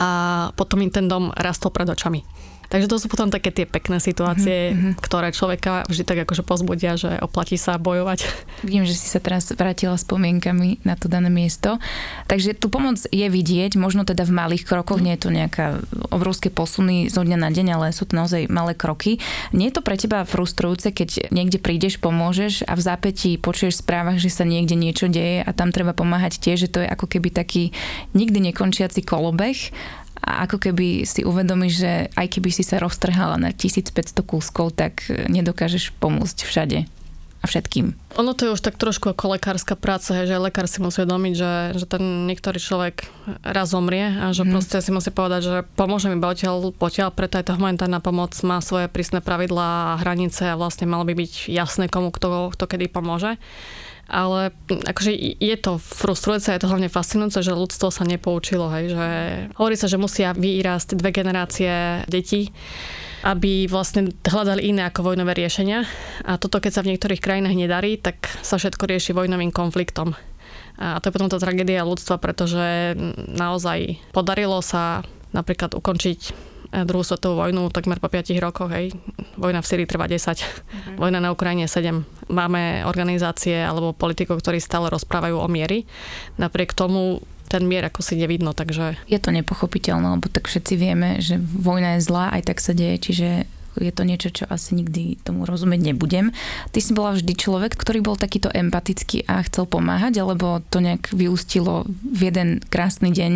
a 0.00 0.50
potom 0.56 0.80
im 0.80 0.90
ten 0.90 1.06
dom 1.06 1.30
rastol 1.36 1.70
pred 1.70 1.86
očami. 1.86 2.24
Takže 2.70 2.86
to 2.86 3.02
sú 3.02 3.06
potom 3.10 3.34
také 3.34 3.50
tie 3.50 3.66
pekné 3.66 3.98
situácie, 3.98 4.70
mm-hmm. 4.70 5.02
ktoré 5.02 5.34
človeka 5.34 5.82
vždy 5.90 6.06
tak 6.06 6.18
akože 6.22 6.46
pozbudia, 6.46 6.94
že 6.94 7.18
oplatí 7.18 7.58
sa 7.58 7.74
bojovať. 7.82 8.22
Vidím, 8.66 8.86
že 8.86 8.94
si 8.94 9.10
sa 9.10 9.18
teraz 9.18 9.50
vrátila 9.50 9.98
spomienkami 9.98 10.86
na 10.86 10.94
to 10.94 11.10
dané 11.10 11.34
miesto. 11.34 11.82
Takže 12.30 12.54
tu 12.54 12.70
pomoc 12.70 13.02
je 13.10 13.26
vidieť, 13.26 13.74
možno 13.74 14.06
teda 14.06 14.22
v 14.22 14.32
malých 14.32 14.62
krokoch, 14.70 15.02
nie 15.02 15.18
je 15.18 15.22
to 15.26 15.34
nejaká 15.34 15.82
obrovské 16.14 16.46
posuny 16.54 17.10
zo 17.10 17.26
dňa 17.26 17.38
na 17.42 17.50
deň, 17.50 17.66
ale 17.74 17.86
sú 17.90 18.06
to 18.06 18.14
naozaj 18.14 18.46
malé 18.46 18.78
kroky. 18.78 19.18
Nie 19.50 19.74
je 19.74 19.76
to 19.76 19.82
pre 19.82 19.98
teba 19.98 20.22
frustrujúce, 20.22 20.94
keď 20.94 21.34
niekde 21.34 21.58
prídeš, 21.58 21.98
pomôžeš 21.98 22.70
a 22.70 22.78
v 22.78 22.86
zápätí 22.86 23.34
počuješ 23.34 23.82
v 23.82 23.82
správach, 23.82 24.18
že 24.22 24.30
sa 24.30 24.46
niekde 24.46 24.78
niečo 24.78 25.10
deje 25.10 25.42
a 25.42 25.50
tam 25.50 25.74
treba 25.74 25.90
pomáhať 25.90 26.38
tiež, 26.38 26.70
že 26.70 26.72
to 26.72 26.86
je 26.86 26.88
ako 26.88 27.10
keby 27.10 27.34
taký 27.34 27.74
nikdy 28.14 28.38
nekončiaci 28.50 29.02
kolobeh 29.02 29.74
a 30.20 30.44
ako 30.44 30.60
keby 30.60 31.08
si 31.08 31.24
uvedomíš, 31.24 31.74
že 31.80 31.92
aj 32.12 32.26
keby 32.38 32.50
si 32.52 32.62
sa 32.62 32.76
roztrhala 32.76 33.40
na 33.40 33.50
1500 33.56 34.20
kúskov, 34.22 34.76
tak 34.76 35.08
nedokážeš 35.08 35.96
pomôcť 35.96 36.38
všade 36.44 36.78
a 37.40 37.44
všetkým. 37.48 37.96
Ono 38.20 38.36
to 38.36 38.44
je 38.44 38.52
už 38.52 38.60
tak 38.60 38.76
trošku 38.76 39.16
ako 39.16 39.32
lekárska 39.32 39.72
práca, 39.72 40.12
hej, 40.12 40.28
že 40.28 40.36
lekár 40.36 40.68
si 40.68 40.84
musí 40.84 41.00
uvedomiť, 41.00 41.34
že, 41.40 41.52
že 41.72 41.86
ten 41.88 42.28
niektorý 42.28 42.60
človek 42.60 43.08
raz 43.40 43.72
zomrie 43.72 44.12
a 44.12 44.36
že 44.36 44.44
mm. 44.44 44.52
proste 44.52 44.76
si 44.84 44.92
musí 44.92 45.08
povedať, 45.08 45.40
že 45.40 45.56
pomôže 45.72 46.12
mi 46.12 46.20
odtiaľ, 46.20 46.76
potiaľ, 46.76 47.16
preto 47.16 47.40
aj 47.40 47.48
tá 47.48 47.56
humanitárna 47.56 48.04
pomoc 48.04 48.36
má 48.44 48.60
svoje 48.60 48.92
prísne 48.92 49.24
pravidlá 49.24 49.96
a 49.96 49.98
hranice 50.04 50.52
a 50.52 50.58
vlastne 50.60 50.84
malo 50.84 51.08
by 51.08 51.16
byť 51.16 51.48
jasné, 51.48 51.88
komu 51.88 52.12
kto, 52.12 52.52
kto 52.52 52.64
kedy 52.68 52.92
pomôže. 52.92 53.40
Ale 54.10 54.50
akože 54.66 55.14
je 55.38 55.56
to 55.62 55.78
frustrujúce, 55.78 56.50
je 56.50 56.58
to 56.58 56.66
hlavne 56.66 56.90
fascinujúce, 56.90 57.46
že 57.46 57.54
ľudstvo 57.54 57.94
sa 57.94 58.02
nepoučilo, 58.02 58.66
hej, 58.74 58.90
že 58.90 59.08
hovorí 59.54 59.78
sa, 59.78 59.86
že 59.86 60.02
musia 60.02 60.34
vyrásť 60.34 60.98
dve 60.98 61.14
generácie 61.14 62.02
detí, 62.10 62.50
aby 63.22 63.70
vlastne 63.70 64.10
hľadali 64.26 64.74
iné 64.74 64.90
ako 64.90 65.14
vojnové 65.14 65.38
riešenia. 65.38 65.86
A 66.26 66.42
toto, 66.42 66.58
keď 66.58 66.72
sa 66.74 66.82
v 66.82 66.90
niektorých 66.90 67.22
krajinách 67.22 67.54
nedarí, 67.54 68.02
tak 68.02 68.26
sa 68.42 68.58
všetko 68.58 68.90
rieši 68.90 69.14
vojnovým 69.14 69.54
konfliktom. 69.54 70.18
A 70.80 70.98
to 70.98 71.12
je 71.12 71.14
potom 71.14 71.30
tá 71.30 71.38
tragédia 71.38 71.86
ľudstva, 71.86 72.18
pretože 72.18 72.98
naozaj 73.30 74.00
podarilo 74.10 74.58
sa 74.58 75.06
napríklad 75.30 75.78
ukončiť 75.78 76.49
druhú 76.70 77.02
svetovú 77.02 77.42
vojnu 77.42 77.70
takmer 77.74 77.98
po 77.98 78.06
5 78.06 78.30
rokoch. 78.38 78.70
Hej. 78.70 78.94
Vojna 79.34 79.60
v 79.62 79.68
Syrii 79.68 79.90
trvá 79.90 80.06
10, 80.06 80.22
mm-hmm. 80.22 80.96
vojna 80.96 81.18
na 81.18 81.34
Ukrajine 81.34 81.66
7. 81.66 82.30
Máme 82.30 82.86
organizácie 82.86 83.58
alebo 83.58 83.90
politikov, 83.90 84.38
ktorí 84.38 84.62
stále 84.62 84.86
rozprávajú 84.90 85.36
o 85.38 85.48
miery. 85.50 85.84
Napriek 86.38 86.74
tomu 86.74 87.22
ten 87.50 87.66
mier 87.66 87.82
ako 87.82 88.06
si 88.06 88.14
nevidno, 88.14 88.54
takže... 88.54 88.94
Je 89.10 89.18
to 89.18 89.34
nepochopiteľné, 89.34 90.14
lebo 90.14 90.30
tak 90.30 90.46
všetci 90.46 90.74
vieme, 90.78 91.18
že 91.18 91.34
vojna 91.42 91.98
je 91.98 92.06
zlá, 92.06 92.30
aj 92.30 92.46
tak 92.46 92.62
sa 92.62 92.70
deje, 92.70 93.10
čiže 93.10 93.28
je 93.78 93.92
to 93.94 94.02
niečo, 94.02 94.30
čo 94.30 94.44
asi 94.46 94.78
nikdy 94.78 95.18
tomu 95.22 95.46
rozumieť 95.46 95.90
nebudem. 95.90 96.34
Ty 96.70 96.78
si 96.78 96.90
bola 96.94 97.14
vždy 97.14 97.32
človek, 97.34 97.74
ktorý 97.74 98.02
bol 98.02 98.14
takýto 98.18 98.50
empatický 98.50 99.26
a 99.30 99.42
chcel 99.46 99.66
pomáhať, 99.66 100.22
alebo 100.22 100.62
to 100.70 100.82
nejak 100.82 101.10
vyústilo 101.10 101.86
v 101.86 102.30
jeden 102.30 102.62
krásny 102.66 103.14
deň 103.14 103.32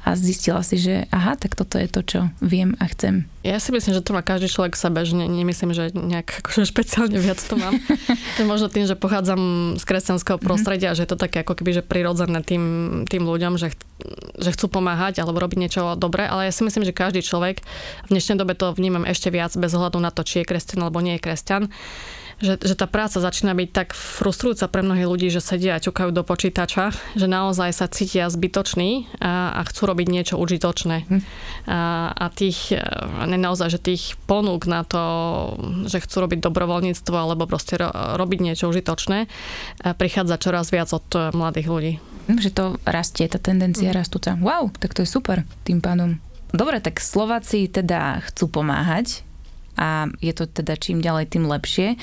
a 0.00 0.16
zistila 0.16 0.64
si, 0.64 0.80
že 0.80 1.04
aha, 1.12 1.36
tak 1.36 1.52
toto 1.52 1.76
je 1.76 1.84
to, 1.84 2.00
čo 2.00 2.20
viem 2.40 2.72
a 2.80 2.88
chcem. 2.88 3.28
Ja 3.44 3.60
si 3.60 3.68
myslím, 3.68 3.92
že 3.92 4.04
to 4.04 4.16
má 4.16 4.24
každý 4.24 4.48
človek 4.48 4.72
v 4.72 4.82
sebe, 4.84 5.00
že 5.04 5.12
ne, 5.12 5.28
nemyslím, 5.28 5.76
že 5.76 5.92
nejak 5.92 6.28
akože 6.40 6.64
špeciálne 6.64 7.20
viac 7.20 7.36
to 7.36 7.60
mám. 7.60 7.76
to 8.36 8.40
možno 8.48 8.72
tým, 8.72 8.88
že 8.88 8.96
pochádzam 8.96 9.76
z 9.76 9.84
kresťanského 9.84 10.40
mhm. 10.40 10.44
prostredia, 10.44 10.92
mm-hmm. 10.92 11.04
že 11.04 11.04
je 11.04 11.10
to 11.12 11.20
také 11.20 11.44
ako 11.44 11.60
keby, 11.60 11.70
že 11.76 11.82
prirodzené 11.84 12.40
tým, 12.40 12.64
tým 13.04 13.28
ľuďom, 13.28 13.60
že, 13.60 13.76
že 14.40 14.50
chcú 14.56 14.80
pomáhať 14.80 15.20
alebo 15.20 15.40
robiť 15.44 15.58
niečo 15.60 15.82
dobré, 16.00 16.24
ale 16.24 16.48
ja 16.48 16.52
si 16.52 16.64
myslím, 16.64 16.88
že 16.88 16.96
každý 16.96 17.20
človek, 17.20 17.60
v 18.08 18.10
dnešnej 18.10 18.40
dobe 18.40 18.56
to 18.56 18.72
vnímam 18.72 19.04
ešte 19.04 19.28
viac 19.28 19.52
bez 19.52 19.76
ohľadu 19.76 20.00
na 20.00 20.08
to, 20.08 20.24
či 20.24 20.40
je 20.40 20.48
kresťan 20.48 20.88
alebo 20.88 21.04
nie 21.04 21.20
je 21.20 21.24
kresťan, 21.28 21.68
že, 22.40 22.56
že 22.56 22.74
tá 22.74 22.88
práca 22.88 23.20
začína 23.20 23.52
byť 23.52 23.70
tak 23.70 23.88
frustrujúca 23.92 24.66
pre 24.72 24.80
mnohých 24.80 25.08
ľudí, 25.08 25.28
že 25.28 25.44
sedia 25.44 25.76
a 25.76 25.84
ťukajú 25.84 26.10
do 26.10 26.24
počítača, 26.24 26.92
že 27.14 27.28
naozaj 27.28 27.70
sa 27.76 27.86
cítia 27.86 28.32
zbytoční 28.32 29.06
a, 29.20 29.54
a 29.54 29.60
chcú 29.68 29.92
robiť 29.92 30.06
niečo 30.08 30.34
užitočné. 30.40 30.96
Hm. 31.06 31.20
A, 31.68 32.10
a 32.16 32.26
tých, 32.32 32.72
e, 32.72 32.80
ne 33.28 33.36
naozaj, 33.36 33.76
že 33.76 33.80
tých 33.80 34.16
ponúk 34.24 34.64
na 34.64 34.82
to, 34.88 35.02
že 35.84 36.00
chcú 36.00 36.26
robiť 36.26 36.40
dobrovoľníctvo 36.40 37.14
alebo 37.14 37.44
proste 37.44 37.76
ro, 37.76 37.92
robiť 37.92 38.38
niečo 38.40 38.72
užitočné, 38.72 39.18
e, 39.24 39.28
prichádza 39.92 40.40
čoraz 40.40 40.72
viac 40.72 40.88
od 40.96 41.06
e, 41.12 41.30
mladých 41.36 41.68
ľudí. 41.68 41.92
Hm, 42.32 42.40
že 42.40 42.50
to 42.56 42.80
rastie, 42.88 43.28
tá 43.28 43.36
tendencia 43.36 43.92
mm. 43.92 43.96
rastúca. 44.00 44.40
Wow, 44.40 44.72
tak 44.80 44.96
to 44.96 45.04
je 45.04 45.08
super 45.08 45.44
tým 45.68 45.84
pádom. 45.84 46.16
Dobre, 46.50 46.82
tak 46.82 46.98
Slováci 46.98 47.70
teda 47.70 48.18
chcú 48.26 48.50
pomáhať, 48.50 49.22
a 49.80 50.12
je 50.20 50.36
to 50.36 50.44
teda 50.44 50.76
čím 50.76 51.00
ďalej, 51.00 51.32
tým 51.32 51.48
lepšie. 51.48 51.96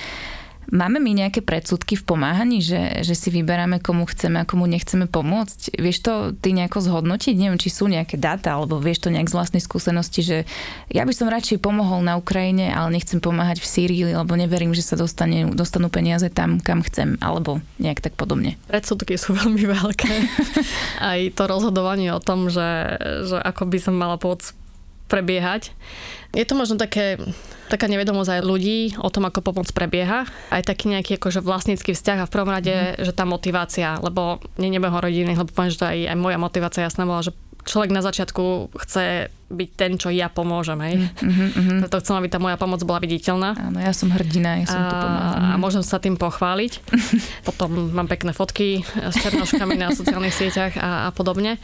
Máme 0.68 1.00
my 1.00 1.16
nejaké 1.16 1.40
predsudky 1.40 1.96
v 1.96 2.04
pomáhaní, 2.04 2.60
že, 2.60 3.00
že 3.00 3.16
si 3.16 3.32
vyberáme, 3.32 3.80
komu 3.80 4.04
chceme 4.04 4.44
a 4.44 4.48
komu 4.48 4.68
nechceme 4.68 5.08
pomôcť? 5.08 5.80
Vieš 5.80 5.98
to 6.04 6.14
ty 6.36 6.52
nejako 6.52 6.84
zhodnotiť? 6.84 7.40
Neviem, 7.40 7.56
či 7.56 7.72
sú 7.72 7.88
nejaké 7.88 8.20
dáta, 8.20 8.52
alebo 8.52 8.76
vieš 8.76 9.08
to 9.08 9.14
nejak 9.16 9.32
z 9.32 9.38
vlastnej 9.40 9.64
skúsenosti, 9.64 10.28
že 10.28 10.38
ja 10.92 11.08
by 11.08 11.14
som 11.16 11.32
radšej 11.32 11.64
pomohol 11.64 12.04
na 12.04 12.20
Ukrajine, 12.20 12.68
ale 12.76 13.00
nechcem 13.00 13.24
pomáhať 13.24 13.64
v 13.64 13.70
Sýrii, 13.72 14.12
lebo 14.12 14.36
neverím, 14.36 14.76
že 14.76 14.84
sa 14.84 15.00
dostane, 15.00 15.48
dostanú 15.56 15.88
peniaze 15.88 16.28
tam, 16.28 16.60
kam 16.60 16.84
chcem, 16.84 17.16
alebo 17.24 17.64
nejak 17.80 18.04
tak 18.04 18.20
podobne. 18.20 18.60
Predsudky 18.68 19.16
sú 19.16 19.36
veľmi 19.40 19.64
veľké. 19.72 20.12
Aj 21.00 21.20
to 21.32 21.44
rozhodovanie 21.48 22.12
o 22.12 22.20
tom, 22.20 22.52
že, 22.52 23.00
že 23.24 23.40
ako 23.40 23.72
by 23.72 23.80
som 23.80 23.96
mala 23.96 24.20
pomôcť 24.20 24.52
prebiehať. 25.08 25.72
Je 26.36 26.44
to 26.44 26.60
možno 26.60 26.76
také, 26.76 27.16
taká 27.68 27.92
nevedomosť 27.92 28.40
aj 28.40 28.42
ľudí 28.44 28.80
o 29.00 29.10
tom, 29.12 29.28
ako 29.28 29.44
pomoc 29.44 29.68
prebieha. 29.72 30.28
Aj 30.52 30.64
taký 30.64 30.92
nejaký 30.92 31.20
akože 31.20 31.44
vlastnícky 31.44 31.92
vzťah 31.92 32.24
a 32.24 32.28
v 32.28 32.34
prvom 32.34 32.52
rade, 32.52 32.74
mm. 32.74 33.04
že 33.04 33.14
tá 33.14 33.28
motivácia, 33.28 34.00
lebo 34.00 34.40
nie 34.56 34.72
nebehom 34.72 35.00
rodiny, 35.00 35.36
lebo 35.36 35.52
poviem, 35.52 35.72
že 35.72 35.80
to 35.80 35.88
aj, 35.88 36.00
aj 36.12 36.18
moja 36.18 36.38
motivácia 36.40 36.88
jasná 36.88 37.04
bola, 37.04 37.24
že 37.24 37.36
človek 37.68 37.92
na 37.92 38.00
začiatku 38.00 38.72
chce 38.88 39.28
byť 39.48 39.70
ten, 39.76 40.00
čo 40.00 40.08
ja 40.12 40.32
pomôžem. 40.32 40.80
Hej. 40.80 40.96
Mm-hmm, 41.20 41.50
mm-hmm. 41.52 41.80
Preto 41.84 42.00
chcem, 42.00 42.16
aby 42.16 42.28
tá 42.32 42.40
moja 42.40 42.56
pomoc 42.56 42.80
bola 42.88 43.04
viditeľná. 43.04 43.56
Áno, 43.60 43.80
ja 43.84 43.92
som 43.92 44.08
hrdina, 44.12 44.64
ja 44.64 44.68
som 44.68 44.80
a, 44.80 44.88
to 44.88 44.96
pomáhala. 44.96 45.48
A 45.52 45.60
môžem 45.60 45.84
sa 45.84 46.00
tým 46.00 46.16
pochváliť. 46.16 46.74
Potom 47.48 47.92
mám 47.92 48.08
pekné 48.08 48.32
fotky 48.32 48.88
s 48.88 49.16
černoškami 49.20 49.76
na 49.76 49.92
sociálnych 49.92 50.36
sieťach 50.36 50.80
a, 50.80 51.08
a 51.08 51.10
podobne. 51.12 51.60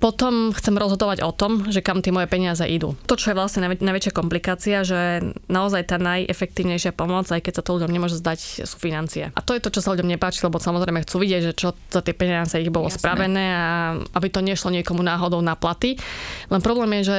Potom 0.00 0.56
chcem 0.56 0.80
rozhodovať 0.80 1.20
o 1.20 1.28
tom, 1.28 1.68
že 1.68 1.84
kam 1.84 2.00
tie 2.00 2.08
moje 2.08 2.24
peniaze 2.24 2.64
idú. 2.64 2.96
To, 3.04 3.20
čo 3.20 3.30
je 3.30 3.38
vlastne 3.38 3.68
najväčšia 3.68 4.16
komplikácia, 4.16 4.80
že 4.80 5.20
naozaj 5.52 5.92
tá 5.92 6.00
najefektívnejšia 6.00 6.96
pomoc, 6.96 7.28
aj 7.28 7.44
keď 7.44 7.60
sa 7.60 7.62
to 7.62 7.76
ľuďom 7.76 7.92
nemôže 7.92 8.16
zdať, 8.16 8.64
sú 8.64 8.76
financie. 8.80 9.28
A 9.36 9.40
to 9.44 9.52
je 9.52 9.60
to, 9.60 9.68
čo 9.68 9.84
sa 9.84 9.92
ľuďom 9.92 10.08
nepáči, 10.08 10.40
lebo 10.40 10.56
samozrejme 10.56 11.04
chcú 11.04 11.20
vidieť, 11.20 11.52
že 11.52 11.54
čo 11.54 11.76
za 11.92 12.00
tie 12.00 12.16
peniaze 12.16 12.56
ich 12.56 12.72
bolo 12.72 12.88
Jasné. 12.88 12.96
spravené 12.96 13.44
a 13.52 13.68
aby 14.16 14.28
to 14.32 14.40
nešlo 14.40 14.72
niekomu 14.72 15.04
náhodou 15.04 15.44
na 15.44 15.52
platy. 15.52 16.00
Len 16.48 16.64
problém 16.64 17.04
je, 17.04 17.12
že 17.12 17.18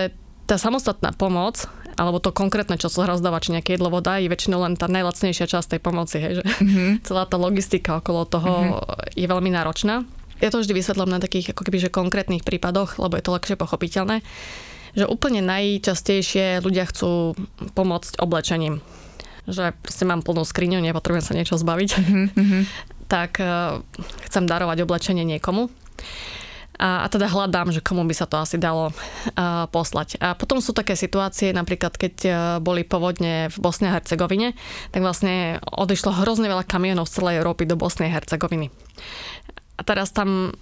tá 0.50 0.58
samostatná 0.58 1.14
pomoc 1.14 1.70
alebo 2.02 2.18
to 2.18 2.34
konkrétne, 2.34 2.82
čo 2.82 2.90
sa 2.90 3.06
rozdáva, 3.06 3.44
či 3.44 3.54
nejaké 3.54 3.78
jedlo, 3.78 3.94
voda, 3.94 4.18
je 4.18 4.32
väčšinou 4.32 4.64
len 4.64 4.74
tá 4.74 4.90
najlacnejšia 4.90 5.46
časť 5.46 5.78
tej 5.78 5.82
pomoci. 5.84 6.18
Hej, 6.18 6.34
že 6.42 6.44
mm-hmm. 6.48 6.90
celá 7.08 7.30
tá 7.30 7.38
logistika 7.38 8.02
okolo 8.02 8.26
toho 8.26 8.52
mm-hmm. 8.52 9.22
je 9.22 9.28
veľmi 9.30 9.52
náročná 9.54 10.02
ja 10.42 10.50
to 10.50 10.60
vždy 10.60 10.74
vysvetlím 10.74 11.14
na 11.14 11.22
takých 11.22 11.54
ako 11.54 11.62
keby, 11.70 11.78
že 11.78 11.94
konkrétnych 11.94 12.42
prípadoch, 12.42 12.98
lebo 12.98 13.16
je 13.16 13.24
to 13.24 13.34
ľahšie 13.34 13.56
pochopiteľné, 13.56 14.26
že 14.98 15.06
úplne 15.08 15.40
najčastejšie 15.46 16.60
ľudia 16.66 16.90
chcú 16.90 17.38
pomôcť 17.78 18.20
oblečením. 18.20 18.84
Že 19.48 19.78
proste 19.80 20.04
mám 20.04 20.26
plnú 20.26 20.44
skriňu, 20.44 20.82
nepotrebujem 20.82 21.26
sa 21.26 21.38
niečo 21.38 21.56
zbaviť. 21.56 21.90
Mm-hmm. 22.02 22.64
tak 23.12 23.44
uh, 23.44 23.84
chcem 24.32 24.48
darovať 24.48 24.88
oblečenie 24.88 25.28
niekomu. 25.28 25.68
A, 26.82 27.06
a 27.06 27.08
teda 27.14 27.30
hľadám, 27.30 27.70
že 27.70 27.84
komu 27.84 28.02
by 28.10 28.16
sa 28.18 28.26
to 28.26 28.42
asi 28.42 28.58
dalo 28.58 28.90
uh, 28.90 29.70
poslať. 29.70 30.18
A 30.18 30.34
potom 30.34 30.58
sú 30.64 30.74
také 30.74 30.98
situácie, 30.98 31.54
napríklad 31.54 31.94
keď 31.94 32.16
uh, 32.26 32.34
boli 32.58 32.82
povodne 32.82 33.54
v 33.54 33.58
Bosne 33.62 33.94
a 33.94 33.96
Hercegovine, 34.00 34.58
tak 34.90 35.06
vlastne 35.06 35.62
odišlo 35.62 36.26
hrozne 36.26 36.50
veľa 36.50 36.66
kamionov 36.66 37.06
z 37.06 37.22
celej 37.22 37.44
Európy 37.44 37.70
do 37.70 37.78
Bosnej 37.78 38.10
a 38.10 38.18
Hercegoviny. 38.18 38.74
A 39.78 39.82
teraz 39.82 40.14
tam 40.14 40.54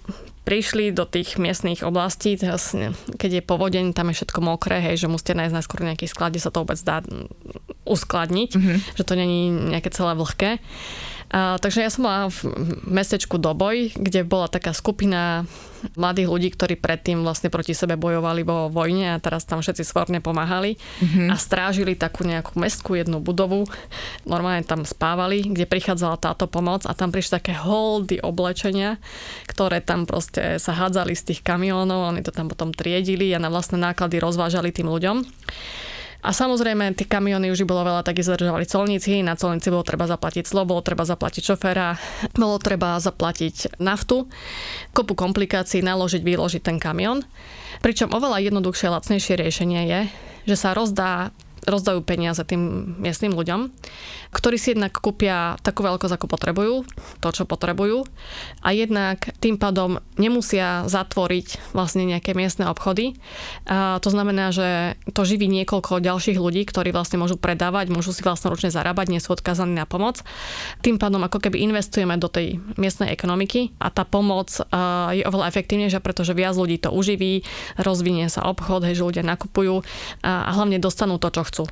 prišli 0.48 0.90
do 0.96 1.04
tých 1.04 1.36
miestnych 1.36 1.84
oblastí, 1.84 2.34
teraz, 2.34 2.72
keď 3.20 3.30
je 3.38 3.42
povodeň, 3.44 3.92
tam 3.92 4.10
je 4.10 4.18
všetko 4.18 4.40
mokré, 4.40 4.80
hej, 4.80 5.04
že 5.04 5.12
musíte 5.12 5.36
nájsť 5.36 5.54
najskôr 5.54 5.80
nejaký 5.84 6.06
sklad, 6.08 6.32
kde 6.32 6.42
sa 6.42 6.50
to 6.50 6.64
vôbec 6.64 6.80
dá 6.80 7.04
uskladniť, 7.84 8.50
mm-hmm. 8.56 8.78
že 8.96 9.04
to 9.04 9.14
není 9.14 9.52
nejaké 9.52 9.92
celé 9.92 10.16
vlhké. 10.16 10.58
A, 11.30 11.62
takže 11.62 11.86
ja 11.86 11.90
som 11.94 12.10
bola 12.10 12.26
v 12.26 12.50
mestečku 12.90 13.38
Doboj, 13.38 13.94
kde 13.94 14.26
bola 14.26 14.50
taká 14.50 14.74
skupina 14.74 15.46
mladých 15.94 16.28
ľudí, 16.28 16.48
ktorí 16.52 16.74
predtým 16.76 17.22
vlastne 17.24 17.48
proti 17.48 17.72
sebe 17.72 17.96
bojovali 17.96 18.42
vo 18.44 18.68
vojne 18.68 19.16
a 19.16 19.22
teraz 19.22 19.46
tam 19.48 19.64
všetci 19.64 19.86
svorne 19.86 20.18
pomáhali 20.18 20.76
mm-hmm. 20.76 21.28
a 21.32 21.34
strážili 21.40 21.96
takú 21.96 22.26
nejakú 22.26 22.58
mestskú 22.58 22.98
jednu 22.98 23.22
budovu. 23.22 23.64
Normálne 24.28 24.66
tam 24.66 24.84
spávali, 24.84 25.46
kde 25.46 25.70
prichádzala 25.70 26.20
táto 26.20 26.50
pomoc 26.50 26.84
a 26.84 26.92
tam 26.92 27.14
prišli 27.14 27.40
také 27.40 27.54
holdy 27.56 28.20
oblečenia, 28.20 29.00
ktoré 29.48 29.80
tam 29.80 30.04
proste 30.04 30.60
sa 30.60 30.76
hádzali 30.76 31.16
z 31.16 31.32
tých 31.32 31.40
kamionov, 31.40 32.10
oni 32.10 32.26
to 32.26 32.34
tam 32.34 32.50
potom 32.50 32.74
triedili 32.74 33.32
a 33.32 33.40
na 33.40 33.48
vlastné 33.48 33.80
náklady 33.80 34.20
rozvážali 34.20 34.74
tým 34.74 34.90
ľuďom. 34.90 35.24
A 36.20 36.36
samozrejme, 36.36 36.92
tie 36.92 37.08
kamiony 37.08 37.48
už 37.48 37.64
bolo 37.64 37.80
veľa, 37.80 38.04
tak 38.04 38.20
zadržovali 38.20 38.68
colníci, 38.68 39.24
na 39.24 39.40
colnici 39.40 39.72
bolo 39.72 39.80
treba 39.80 40.04
zaplatiť 40.04 40.44
clo, 40.44 40.68
bolo 40.68 40.84
treba 40.84 41.08
zaplatiť 41.08 41.42
šoféra, 41.48 41.96
bolo 42.36 42.60
treba 42.60 43.00
zaplatiť 43.00 43.80
naftu, 43.80 44.28
kopu 44.92 45.16
komplikácií, 45.16 45.80
naložiť, 45.80 46.20
vyložiť 46.20 46.62
ten 46.62 46.76
kamion. 46.76 47.24
Pričom 47.80 48.12
oveľa 48.12 48.44
jednoduchšie, 48.44 48.92
lacnejšie 48.92 49.34
riešenie 49.40 49.82
je, 49.88 50.00
že 50.44 50.56
sa 50.60 50.76
rozdá 50.76 51.32
rozdajú 51.66 52.00
peniaze 52.04 52.40
tým 52.44 52.94
miestnym 53.00 53.36
ľuďom, 53.36 53.72
ktorí 54.30 54.56
si 54.56 54.72
jednak 54.72 54.94
kúpia 54.96 55.58
takú 55.60 55.82
veľkosť, 55.82 56.14
ako 56.16 56.26
potrebujú, 56.30 56.74
to, 57.18 57.28
čo 57.34 57.44
potrebujú 57.44 58.06
a 58.62 58.68
jednak 58.70 59.32
tým 59.42 59.58
pádom 59.58 59.98
nemusia 60.16 60.86
zatvoriť 60.86 61.74
vlastne 61.74 62.06
nejaké 62.06 62.32
miestne 62.32 62.70
obchody. 62.70 63.18
A 63.66 63.98
to 63.98 64.08
znamená, 64.12 64.54
že 64.54 64.96
to 65.10 65.26
živí 65.26 65.50
niekoľko 65.50 65.98
ďalších 65.98 66.38
ľudí, 66.38 66.62
ktorí 66.68 66.94
vlastne 66.94 67.18
môžu 67.18 67.36
predávať, 67.36 67.90
môžu 67.90 68.14
si 68.14 68.22
vlastnoručne 68.22 68.70
zarábať, 68.70 69.10
nie 69.10 69.20
sú 69.20 69.34
odkazaní 69.34 69.74
na 69.74 69.84
pomoc. 69.88 70.22
Tým 70.80 70.96
pádom 70.96 71.20
ako 71.26 71.42
keby 71.42 71.60
investujeme 71.66 72.14
do 72.16 72.30
tej 72.30 72.62
miestnej 72.78 73.10
ekonomiky 73.10 73.74
a 73.82 73.90
tá 73.90 74.06
pomoc 74.06 74.52
je 75.10 75.22
oveľa 75.26 75.50
efektívnejšia, 75.50 76.00
pretože 76.04 76.36
viac 76.36 76.54
ľudí 76.54 76.78
to 76.78 76.94
uživí, 76.94 77.42
rozvinie 77.80 78.30
sa 78.30 78.46
obchod, 78.46 78.86
hej, 78.86 78.94
že 78.94 79.06
ľudia 79.06 79.24
nakupujú 79.26 79.82
a 80.22 80.50
hlavne 80.54 80.78
dostanú 80.78 81.18
to, 81.18 81.34
čo 81.34 81.42
chcú. 81.50 81.66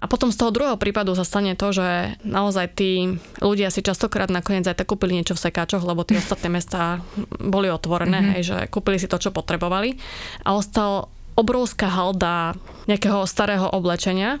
A 0.00 0.08
potom 0.08 0.32
z 0.32 0.38
toho 0.40 0.54
druhého 0.54 0.80
prípadu 0.80 1.12
sa 1.12 1.26
stane 1.26 1.52
to, 1.52 1.74
že 1.74 2.16
naozaj 2.24 2.72
tí 2.72 3.20
ľudia 3.42 3.68
si 3.68 3.84
častokrát 3.84 4.32
nakoniec 4.32 4.64
aj 4.64 4.80
tak 4.80 4.88
kúpili 4.88 5.18
niečo 5.18 5.36
v 5.36 5.44
sekáčoch, 5.50 5.84
lebo 5.84 6.06
tie 6.08 6.22
ostatné 6.22 6.48
mesta 6.48 7.04
boli 7.36 7.68
otvorené, 7.68 8.18
mm-hmm. 8.22 8.34
aj, 8.38 8.42
že 8.46 8.58
kúpili 8.72 8.96
si 8.96 9.10
to, 9.10 9.20
čo 9.20 9.34
potrebovali 9.34 10.00
a 10.46 10.56
ostal 10.56 11.12
obrovská 11.36 11.90
halda 11.90 12.56
nejakého 12.90 13.28
starého 13.28 13.68
oblečenia, 13.70 14.40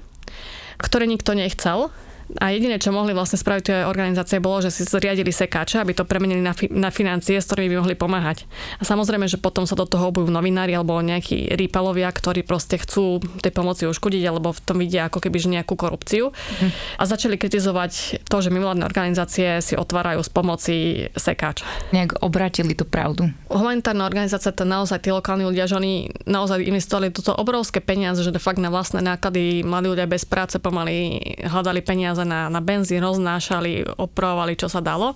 ktoré 0.80 1.04
nikto 1.06 1.34
nechcel 1.36 1.92
a 2.36 2.52
jediné, 2.52 2.76
čo 2.76 2.92
mohli 2.92 3.16
vlastne 3.16 3.40
spraviť 3.40 3.62
tie 3.64 3.76
organizácie, 3.88 4.36
bolo, 4.36 4.60
že 4.60 4.68
si 4.68 4.84
zriadili 4.84 5.32
sekáče, 5.32 5.80
aby 5.80 5.96
to 5.96 6.04
premenili 6.04 6.44
na, 6.44 6.52
fi- 6.52 6.68
na 6.68 6.92
financie, 6.92 7.40
s 7.40 7.48
ktorými 7.48 7.72
by 7.72 7.76
mohli 7.80 7.96
pomáhať. 7.96 8.44
A 8.76 8.84
samozrejme, 8.84 9.24
že 9.24 9.40
potom 9.40 9.64
sa 9.64 9.72
do 9.72 9.88
toho 9.88 10.12
obujú 10.12 10.28
novinári 10.28 10.76
alebo 10.76 11.00
nejakí 11.00 11.56
rýpalovia, 11.56 12.12
ktorí 12.12 12.44
proste 12.44 12.76
chcú 12.76 13.24
tej 13.40 13.48
pomoci 13.56 13.88
uškodiť 13.88 14.22
alebo 14.28 14.52
v 14.52 14.60
tom 14.60 14.76
vidia 14.76 15.08
ako 15.08 15.24
keby 15.24 15.40
nejakú 15.48 15.72
korupciu. 15.72 16.28
Hm. 16.60 16.70
A 17.00 17.02
začali 17.08 17.40
kritizovať 17.40 18.20
to, 18.28 18.36
že 18.44 18.52
mimovládne 18.52 18.84
organizácie 18.84 19.64
si 19.64 19.72
otvárajú 19.72 20.20
z 20.20 20.30
pomoci 20.30 20.76
sekáč. 21.16 21.64
Nejak 21.96 22.20
obratili 22.20 22.76
tú 22.76 22.84
pravdu. 22.84 23.32
Humanitárna 23.48 24.04
organizácia, 24.04 24.52
to 24.52 24.68
naozaj 24.68 25.00
tí 25.00 25.08
lokálni 25.08 25.48
ľudia, 25.48 25.64
že 25.64 25.80
oni 25.80 26.12
naozaj 26.28 26.60
investovali 26.60 27.08
toto 27.08 27.32
obrovské 27.32 27.80
peniaze, 27.80 28.20
že 28.20 28.36
fakt 28.36 28.60
na 28.60 28.68
vlastné 28.68 29.00
náklady 29.00 29.64
mladí 29.64 29.88
ľudia 29.88 30.04
bez 30.04 30.28
práce 30.28 30.60
pomaly 30.60 31.16
hľadali 31.48 31.80
peniaze 31.80 32.17
peniaze 32.18 32.24
na, 32.26 32.50
na 32.50 32.60
benzín, 32.60 33.02
roznášali, 33.02 33.86
opravovali, 33.98 34.58
čo 34.58 34.66
sa 34.66 34.82
dalo 34.82 35.14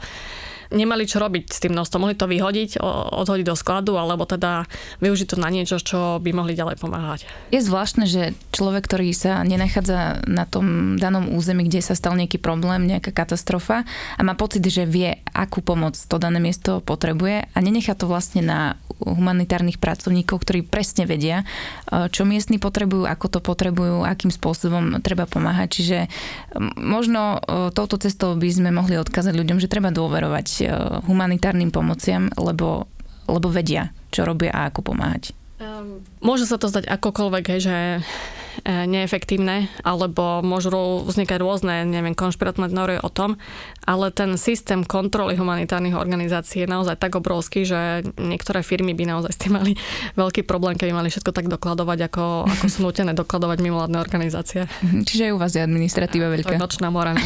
nemali 0.73 1.05
čo 1.05 1.21
robiť 1.21 1.53
s 1.53 1.63
tým 1.63 1.77
nostom. 1.77 2.03
Mohli 2.03 2.17
to 2.19 2.27
vyhodiť, 2.27 2.81
odhodiť 3.13 3.47
do 3.47 3.57
skladu, 3.57 4.01
alebo 4.01 4.25
teda 4.25 4.67
využiť 5.05 5.29
to 5.33 5.37
na 5.39 5.53
niečo, 5.53 5.79
čo 5.79 6.19
by 6.19 6.31
mohli 6.33 6.57
ďalej 6.57 6.81
pomáhať. 6.81 7.29
Je 7.53 7.61
zvláštne, 7.61 8.09
že 8.09 8.33
človek, 8.51 8.89
ktorý 8.89 9.13
sa 9.13 9.45
nenachádza 9.45 10.25
na 10.25 10.49
tom 10.49 10.97
danom 10.97 11.31
území, 11.37 11.69
kde 11.69 11.85
sa 11.85 11.95
stal 11.95 12.17
nejaký 12.17 12.41
problém, 12.41 12.89
nejaká 12.89 13.13
katastrofa 13.13 13.85
a 14.17 14.21
má 14.25 14.33
pocit, 14.35 14.65
že 14.65 14.89
vie, 14.89 15.21
akú 15.31 15.61
pomoc 15.61 15.95
to 15.95 16.17
dané 16.17 16.41
miesto 16.41 16.81
potrebuje 16.83 17.47
a 17.53 17.59
nenechá 17.61 17.93
to 17.95 18.09
vlastne 18.09 18.43
na 18.43 18.81
humanitárnych 19.03 19.83
pracovníkov, 19.83 20.47
ktorí 20.47 20.63
presne 20.63 21.05
vedia, 21.05 21.43
e, 21.43 22.09
čo 22.09 22.23
miestni 22.23 22.63
potrebujú, 22.63 23.05
ako 23.05 23.27
to 23.29 23.41
potrebujú, 23.43 24.07
akým 24.07 24.31
spôsobom 24.31 25.03
treba 25.03 25.27
pomáhať. 25.27 25.69
Čiže 25.83 25.99
možno 26.79 27.39
e, 27.43 27.75
touto 27.75 27.99
cestou 27.99 28.39
by 28.39 28.49
sme 28.49 28.71
mohli 28.71 28.97
odkázať 28.97 29.35
ľuďom, 29.35 29.59
že 29.59 29.71
treba 29.71 29.91
dôverovať 29.91 30.47
E, 30.67 31.01
humanitárnym 31.07 31.71
pomociam, 31.71 32.31
lebo, 32.39 32.87
lebo 33.27 33.49
vedia, 33.51 33.91
čo 34.15 34.23
robia 34.23 34.55
a 34.55 34.71
ako 34.71 34.95
pomáhať. 34.95 35.35
Um, 35.63 36.03
môže 36.19 36.43
sa 36.43 36.59
to 36.59 36.67
zdať 36.67 36.91
akokoľvek, 36.91 37.45
hej, 37.55 37.61
že 37.71 37.77
e, 37.95 38.01
neefektívne, 38.67 39.71
alebo 39.87 40.43
môžu 40.43 41.07
vznikať 41.07 41.39
rôzne, 41.39 41.87
neviem, 41.87 42.19
konšpiratívne 42.19 42.67
teórie 42.67 42.99
o 42.99 43.07
tom, 43.07 43.39
ale 43.87 44.11
ten 44.11 44.35
systém 44.35 44.83
kontroly 44.83 45.39
humanitárnych 45.39 45.95
organizácií 45.95 46.67
je 46.67 46.73
naozaj 46.73 46.99
tak 46.99 47.15
obrovský, 47.15 47.63
že 47.63 48.03
niektoré 48.19 48.67
firmy 48.67 48.91
by 48.91 49.07
naozaj 49.07 49.31
s 49.31 49.39
tým 49.39 49.55
mali 49.55 49.79
veľký 50.21 50.43
problém, 50.43 50.75
keby 50.75 50.91
mali 50.91 51.15
všetko 51.15 51.31
tak 51.31 51.47
dokladovať, 51.47 52.11
ako, 52.11 52.51
ako 52.51 52.65
sú 52.67 52.79
nutené 52.83 53.15
dokladovať 53.15 53.59
mimovládne 53.63 54.03
organizácie. 54.03 54.67
Čiže 54.83 55.31
aj 55.31 55.33
u 55.35 55.39
vás 55.39 55.55
je 55.55 55.63
administratíva 55.63 56.27
veľká. 56.27 56.55
To 56.55 56.59
je 56.59 56.65
nočná 56.67 56.91
mora. 56.91 57.15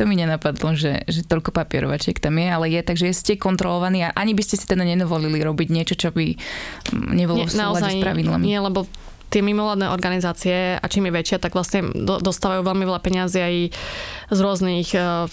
To 0.00 0.08
mi 0.08 0.16
nenapadlo, 0.16 0.72
že, 0.72 1.04
že 1.04 1.20
toľko 1.28 1.52
papierovačiek 1.52 2.16
tam 2.16 2.40
je, 2.40 2.48
ale 2.48 2.72
je, 2.72 2.80
takže 2.80 3.12
ste 3.12 3.36
kontrolovaní 3.36 4.08
a 4.08 4.16
ani 4.16 4.32
by 4.32 4.40
ste 4.40 4.56
si 4.56 4.64
teda 4.64 4.80
nenovolili 4.80 5.36
robiť 5.44 5.68
niečo, 5.68 5.92
čo 5.92 6.08
by 6.08 6.40
mm, 6.88 7.12
nebolo 7.12 7.44
nie, 7.44 7.48
v 7.48 7.52
súlade 7.52 7.92
s 7.92 8.00
pravidlami. 8.00 8.42
Nie, 8.48 8.64
lebo 8.64 8.88
tie 9.30 9.46
mimovládne 9.46 9.92
organizácie 9.94 10.80
a 10.80 10.84
čím 10.90 11.06
je 11.06 11.16
väčšia, 11.20 11.38
tak 11.38 11.54
vlastne 11.54 11.86
dostávajú 12.00 12.66
veľmi 12.66 12.84
veľa 12.88 13.00
peniazy 13.00 13.38
aj 13.38 13.54
z 14.30 14.38
rôznych 14.38 14.94
uh, 14.94 15.26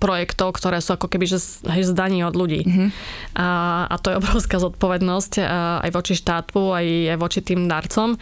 projektov, 0.00 0.56
ktoré 0.56 0.80
sú 0.80 0.96
ako 0.96 1.12
keby 1.12 1.28
že 1.28 1.38
z 1.40 1.92
daní 1.92 2.24
od 2.24 2.32
ľudí. 2.32 2.64
Mm-hmm. 2.64 2.88
A, 3.36 3.48
a 3.92 3.96
to 4.00 4.10
je 4.12 4.20
obrovská 4.20 4.56
zodpovednosť 4.56 5.32
uh, 5.38 5.84
aj 5.84 5.90
voči 5.92 6.14
štátu, 6.16 6.72
aj, 6.72 6.86
aj 7.12 7.18
voči 7.20 7.40
tým 7.44 7.68
darcom. 7.68 8.16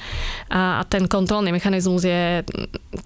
A, 0.51 0.81
a 0.81 0.83
ten 0.83 1.07
kontrolný 1.07 1.55
mechanizmus 1.55 2.03
je 2.03 2.43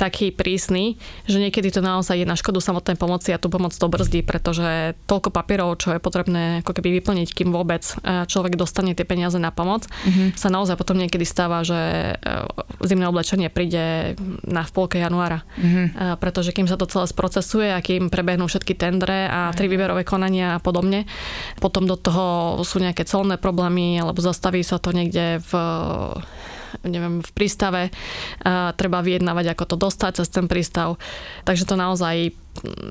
taký 0.00 0.32
prísny, 0.32 0.96
že 1.28 1.36
niekedy 1.36 1.68
to 1.68 1.84
naozaj 1.84 2.16
je 2.16 2.24
na 2.24 2.36
škodu 2.36 2.64
samotnej 2.64 2.96
pomoci 2.96 3.36
a 3.36 3.40
tú 3.40 3.52
pomoc 3.52 3.76
to 3.76 3.84
brzdí, 3.84 4.24
pretože 4.24 4.96
toľko 5.04 5.28
papierov, 5.28 5.76
čo 5.76 5.92
je 5.92 6.00
potrebné 6.00 6.64
ako 6.64 6.72
keby 6.72 7.00
vyplniť, 7.02 7.28
kým 7.36 7.52
vôbec 7.52 7.84
človek 8.04 8.56
dostane 8.56 8.96
tie 8.96 9.04
peniaze 9.04 9.36
na 9.36 9.52
pomoc, 9.52 9.84
mm-hmm. 9.84 10.38
sa 10.38 10.48
naozaj 10.48 10.80
potom 10.80 10.96
niekedy 10.96 11.28
stáva, 11.28 11.60
že 11.66 12.14
zimné 12.80 13.04
oblečenie 13.10 13.52
príde 13.52 14.14
na 14.46 14.64
v 14.64 14.70
polke 14.72 14.96
januára. 14.96 15.44
Mm-hmm. 15.58 16.16
Pretože 16.22 16.54
kým 16.54 16.70
sa 16.70 16.77
to 16.78 16.86
celé 16.86 17.06
sprocesuje 17.10 17.68
a 17.74 17.82
kým 17.82 18.08
prebehnú 18.08 18.46
všetky 18.46 18.78
tendre 18.78 19.26
a 19.26 19.50
tri 19.52 19.66
výberové 19.66 20.06
konania 20.06 20.56
a 20.56 20.62
podobne. 20.62 21.04
Potom 21.58 21.84
do 21.84 21.98
toho 21.98 22.58
sú 22.62 22.78
nejaké 22.78 23.04
colné 23.04 23.36
problémy 23.36 23.98
alebo 23.98 24.22
zastaví 24.22 24.62
sa 24.62 24.78
to 24.78 24.94
niekde 24.94 25.42
v 25.42 25.52
neviem, 26.84 27.24
v 27.24 27.30
prístave. 27.32 27.88
A 28.44 28.76
treba 28.76 29.00
vyjednávať, 29.00 29.56
ako 29.56 29.64
to 29.74 29.76
dostať 29.88 30.22
cez 30.22 30.28
ten 30.28 30.46
prístav. 30.46 31.00
Takže 31.48 31.64
to 31.64 31.74
naozaj 31.74 32.32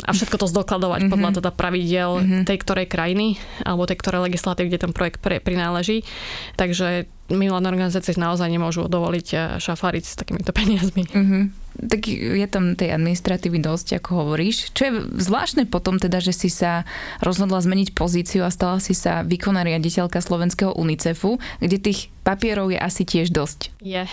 a 0.07 0.15
všetko 0.15 0.39
to 0.39 0.47
zdokladovať 0.47 0.99
mm-hmm. 1.03 1.11
podľa 1.11 1.29
teda 1.43 1.51
pravidiel 1.51 2.11
mm-hmm. 2.23 2.43
tej 2.47 2.57
ktorej 2.63 2.87
krajiny 2.87 3.35
alebo 3.67 3.83
tej 3.83 3.99
ktorej 3.99 4.31
legislatívy, 4.31 4.71
kde 4.71 4.83
ten 4.87 4.93
projekt 4.95 5.19
pre, 5.19 5.43
prináleží. 5.43 6.07
Takže 6.55 7.11
mimovládne 7.27 7.67
organizácie 7.67 8.15
naozaj 8.15 8.47
nemôžu 8.47 8.87
dovoliť 8.87 9.27
eh, 9.35 9.39
šafáriť 9.59 10.03
s 10.07 10.15
takýmito 10.15 10.55
peniazmi. 10.57 11.03
Mm-hmm. 11.03 11.43
Tak 11.77 12.09
je 12.09 12.47
tam 12.49 12.73
tej 12.73 12.97
administratívy 12.97 13.61
dosť, 13.61 14.01
ako 14.01 14.25
hovoríš. 14.25 14.73
Čo 14.73 14.81
je 14.89 14.91
zvláštne 15.21 15.69
potom 15.69 16.01
teda, 16.01 16.17
že 16.17 16.33
si 16.33 16.49
sa 16.49 16.83
rozhodla 17.21 17.61
zmeniť 17.61 17.93
pozíciu 17.93 18.41
a 18.41 18.53
stala 18.53 18.81
si 18.81 18.97
sa 18.97 19.21
výkonná 19.21 19.61
riaditeľka 19.61 20.17
slovenského 20.17 20.73
UNICEFu, 20.73 21.37
kde 21.61 21.77
tých 21.77 22.09
papierov 22.25 22.73
je 22.73 22.79
asi 22.81 23.03
tiež 23.05 23.29
dosť. 23.29 23.71
Je. 23.79 24.03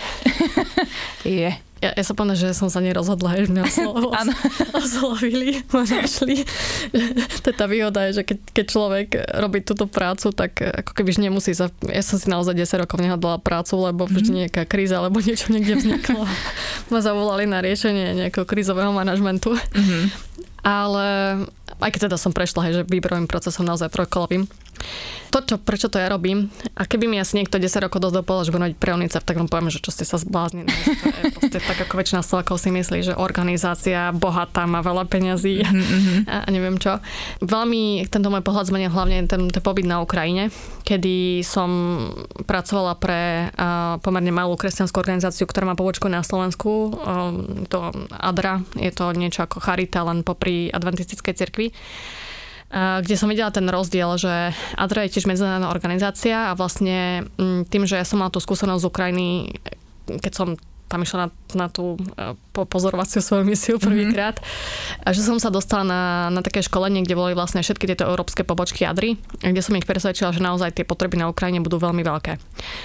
je. 1.25 1.51
Ja, 1.85 1.93
ja 1.93 2.01
sa 2.01 2.17
povedal, 2.17 2.33
že 2.33 2.57
som 2.57 2.73
sa 2.73 2.81
nerozhodla, 2.81 3.37
že 3.37 3.53
mňa 3.53 3.63
oslovili, 4.81 5.61
ma 5.73 5.85
našli. 5.85 6.41
to 7.45 7.47
je 7.53 7.55
tá 7.55 7.69
výhoda, 7.69 8.09
že 8.09 8.25
keď, 8.25 8.37
keď 8.57 8.65
človek 8.65 9.07
robí 9.37 9.61
túto 9.61 9.85
prácu, 9.85 10.33
tak 10.33 10.57
ako 10.57 10.91
keby 10.97 11.29
nemusí 11.29 11.53
sa... 11.53 11.69
Ja 11.85 12.01
som 12.01 12.17
si 12.17 12.25
naozaj 12.25 12.57
10 12.57 12.89
rokov 12.89 12.97
nehľadala 12.97 13.37
prácu, 13.37 13.77
lebo 13.77 14.09
vždy 14.09 14.31
mhm. 14.33 14.39
nejaká 14.45 14.63
kríza 14.65 14.97
alebo 14.97 15.21
niečo 15.21 15.53
niekde 15.53 15.77
vzniklo. 15.77 16.25
ma 16.91 16.99
zavolali 17.05 17.45
na 17.45 17.61
riešenie 17.61 18.17
nejakého 18.25 18.49
krízového 18.49 18.89
manažmentu. 18.89 19.53
Mm-hmm. 19.53 20.03
Ale 20.65 21.07
aj 21.81 21.89
keď 21.91 22.01
teda 22.11 22.17
som 22.17 22.31
prešla, 22.31 22.65
hej, 22.69 22.73
že 22.81 22.87
výberovým 22.87 23.29
procesom 23.29 23.65
naozaj 23.65 23.91
trojkolovým, 23.91 24.45
to, 25.33 25.43
čo, 25.43 25.55
prečo 25.59 25.91
to 25.91 25.99
ja 25.99 26.07
robím, 26.07 26.47
a 26.79 26.87
keby 26.87 27.11
mi 27.11 27.19
asi 27.19 27.35
niekto 27.35 27.59
10 27.59 27.87
rokov 27.87 27.99
dosť 27.99 28.23
dopovedal, 28.23 28.45
že 28.47 28.51
budem 28.55 28.65
robiť 28.71 28.79
pre 28.79 28.91
UNICEF, 28.95 29.27
tak 29.27 29.35
vám 29.35 29.51
poviem, 29.51 29.67
že 29.67 29.83
čo 29.83 29.91
ste 29.91 30.07
sa 30.07 30.15
zbláznili. 30.15 30.71
Je 31.43 31.59
tak, 31.59 31.87
ako 31.87 31.95
väčšina 31.99 32.23
Slovakov 32.23 32.59
si 32.59 32.71
myslí, 32.71 33.11
že 33.11 33.13
organizácia 33.15 34.15
bohatá 34.15 34.63
má 34.67 34.79
veľa 34.79 35.07
peňazí 35.07 35.63
mm-hmm. 35.63 36.19
a 36.27 36.47
neviem 36.51 36.79
čo. 36.79 36.99
Veľmi 37.43 38.07
tento 38.07 38.31
môj 38.31 38.43
pohľad 38.43 38.71
zmenil 38.71 38.91
hlavne 38.91 39.27
ten, 39.27 39.51
ten 39.51 39.63
pobyt 39.63 39.87
na 39.87 39.99
Ukrajine, 39.99 40.51
kedy 40.87 41.43
som 41.43 41.67
pracovala 42.47 42.95
pre 42.99 43.51
uh, 43.51 43.99
pomerne 44.03 44.31
malú 44.31 44.55
kresťanskú 44.55 44.95
organizáciu, 44.99 45.47
ktorá 45.47 45.67
má 45.67 45.75
pobočku 45.75 46.07
na 46.11 46.23
Slovensku. 46.23 46.95
Um, 46.95 47.67
to 47.67 47.91
ADRA, 48.11 48.63
je 48.75 48.91
to 48.91 49.11
niečo 49.15 49.43
ako 49.47 49.63
Charita, 49.63 50.03
len 50.03 50.23
popri 50.23 50.67
adventistickej 50.71 51.33
cirkvi 51.35 51.54
kde 52.75 53.15
som 53.15 53.31
videla 53.31 53.55
ten 53.55 53.63
rozdiel, 53.71 54.19
že 54.19 54.51
ADRA 54.75 55.07
je 55.07 55.13
tiež 55.15 55.31
medzinárodná 55.31 55.71
organizácia 55.71 56.51
a 56.51 56.57
vlastne 56.57 57.23
mm, 57.39 57.71
tým, 57.71 57.87
že 57.87 57.95
ja 57.95 58.03
som 58.03 58.19
mala 58.19 58.33
tú 58.33 58.43
skúsenosť 58.43 58.81
z 58.83 58.89
Ukrajiny, 58.89 59.27
keď 60.19 60.33
som 60.35 60.59
tam 60.85 61.01
išla 61.01 61.17
na, 61.17 61.29
na 61.57 61.67
tú 61.67 61.97
e, 62.15 62.33
pozorovaciu 62.53 63.19
svoju 63.19 63.43
misiu 63.43 63.75
prvýkrát. 63.81 64.37
Mm-hmm. 64.37 65.05
A 65.05 65.07
že 65.11 65.25
som 65.25 65.41
sa 65.41 65.49
dostala 65.49 65.83
na, 65.83 66.01
na 66.29 66.41
také 66.45 66.61
školenie, 66.61 67.01
kde 67.01 67.17
boli 67.17 67.33
vlastne 67.33 67.65
všetky 67.65 67.89
tieto 67.89 68.05
európske 68.05 68.45
pobočky 68.45 68.85
jadry, 68.85 69.17
kde 69.41 69.61
som 69.65 69.73
ich 69.73 69.89
presvedčila, 69.89 70.29
že 70.29 70.45
naozaj 70.45 70.77
tie 70.77 70.85
potreby 70.85 71.17
na 71.17 71.29
Ukrajine 71.29 71.65
budú 71.65 71.81
veľmi 71.81 72.05
veľké. 72.05 72.33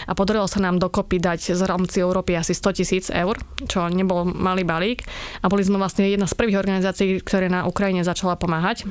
A 0.09 0.13
podarilo 0.17 0.49
sa 0.49 0.65
nám 0.65 0.81
dokopy 0.81 1.21
dať 1.21 1.53
z 1.53 1.63
rámci 1.69 2.01
Európy 2.01 2.35
asi 2.41 2.57
100 2.57 2.79
tisíc 2.81 3.05
eur, 3.13 3.37
čo 3.69 3.85
nebol 3.93 4.25
malý 4.25 4.65
balík. 4.65 5.05
A 5.45 5.53
boli 5.53 5.61
sme 5.61 5.77
vlastne 5.77 6.09
jedna 6.09 6.25
z 6.25 6.35
prvých 6.35 6.61
organizácií, 6.61 7.21
ktoré 7.21 7.53
na 7.53 7.69
Ukrajine 7.69 8.01
začala 8.01 8.41
pomáhať 8.41 8.89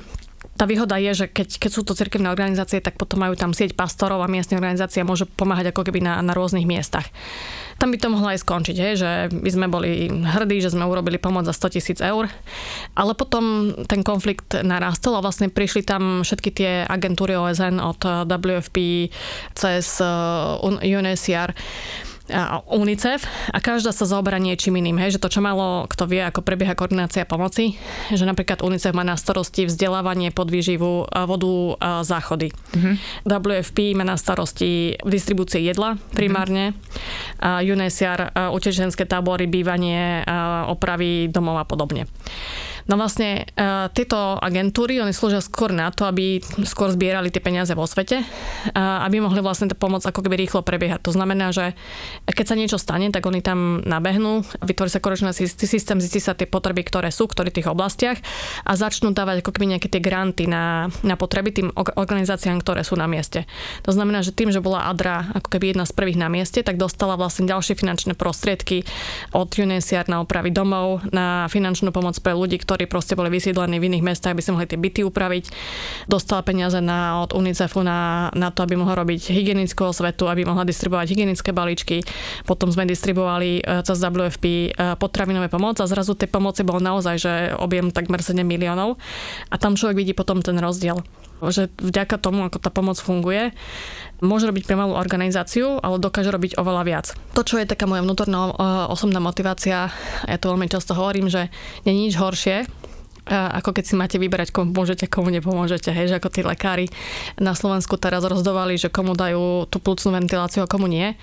tá 0.60 0.68
výhoda 0.68 1.00
je, 1.00 1.24
že 1.24 1.26
keď, 1.32 1.56
keď 1.56 1.72
sú 1.72 1.88
to 1.88 1.96
cirkevné 1.96 2.28
organizácie, 2.28 2.84
tak 2.84 3.00
potom 3.00 3.24
majú 3.24 3.40
tam 3.40 3.56
sieť 3.56 3.80
pastorov 3.80 4.20
a 4.20 4.28
miestne 4.28 4.60
organizácie 4.60 5.00
a 5.00 5.08
môžu 5.08 5.24
pomáhať 5.24 5.72
ako 5.72 5.88
keby 5.88 6.04
na, 6.04 6.20
na 6.20 6.36
rôznych 6.36 6.68
miestach. 6.68 7.08
Tam 7.80 7.96
by 7.96 7.98
to 7.98 8.12
mohlo 8.12 8.28
aj 8.28 8.44
skončiť, 8.44 8.76
hej, 8.76 8.94
že 9.00 9.12
by 9.32 9.50
sme 9.56 9.72
boli 9.72 10.12
hrdí, 10.12 10.60
že 10.60 10.76
sme 10.76 10.84
urobili 10.84 11.16
pomoc 11.16 11.48
za 11.48 11.56
100 11.56 11.80
tisíc 11.80 12.00
eur, 12.04 12.28
ale 12.92 13.12
potom 13.16 13.72
ten 13.88 14.04
konflikt 14.04 14.52
narastol 14.52 15.16
a 15.16 15.24
vlastne 15.24 15.48
prišli 15.48 15.88
tam 15.88 16.28
všetky 16.28 16.52
tie 16.52 16.72
agentúry 16.84 17.40
OSN 17.40 17.80
od 17.80 18.28
WFP 18.28 19.08
cez 19.56 20.04
uh, 20.04 20.60
UNHCR 20.60 21.56
UNICEF 22.70 23.26
a 23.50 23.58
každá 23.58 23.90
sa 23.90 24.06
zaoberá 24.06 24.38
niečím 24.38 24.78
iným. 24.78 25.02
Hej, 25.02 25.18
že 25.18 25.22
to, 25.22 25.34
čo 25.34 25.42
malo, 25.42 25.90
kto 25.90 26.06
vie, 26.06 26.22
ako 26.22 26.46
prebieha 26.46 26.78
koordinácia 26.78 27.26
pomoci, 27.26 27.76
že 28.14 28.24
napríklad 28.24 28.62
UNICEF 28.62 28.94
má 28.94 29.02
na 29.02 29.18
starosti 29.18 29.66
vzdelávanie, 29.66 30.30
podvýživu, 30.30 31.10
vodu, 31.28 31.54
záchody. 32.06 32.54
Mm-hmm. 32.54 32.96
WFP 33.28 33.98
má 33.98 34.06
na 34.06 34.16
starosti 34.16 34.96
distribúcie 35.02 35.66
jedla 35.66 35.98
primárne, 36.14 36.78
mm-hmm. 36.78 37.66
UNHCR 37.66 38.20
utečenské 38.54 39.10
tábory, 39.10 39.50
bývanie, 39.50 40.24
opravy 40.70 41.28
domov 41.28 41.60
a 41.62 41.66
podobne. 41.66 42.06
No 42.90 42.98
vlastne 42.98 43.46
uh, 43.54 43.88
tieto 43.94 44.18
agentúry, 44.42 44.98
oni 44.98 45.14
slúžia 45.14 45.46
skôr 45.46 45.70
na 45.70 45.94
to, 45.94 46.10
aby 46.10 46.42
skôr 46.66 46.90
zbierali 46.90 47.30
tie 47.30 47.38
peniaze 47.38 47.70
vo 47.78 47.86
svete, 47.86 48.26
uh, 48.26 49.06
aby 49.06 49.22
mohli 49.22 49.40
vlastne 49.46 49.70
pomoc 49.78 50.02
ako 50.02 50.26
keby 50.26 50.42
rýchlo 50.42 50.66
prebiehať. 50.66 51.06
To 51.06 51.14
znamená, 51.14 51.54
že 51.54 51.78
keď 52.26 52.46
sa 52.50 52.58
niečo 52.58 52.82
stane, 52.82 53.14
tak 53.14 53.30
oni 53.30 53.46
tam 53.46 53.86
nabehnú, 53.86 54.42
vytvorí 54.66 54.90
sa 54.90 54.98
korekčný 54.98 55.30
systém, 55.38 56.02
zistí 56.02 56.18
sa 56.18 56.34
tie 56.34 56.50
potreby, 56.50 56.82
ktoré 56.82 57.14
sú 57.14 57.30
v 57.30 57.38
ktorých 57.38 57.58
tých 57.62 57.70
oblastiach 57.70 58.18
a 58.66 58.74
začnú 58.74 59.14
dávať 59.14 59.46
ako 59.46 59.54
keby 59.54 59.78
nejaké 59.78 59.88
tie 59.88 60.02
granty 60.02 60.50
na, 60.50 60.90
na 61.06 61.14
potreby 61.14 61.54
tým 61.54 61.70
organizáciám, 61.76 62.58
ktoré 62.66 62.82
sú 62.82 62.98
na 62.98 63.06
mieste. 63.06 63.46
To 63.86 63.94
znamená, 63.94 64.26
že 64.26 64.34
tým, 64.34 64.50
že 64.50 64.64
bola 64.64 64.90
Adra 64.90 65.30
ako 65.36 65.48
keby 65.52 65.78
jedna 65.78 65.86
z 65.86 65.94
prvých 65.94 66.18
na 66.18 66.32
mieste, 66.32 66.66
tak 66.66 66.82
dostala 66.82 67.20
vlastne 67.20 67.46
ďalšie 67.46 67.78
finančné 67.78 68.18
prostriedky 68.18 68.82
od 69.36 69.54
UNHCR 69.54 70.10
na 70.10 70.24
opravy 70.24 70.50
domov, 70.50 71.06
na 71.14 71.46
finančnú 71.52 71.94
pomoc 71.94 72.18
pre 72.24 72.34
ľudí, 72.34 72.58
ktorí 72.60 72.79
ktorí 72.80 72.88
proste 72.88 73.20
boli 73.20 73.28
vysídlení 73.28 73.76
v 73.76 73.92
iných 73.92 74.08
mestách, 74.08 74.32
aby 74.32 74.40
si 74.40 74.56
mohli 74.56 74.64
tie 74.64 74.80
byty 74.80 75.04
upraviť. 75.04 75.52
Dostala 76.08 76.48
peniaze 76.48 76.80
na, 76.80 77.20
od 77.20 77.36
UNICEFu 77.36 77.84
na, 77.84 78.32
na 78.32 78.56
to, 78.56 78.64
aby 78.64 78.80
mohla 78.80 78.96
robiť 79.04 79.36
hygienickú 79.36 79.92
osvetu, 79.92 80.32
aby 80.32 80.48
mohla 80.48 80.64
distribuovať 80.64 81.12
hygienické 81.12 81.52
balíčky. 81.52 82.08
Potom 82.48 82.72
sme 82.72 82.88
distribuovali 82.88 83.60
e, 83.60 83.84
cez 83.84 84.00
WFP 84.00 84.72
e, 84.72 84.96
potravinové 84.96 85.52
pomoc 85.52 85.84
a 85.84 85.92
zrazu 85.92 86.16
tej 86.16 86.32
pomoci 86.32 86.64
bol 86.64 86.80
naozaj, 86.80 87.16
že 87.20 87.34
objem 87.60 87.92
takmer 87.92 88.24
7 88.24 88.48
miliónov. 88.48 88.96
A 89.52 89.60
tam 89.60 89.76
človek 89.76 90.00
vidí 90.00 90.16
potom 90.16 90.40
ten 90.40 90.56
rozdiel 90.56 91.04
že 91.48 91.72
vďaka 91.80 92.20
tomu, 92.20 92.44
ako 92.52 92.60
tá 92.60 92.68
pomoc 92.68 93.00
funguje, 93.00 93.56
môže 94.20 94.48
robiť 94.48 94.68
pre 94.68 94.76
malú 94.76 94.96
organizáciu, 94.96 95.80
ale 95.80 96.00
dokáže 96.00 96.32
robiť 96.32 96.60
oveľa 96.60 96.84
viac. 96.84 97.06
To, 97.36 97.42
čo 97.44 97.60
je 97.60 97.68
taká 97.68 97.88
moja 97.88 98.04
vnútorná 98.04 98.54
osobná 98.92 99.24
motivácia, 99.24 99.92
ja 100.28 100.38
to 100.40 100.52
veľmi 100.52 100.68
často 100.68 100.96
hovorím, 100.96 101.32
že 101.32 101.48
nie 101.88 101.96
je 101.96 102.02
nič 102.08 102.14
horšie, 102.20 102.58
ako 103.30 103.78
keď 103.78 103.84
si 103.86 103.94
máte 103.94 104.18
vyberať, 104.18 104.50
komu 104.50 104.74
môžete, 104.74 105.06
komu 105.06 105.30
nepomôžete. 105.30 105.94
Hej, 105.94 106.10
že 106.10 106.18
ako 106.18 106.30
tí 106.34 106.42
lekári 106.42 106.90
na 107.38 107.54
Slovensku 107.54 107.96
teraz 108.02 108.26
rozdovali, 108.26 108.74
že 108.76 108.90
komu 108.90 109.14
dajú 109.14 109.70
tú 109.70 109.78
plúcnú 109.78 110.18
ventiláciu 110.18 110.66
a 110.66 110.72
komu 110.72 110.90
nie, 110.90 111.14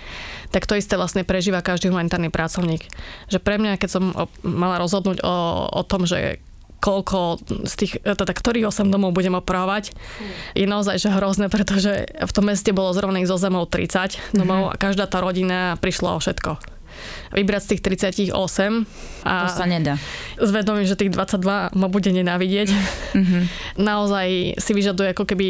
tak 0.55 0.63
to 0.63 0.79
isté 0.79 0.95
vlastne 0.95 1.27
prežíva 1.27 1.59
každý 1.59 1.91
humanitárny 1.91 2.31
pracovník. 2.31 2.87
Že 3.27 3.39
pre 3.43 3.59
mňa, 3.59 3.75
keď 3.75 3.89
som 3.91 4.03
mala 4.41 4.79
rozhodnúť 4.79 5.19
o, 5.19 5.35
o 5.67 5.81
tom, 5.83 6.07
že 6.07 6.39
koľko 6.77 7.41
z 7.65 7.73
tých, 7.73 7.93
teda 8.05 8.33
ktorých 8.33 8.69
8 8.69 8.93
domov 8.93 9.13
budem 9.13 9.33
opravovať, 9.37 9.97
je 10.53 10.65
naozaj 10.69 11.01
že 11.01 11.09
hrozné, 11.09 11.49
pretože 11.49 12.05
v 12.05 12.31
tom 12.31 12.49
meste 12.49 12.69
bolo 12.73 12.93
zrovna 12.93 13.21
ich 13.21 13.29
zo 13.29 13.37
zemou 13.37 13.65
30 13.65 14.37
domov 14.37 14.69
mm-hmm. 14.69 14.77
a 14.77 14.81
každá 14.81 15.05
tá 15.09 15.19
rodina 15.19 15.75
prišla 15.81 16.17
o 16.17 16.21
všetko 16.21 16.77
vybrať 17.33 17.61
z 17.61 17.69
tých 17.77 17.81
38 18.33 18.33
a 19.21 19.33
to 19.45 19.53
sa 19.53 19.65
nedá. 19.69 20.01
Zvedomím, 20.41 20.89
že 20.89 20.97
tých 20.97 21.13
22 21.13 21.77
ma 21.77 21.87
bude 21.91 22.09
nenávidieť. 22.09 22.73
Mm-hmm. 23.13 23.43
Naozaj 23.89 24.57
si 24.57 24.71
vyžaduje 24.73 25.13
ako 25.13 25.23
keby, 25.29 25.47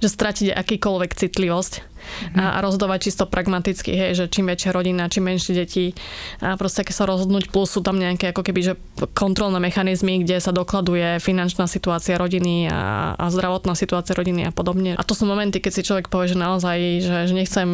že 0.00 0.08
stratíte 0.08 0.56
akýkoľvek 0.56 1.10
citlivosť 1.12 1.95
a, 2.34 2.56
a 2.56 2.58
rozhodovať 2.64 3.10
čisto 3.10 3.24
pragmaticky, 3.28 3.92
hej, 3.94 4.12
že 4.16 4.24
čím 4.30 4.48
väčšia 4.50 4.70
rodina, 4.74 5.10
čím 5.10 5.30
menšie 5.30 5.52
deti 5.56 5.92
a 6.40 6.54
proste 6.54 6.82
keď 6.82 6.94
sa 6.94 7.04
rozhodnúť, 7.08 7.50
plus 7.50 7.72
sú 7.72 7.80
tam 7.82 7.98
nejaké 8.00 8.30
ako 8.30 8.42
keby, 8.46 8.60
že 8.62 8.74
kontrolné 9.14 9.58
mechanizmy, 9.62 10.22
kde 10.22 10.40
sa 10.40 10.54
dokladuje 10.54 11.18
finančná 11.20 11.66
situácia 11.70 12.16
rodiny 12.16 12.68
a, 12.70 13.14
a 13.16 13.24
zdravotná 13.30 13.74
situácia 13.74 14.16
rodiny 14.16 14.48
a 14.48 14.52
podobne. 14.52 14.96
A 14.96 15.02
to 15.06 15.12
sú 15.12 15.28
momenty, 15.28 15.60
keď 15.60 15.72
si 15.72 15.86
človek 15.86 16.08
povie, 16.08 16.32
že 16.32 16.38
naozaj, 16.38 16.78
že, 17.02 17.16
že 17.30 17.34
nechcem 17.34 17.68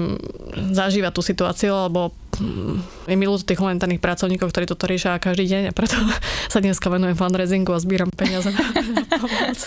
zažívať 0.73 1.13
tú 1.13 1.23
situáciu, 1.23 1.73
lebo 1.89 2.13
je 3.05 3.17
milú 3.19 3.37
tých 3.37 3.61
humanitárnych 3.61 4.01
pracovníkov, 4.01 4.49
ktorí 4.49 4.65
toto 4.65 4.89
riešia 4.89 5.21
každý 5.21 5.45
deň 5.53 5.63
a 5.71 5.73
preto 5.77 6.01
sa 6.53 6.59
dneska 6.65 6.89
venujem 6.89 7.13
fundraisingu 7.13 7.77
a 7.77 7.83
zbieram 7.83 8.09
peniaze 8.09 8.49
na, 8.49 8.65
pomoc. 9.21 9.59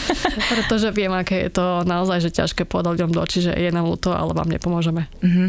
Pretože 0.52 0.94
viem, 0.94 1.10
aké 1.10 1.48
je 1.48 1.50
to 1.50 1.82
naozaj 1.82 2.22
že 2.22 2.30
ťažké 2.30 2.62
povedať 2.62 3.00
ľuďom 3.00 3.10
do 3.10 3.20
očí, 3.20 3.42
že 3.42 3.52
je 3.52 3.70
nám 3.74 3.90
ľúto, 3.90 4.11
ale 4.14 4.32
vám 4.36 4.48
nepomôžeme. 4.48 5.08
Uh-huh. 5.20 5.48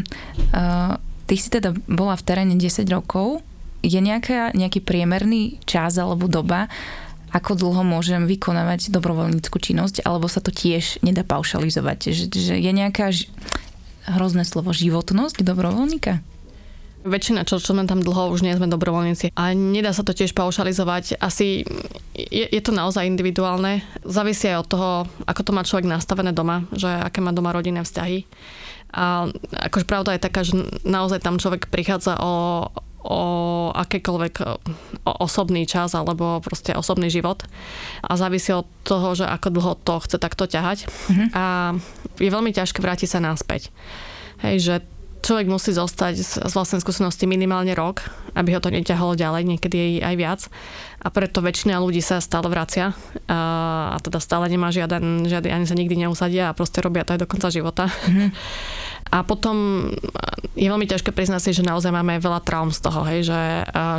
Uh, 0.52 0.96
ty 1.28 1.34
si 1.36 1.48
teda 1.48 1.72
bola 1.88 2.16
v 2.16 2.24
teréne 2.24 2.54
10 2.56 2.84
rokov. 2.90 3.40
Je 3.84 4.00
nejaká, 4.00 4.56
nejaký 4.56 4.80
priemerný 4.80 5.60
čas 5.68 6.00
alebo 6.00 6.24
doba, 6.24 6.72
ako 7.34 7.58
dlho 7.58 7.82
môžem 7.82 8.30
vykonávať 8.30 8.94
dobrovoľníckú 8.94 9.58
činnosť, 9.58 10.06
alebo 10.06 10.30
sa 10.30 10.38
to 10.38 10.54
tiež 10.54 11.02
nedá 11.02 11.26
paušalizovať? 11.26 12.14
Že, 12.14 12.24
že 12.30 12.54
je 12.56 12.72
nejaká 12.72 13.10
hrozné 14.06 14.46
slovo 14.46 14.70
životnosť 14.70 15.42
dobrovoľníka? 15.42 16.22
Väčšina, 17.04 17.44
čo, 17.44 17.60
čo 17.60 17.76
sme 17.76 17.84
tam 17.84 18.00
dlho, 18.00 18.32
už 18.32 18.40
nie 18.40 18.56
sme 18.56 18.64
dobrovoľníci. 18.64 19.36
A 19.36 19.52
nedá 19.52 19.92
sa 19.92 20.00
to 20.00 20.16
tiež 20.16 20.32
paušalizovať. 20.32 21.20
Asi 21.20 21.68
je, 22.16 22.44
je 22.48 22.60
to 22.64 22.72
naozaj 22.72 23.04
individuálne. 23.04 23.84
Závisí 24.08 24.48
aj 24.48 24.64
od 24.64 24.68
toho, 24.72 24.90
ako 25.28 25.40
to 25.44 25.52
má 25.52 25.68
človek 25.68 25.84
nastavené 25.84 26.32
doma, 26.32 26.64
že 26.72 26.88
aké 26.88 27.20
má 27.20 27.36
doma 27.36 27.52
rodinné 27.52 27.84
vzťahy. 27.84 28.24
A 28.96 29.28
akože 29.52 29.84
pravda 29.84 30.16
je 30.16 30.24
taká, 30.24 30.40
že 30.48 30.56
naozaj 30.88 31.20
tam 31.20 31.36
človek 31.36 31.68
prichádza 31.68 32.16
o, 32.24 32.72
o 33.04 33.20
akýkoľvek 33.76 34.34
o 35.04 35.12
osobný 35.20 35.68
čas 35.68 35.92
alebo 35.92 36.40
proste 36.40 36.72
osobný 36.72 37.12
život 37.12 37.44
a 38.00 38.16
závisí 38.16 38.54
od 38.56 38.64
toho, 38.86 39.12
že 39.12 39.28
ako 39.28 39.48
dlho 39.52 39.72
to 39.82 40.00
chce 40.08 40.16
takto 40.16 40.48
ťahať 40.48 40.88
mm-hmm. 40.88 41.28
a 41.36 41.44
je 42.16 42.30
veľmi 42.32 42.54
ťažké 42.54 42.80
vrátiť 42.80 43.12
sa 43.12 43.20
naspäť. 43.20 43.68
Hej, 44.40 44.56
že 44.62 44.74
človek 45.24 45.48
musí 45.48 45.72
zostať 45.72 46.14
z, 46.20 46.30
vlastnej 46.52 46.84
skúsenosti 46.84 47.24
minimálne 47.24 47.72
rok, 47.72 48.04
aby 48.36 48.52
ho 48.52 48.60
to 48.60 48.68
neťahalo 48.68 49.16
ďalej, 49.16 49.48
niekedy 49.48 50.04
aj 50.04 50.14
viac. 50.20 50.40
A 51.00 51.08
preto 51.08 51.40
väčšina 51.40 51.80
ľudí 51.80 52.04
sa 52.04 52.20
stále 52.20 52.52
vracia 52.52 52.92
a, 53.28 53.38
a 53.92 53.98
teda 54.04 54.20
stále 54.20 54.52
nemá 54.52 54.68
žiaden, 54.68 55.24
žiaden, 55.24 55.52
ani 55.52 55.66
sa 55.68 55.76
nikdy 55.76 56.04
neusadia 56.04 56.52
a 56.52 56.56
proste 56.56 56.84
robia 56.84 57.08
to 57.08 57.16
aj 57.16 57.20
do 57.24 57.28
konca 57.28 57.48
života. 57.48 57.88
Mm-hmm. 57.88 58.28
A 59.14 59.22
potom 59.22 59.86
je 60.58 60.66
veľmi 60.66 60.90
ťažké 60.90 61.14
priznať 61.14 61.40
si, 61.46 61.50
že 61.54 61.62
naozaj 61.62 61.94
máme 61.94 62.18
veľa 62.18 62.42
traum 62.42 62.74
z 62.74 62.82
toho, 62.82 63.06
hej, 63.06 63.30
že, 63.30 63.42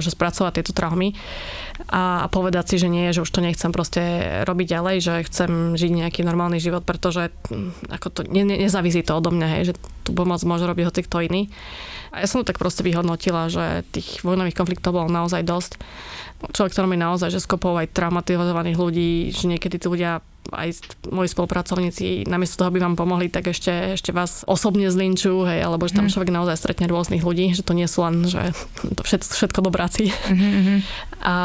že 0.03 0.11
spracovať 0.11 0.59
tieto 0.59 0.76
traumy 0.76 1.16
a 1.88 2.28
povedať 2.28 2.76
si, 2.76 2.76
že 2.84 2.91
nie, 2.91 3.16
že 3.16 3.24
už 3.24 3.32
to 3.32 3.39
nechcem 3.39 3.72
proste 3.72 4.03
robiť 4.43 4.68
ďalej, 4.76 4.95
že 4.99 5.13
chcem 5.32 5.80
žiť 5.80 5.91
nejaký 6.03 6.20
normálny 6.28 6.59
život, 6.59 6.84
pretože 6.84 7.32
hm, 7.47 7.95
ako 7.95 8.07
to, 8.11 8.20
ne, 8.28 8.43
ne, 8.43 8.59
nezávisí 8.59 9.07
to 9.07 9.16
odo 9.16 9.32
mňa, 9.32 9.47
hej, 9.55 9.63
že 9.72 9.74
tú 10.03 10.11
pomoc 10.11 10.43
môže 10.43 10.68
robiť 10.68 10.84
hoci 10.84 11.01
kto 11.07 11.24
iný. 11.24 11.47
A 12.11 12.24
ja 12.24 12.28
som 12.28 12.43
to 12.43 12.51
tak 12.51 12.59
proste 12.59 12.84
vyhodnotila, 12.84 13.47
že 13.47 13.88
tých 13.95 14.20
vojnových 14.24 14.55
konfliktov 14.55 14.99
bolo 14.99 15.07
naozaj 15.07 15.47
dosť. 15.47 15.80
Človek, 16.51 16.76
ktorý 16.76 16.91
mi 16.91 16.99
naozaj, 16.99 17.32
že 17.32 17.39
skopol 17.39 17.80
aj 17.80 17.95
traumatizovaných 17.95 18.76
ľudí, 18.76 19.32
že 19.32 19.47
niekedy 19.47 19.80
tí 19.80 19.88
ľudia 19.88 20.20
aj 20.51 20.81
moji 21.09 21.29
spolupracovníci, 21.31 22.29
namiesto 22.29 22.61
toho, 22.61 22.69
aby 22.69 22.83
vám 22.83 22.99
pomohli, 22.99 23.31
tak 23.31 23.49
ešte, 23.49 23.97
ešte 23.97 24.11
vás 24.13 24.45
osobne 24.45 24.91
zlinčujú, 24.91 25.45
hej, 25.49 25.65
alebo 25.65 25.85
že 25.89 25.97
tam 25.97 26.05
mhm. 26.09 26.13
človek 26.13 26.29
naozaj 26.33 26.55
stretne 26.59 26.85
rôznych 26.89 27.25
ľudí, 27.25 27.53
že 27.55 27.65
to 27.65 27.73
nie 27.73 27.89
sú 27.89 28.05
len, 28.05 28.25
že 28.29 28.53
to 28.97 29.01
všetko, 29.01 29.33
všetko 29.33 29.59
dobráci. 29.65 30.11
Mm-hmm. 30.11 30.79
A 31.25 31.35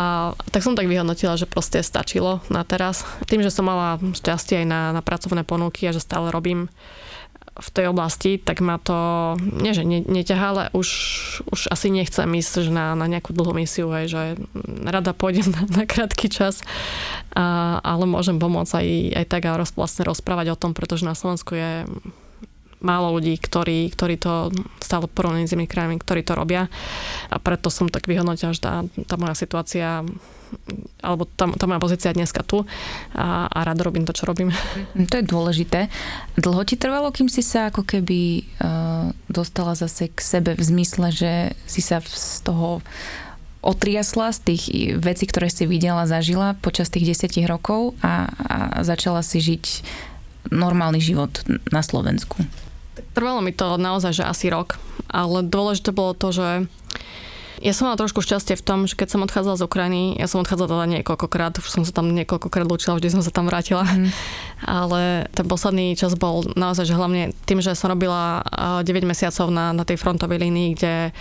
tak 0.52 0.60
som 0.60 0.76
tak 0.76 0.90
vyhodnotila, 0.90 1.40
že 1.40 1.48
proste 1.48 1.80
stačilo 1.80 2.44
na 2.52 2.66
teraz. 2.66 3.06
Tým, 3.24 3.40
že 3.40 3.52
som 3.52 3.64
mala 3.64 3.96
šťastie 3.96 4.64
aj 4.64 4.66
na, 4.66 4.80
na 4.92 5.00
pracovné 5.00 5.46
ponuky 5.46 5.88
a 5.88 5.94
že 5.94 6.04
stále 6.04 6.28
robím 6.28 6.68
v 7.60 7.68
tej 7.70 7.86
oblasti, 7.92 8.40
tak 8.40 8.64
ma 8.64 8.80
to, 8.80 9.36
nie 9.40 9.76
že 9.76 9.84
neťahá, 9.84 10.46
ale 10.50 10.62
už, 10.72 10.88
už 11.52 11.68
asi 11.68 11.92
nechcem 11.92 12.26
ísť 12.26 12.72
na, 12.72 12.96
na 12.96 13.04
nejakú 13.04 13.36
dlhú 13.36 13.52
misiu, 13.52 13.92
hej, 13.92 14.08
že 14.08 14.22
rada 14.88 15.12
pôjdem 15.12 15.52
na, 15.52 15.62
na 15.68 15.84
krátky 15.84 16.32
čas, 16.32 16.64
a, 17.36 17.78
ale 17.84 18.08
môžem 18.08 18.40
pomôcť 18.40 18.80
aj, 18.80 18.88
aj 19.20 19.26
tak 19.28 19.42
a 19.46 19.60
roz, 19.60 19.76
vlastne 19.76 20.08
rozprávať 20.08 20.56
o 20.56 20.60
tom, 20.60 20.72
pretože 20.72 21.04
na 21.04 21.12
Slovensku 21.12 21.52
je 21.54 21.84
málo 22.80 23.20
ľudí, 23.20 23.36
ktorí, 23.36 23.92
ktorí 23.92 24.16
to 24.16 24.48
stále 24.80 25.04
porovnaní 25.04 25.44
s 25.44 25.52
inými 25.52 25.68
krajinami, 25.68 26.00
ktorí 26.00 26.24
to 26.24 26.32
robia. 26.32 26.66
A 27.28 27.36
preto 27.36 27.68
som 27.68 27.92
tak 27.92 28.08
vyhodnotila, 28.08 28.56
že 28.56 28.64
tá, 28.64 28.82
tá 29.04 29.20
moja 29.20 29.36
situácia 29.36 30.00
alebo 31.00 31.24
tá, 31.24 31.48
tá 31.56 31.64
moja 31.64 31.80
pozícia 31.80 32.12
dneska 32.12 32.44
tu 32.44 32.66
a, 33.16 33.48
a 33.48 33.58
rád 33.64 33.80
robím 33.82 34.04
to, 34.04 34.12
čo 34.12 34.28
robím. 34.28 34.52
Mm, 34.94 35.06
to 35.08 35.20
je 35.20 35.24
dôležité. 35.24 35.80
Dlho 36.36 36.62
ti 36.66 36.76
trvalo, 36.76 37.10
kým 37.10 37.30
si 37.30 37.40
sa 37.40 37.72
ako 37.72 37.86
keby 37.86 38.44
uh, 38.60 39.14
dostala 39.30 39.74
zase 39.74 40.12
k 40.12 40.18
sebe 40.20 40.52
v 40.54 40.62
zmysle, 40.62 41.08
že 41.10 41.32
si 41.64 41.80
sa 41.80 42.02
z 42.02 42.44
toho 42.44 42.84
otriasla 43.60 44.32
z 44.32 44.38
tých 44.52 44.64
vecí, 44.96 45.28
ktoré 45.28 45.52
si 45.52 45.68
videla, 45.68 46.08
zažila 46.08 46.56
počas 46.64 46.88
tých 46.88 47.12
desiatich 47.12 47.44
rokov 47.44 47.92
a, 48.00 48.32
a 48.32 48.56
začala 48.80 49.20
si 49.20 49.40
žiť 49.40 49.64
normálny 50.48 51.00
život 51.00 51.44
na 51.68 51.84
Slovensku? 51.84 52.40
Trvalo 53.12 53.44
mi 53.44 53.52
to 53.52 53.76
naozaj, 53.76 54.16
že 54.16 54.24
asi 54.24 54.48
rok, 54.48 54.80
ale 55.12 55.44
dôležité 55.44 55.92
bolo 55.92 56.16
to, 56.16 56.32
že 56.32 56.48
ja 57.60 57.76
som 57.76 57.86
mala 57.86 58.00
trošku 58.00 58.24
šťastie 58.24 58.56
v 58.56 58.64
tom, 58.64 58.78
že 58.88 58.96
keď 58.96 59.08
som 59.12 59.20
odchádzala 59.20 59.60
z 59.60 59.66
Ukrajiny, 59.68 60.02
ja 60.16 60.24
som 60.24 60.40
odchádzala 60.40 60.68
teda 60.72 60.86
niekoľkokrát, 60.98 61.60
už 61.60 61.68
som 61.68 61.84
sa 61.84 61.92
tam 61.92 62.08
niekoľkokrát 62.16 62.64
lúčila, 62.64 62.96
vždy 62.96 63.12
som 63.12 63.22
sa 63.22 63.28
tam 63.28 63.44
vrátila. 63.52 63.84
Mm. 63.84 64.08
Ale 64.64 65.28
ten 65.36 65.44
posledný 65.44 65.92
čas 65.92 66.16
bol 66.16 66.48
naozaj, 66.56 66.88
že 66.88 66.96
hlavne 66.96 67.36
tým, 67.44 67.60
že 67.60 67.76
som 67.76 67.92
robila 67.92 68.40
9 68.80 68.84
mesiacov 69.04 69.52
na, 69.52 69.76
na 69.76 69.84
tej 69.84 70.00
frontovej 70.00 70.40
línii, 70.40 70.68
kde 70.76 71.12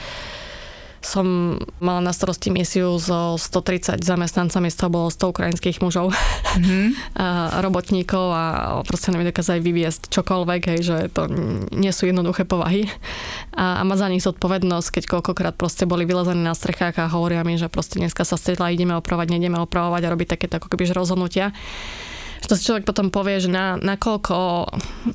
som 0.99 1.55
mala 1.79 2.03
na 2.03 2.11
starosti 2.11 2.51
misiu 2.51 2.99
so 2.99 3.39
130 3.39 4.03
zamestnancami, 4.03 4.67
z 4.67 4.75
toho 4.75 4.91
bolo 4.91 5.07
100 5.07 5.31
ukrajinských 5.31 5.79
mužov, 5.79 6.11
mm-hmm. 6.11 6.85
a 7.23 7.59
robotníkov 7.63 8.25
a 8.35 8.43
proste 8.83 9.15
nám 9.15 9.23
dokázali 9.23 9.63
vyviesť 9.63 10.11
čokoľvek, 10.11 10.61
hej, 10.75 10.79
že 10.83 10.97
to 11.11 11.31
nie 11.71 11.91
sú 11.95 12.07
jednoduché 12.07 12.43
povahy. 12.43 12.91
A, 13.55 13.79
a 13.79 13.81
má 13.87 13.95
za 13.95 14.11
nich 14.11 14.23
zodpovednosť, 14.23 14.99
keď 14.99 15.03
koľkokrát 15.07 15.55
proste 15.55 15.87
boli 15.87 16.03
vylezaní 16.03 16.43
na 16.43 16.55
strechách 16.55 16.99
a 16.99 17.11
hovoria 17.11 17.43
mi, 17.47 17.55
že 17.55 17.71
proste 17.71 17.99
dneska 18.03 18.27
sa 18.27 18.35
stretla, 18.35 18.71
ideme 18.71 18.95
opravovať, 18.99 19.27
nejdeme 19.31 19.59
opravovať 19.63 20.01
a 20.03 20.11
robiť 20.11 20.27
takéto 20.35 20.59
ako 20.59 20.67
keby 20.75 20.91
rozhodnutia 20.91 21.55
to 22.47 22.55
si 22.55 22.65
človek 22.71 22.87
potom 22.87 23.11
povie, 23.11 23.43
že 23.43 23.51
na, 23.51 23.75
nakoľko 23.75 24.35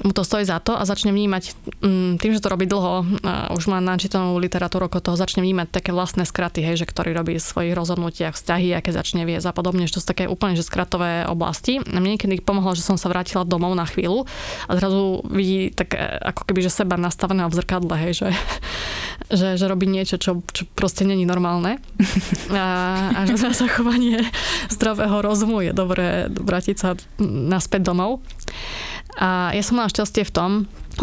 mu 0.05 0.13
to 0.13 0.23
stojí 0.27 0.45
za 0.45 0.61
to 0.61 0.77
a 0.77 0.85
začne 0.85 1.15
vnímať, 1.15 1.43
mm, 1.81 2.13
tým, 2.21 2.33
že 2.37 2.43
to 2.45 2.53
robí 2.53 2.69
dlho, 2.69 3.07
už 3.55 3.65
má 3.73 3.81
načítanú 3.81 4.37
literatúru 4.37 4.91
ako 4.91 5.01
toho, 5.01 5.17
začne 5.17 5.41
vnímať 5.41 5.73
také 5.73 5.91
vlastné 5.95 6.29
skraty, 6.29 6.61
hej, 6.61 6.85
že 6.85 6.87
ktorý 6.89 7.17
robí 7.17 7.41
v 7.41 7.45
svojich 7.45 7.73
rozhodnutiach 7.73 8.37
vzťahy, 8.37 8.77
aké 8.77 8.93
začne 8.93 9.25
viesť 9.25 9.49
a 9.49 9.57
podobne, 9.57 9.89
že 9.89 9.97
to 9.97 10.03
sú 10.05 10.07
také 10.11 10.29
úplne 10.29 10.59
že 10.59 10.67
skratové 10.67 11.25
oblasti. 11.25 11.81
A 11.81 11.99
mne 11.99 12.19
niekedy 12.19 12.45
pomohlo, 12.45 12.77
že 12.77 12.85
som 12.85 13.01
sa 13.01 13.09
vrátila 13.09 13.49
domov 13.49 13.73
na 13.73 13.89
chvíľu 13.89 14.29
a 14.69 14.71
zrazu 14.77 15.25
vidí 15.31 15.73
tak 15.73 15.97
e, 15.97 16.01
ako 16.01 16.51
keby, 16.51 16.61
že 16.67 16.71
seba 16.73 17.01
nastaveného 17.01 17.49
v 17.49 17.57
zrkadle, 17.57 17.95
hej, 18.05 18.13
že, 18.25 18.29
že, 19.39 19.49
že 19.57 19.65
robí 19.65 19.89
niečo, 19.89 20.21
čo, 20.21 20.45
čo 20.53 20.69
proste 20.77 21.07
není 21.09 21.25
normálne. 21.25 21.81
A, 22.53 22.65
a 23.15 23.21
že 23.25 23.41
na 23.41 23.53
zachovanie 23.55 24.21
zdravého 24.75 25.25
rozumu 25.25 25.65
je 25.65 25.73
dobré 25.73 26.29
vrátiť 26.29 26.77
sa 26.77 26.95
naspäť 27.23 27.93
domov. 27.93 28.23
A 29.15 29.55
ja 29.55 29.63
som 29.63 29.79
mala 29.79 29.93
šťastie 29.93 30.27
v 30.27 30.35
tom, 30.35 30.53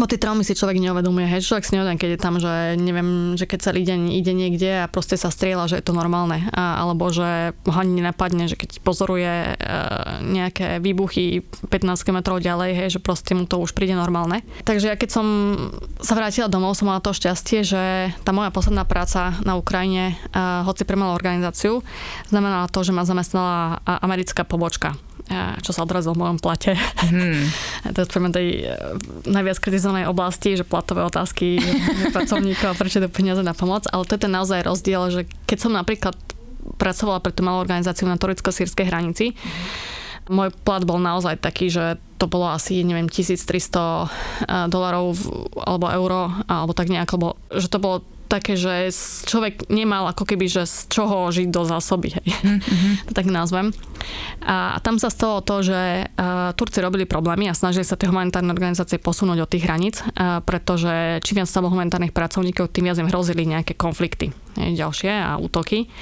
O 0.00 0.08
tie 0.08 0.16
traumy 0.16 0.40
si 0.40 0.56
človek 0.56 0.80
neuvedomuje, 0.80 1.28
hej, 1.28 1.44
človek 1.44 1.68
si 1.68 1.76
neuvedomuje, 1.76 2.00
keď 2.00 2.10
je 2.16 2.20
tam, 2.20 2.34
že 2.40 2.80
neviem, 2.80 3.36
že 3.36 3.44
keď 3.44 3.58
celý 3.60 3.84
deň 3.84 4.00
ide 4.16 4.32
niekde 4.32 4.70
a 4.80 4.86
proste 4.88 5.20
sa 5.20 5.28
strieľa, 5.28 5.68
že 5.68 5.76
je 5.80 5.84
to 5.84 5.92
normálne. 5.92 6.48
A, 6.48 6.80
alebo 6.80 7.12
že 7.12 7.52
ho 7.52 7.76
ani 7.76 8.00
nenapadne, 8.00 8.48
že 8.48 8.56
keď 8.56 8.80
pozoruje 8.80 9.28
e, 9.28 9.54
nejaké 10.24 10.80
výbuchy 10.80 11.44
15 11.68 12.08
km 12.08 12.40
ďalej, 12.40 12.70
hej, 12.72 12.88
že 12.96 13.04
proste 13.04 13.36
mu 13.36 13.44
to 13.44 13.60
už 13.60 13.76
príde 13.76 13.92
normálne. 13.92 14.40
Takže 14.64 14.88
ja 14.88 14.96
keď 14.96 15.10
som 15.12 15.26
sa 16.00 16.16
vrátila 16.16 16.48
domov, 16.48 16.72
som 16.72 16.88
mala 16.88 17.04
to 17.04 17.12
šťastie, 17.12 17.60
že 17.60 17.82
tá 18.24 18.32
moja 18.32 18.48
posledná 18.48 18.88
práca 18.88 19.36
na 19.44 19.60
Ukrajine, 19.60 20.16
e, 20.32 20.40
hoci 20.64 20.88
pre 20.88 20.96
malú 20.96 21.12
organizáciu, 21.12 21.84
znamenala 22.32 22.64
to, 22.72 22.80
že 22.80 22.96
ma 22.96 23.04
zamestnala 23.04 23.84
americká 23.84 24.48
pobočka 24.48 24.96
čo 25.64 25.72
sa 25.72 25.82
odrazilo 25.82 26.14
v 26.14 26.22
mojom 26.26 26.38
plate. 26.38 26.76
Hmm. 26.76 27.48
to 27.94 28.04
je 28.04 28.08
tej 28.08 28.46
e, 28.62 28.74
najviac 29.28 29.58
kritizovanej 29.58 30.06
oblasti, 30.08 30.54
že 30.54 30.68
platové 30.68 31.02
otázky 31.02 31.58
pracovníkov 32.16 32.74
a 32.74 32.78
prečo 32.78 33.00
to 33.00 33.08
peniaze 33.08 33.40
na 33.40 33.56
pomoc, 33.56 33.88
ale 33.90 34.06
to 34.06 34.14
je 34.16 34.22
ten 34.24 34.32
naozaj 34.32 34.62
rozdiel, 34.62 35.02
že 35.10 35.20
keď 35.48 35.58
som 35.58 35.72
napríklad 35.72 36.14
pracovala 36.78 37.18
pre 37.18 37.34
tú 37.34 37.42
malú 37.42 37.58
organizáciu 37.62 38.06
na 38.06 38.20
turecko-sírskej 38.20 38.86
hranici, 38.86 39.34
môj 40.30 40.54
plat 40.62 40.86
bol 40.86 41.02
naozaj 41.02 41.42
taký, 41.42 41.66
že 41.66 41.98
to 42.22 42.30
bolo 42.30 42.46
asi, 42.46 42.86
neviem, 42.86 43.10
1300 43.10 43.42
e, 43.42 44.06
dolarov 44.70 45.18
alebo 45.58 45.86
euro, 45.90 46.30
alebo 46.46 46.72
tak 46.76 46.86
nejak, 46.86 47.10
lebo 47.18 47.34
že 47.50 47.66
to 47.66 47.82
bolo 47.82 48.06
také, 48.32 48.56
že 48.56 48.88
človek 49.28 49.68
nemal 49.68 50.08
ako 50.08 50.24
keby, 50.24 50.48
že 50.48 50.64
z 50.64 50.88
čoho 50.88 51.28
žiť 51.28 51.52
do 51.52 51.68
zásoby, 51.68 52.16
hej. 52.16 52.26
Mm-hmm. 52.32 53.12
tak 53.16 53.28
nazvem. 53.28 53.76
A 54.40 54.80
tam 54.80 54.96
sa 54.96 55.12
stalo 55.12 55.44
to, 55.44 55.60
že 55.60 56.08
uh, 56.08 56.56
Turci 56.56 56.80
robili 56.80 57.04
problémy 57.04 57.52
a 57.52 57.54
snažili 57.54 57.84
sa 57.84 58.00
tie 58.00 58.08
humanitárne 58.08 58.48
organizácie 58.48 58.96
posunúť 58.96 59.44
od 59.44 59.52
tých 59.52 59.68
hraníc, 59.68 60.00
uh, 60.00 60.40
pretože 60.40 61.20
čím 61.20 61.44
viac 61.44 61.52
stalo 61.52 61.68
humanitárnych 61.68 62.16
pracovníkov, 62.16 62.72
tým 62.72 62.88
viac 62.88 62.96
im 62.96 63.12
hrozili 63.12 63.44
nejaké 63.44 63.76
konflikty 63.76 64.32
hej, 64.56 64.80
ďalšie 64.80 65.12
a 65.12 65.36
útoky. 65.36 65.92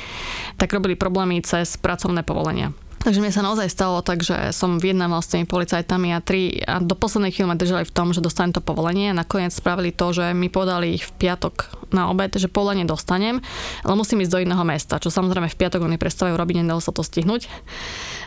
Tak 0.55 0.70
robili 0.70 0.95
problémy 0.95 1.43
cez 1.43 1.74
pracovné 1.74 2.22
povolenia. 2.22 2.70
Takže 3.01 3.24
mi 3.24 3.32
sa 3.32 3.40
naozaj 3.40 3.72
stalo 3.72 4.05
tak, 4.05 4.20
že 4.20 4.53
som 4.53 4.76
vyjednával 4.76 5.24
s 5.24 5.32
tými 5.32 5.48
policajtami 5.48 6.12
a, 6.12 6.20
tri, 6.20 6.61
a 6.61 6.84
do 6.84 6.92
poslednej 6.92 7.32
chvíle 7.32 7.48
ma 7.48 7.57
držali 7.57 7.88
v 7.88 7.94
tom, 7.96 8.12
že 8.12 8.20
dostanem 8.20 8.53
to 8.53 8.61
povolenie 8.61 9.09
a 9.09 9.16
nakoniec 9.16 9.57
spravili 9.57 9.88
to, 9.88 10.12
že 10.12 10.36
mi 10.36 10.53
podali 10.53 11.01
ich 11.01 11.09
v 11.09 11.16
piatok 11.16 11.88
na 11.96 12.12
obed, 12.12 12.36
že 12.36 12.53
povolenie 12.53 12.84
dostanem, 12.84 13.40
ale 13.88 13.94
musím 13.96 14.20
ísť 14.20 14.32
do 14.36 14.42
iného 14.44 14.64
mesta, 14.68 15.01
čo 15.01 15.09
samozrejme 15.09 15.48
v 15.48 15.59
piatok 15.59 15.80
oni 15.80 15.96
prestávajú 15.96 16.36
robiť, 16.36 16.61
nedalo 16.61 16.84
sa 16.84 16.92
to 16.92 17.01
stihnúť. 17.01 17.48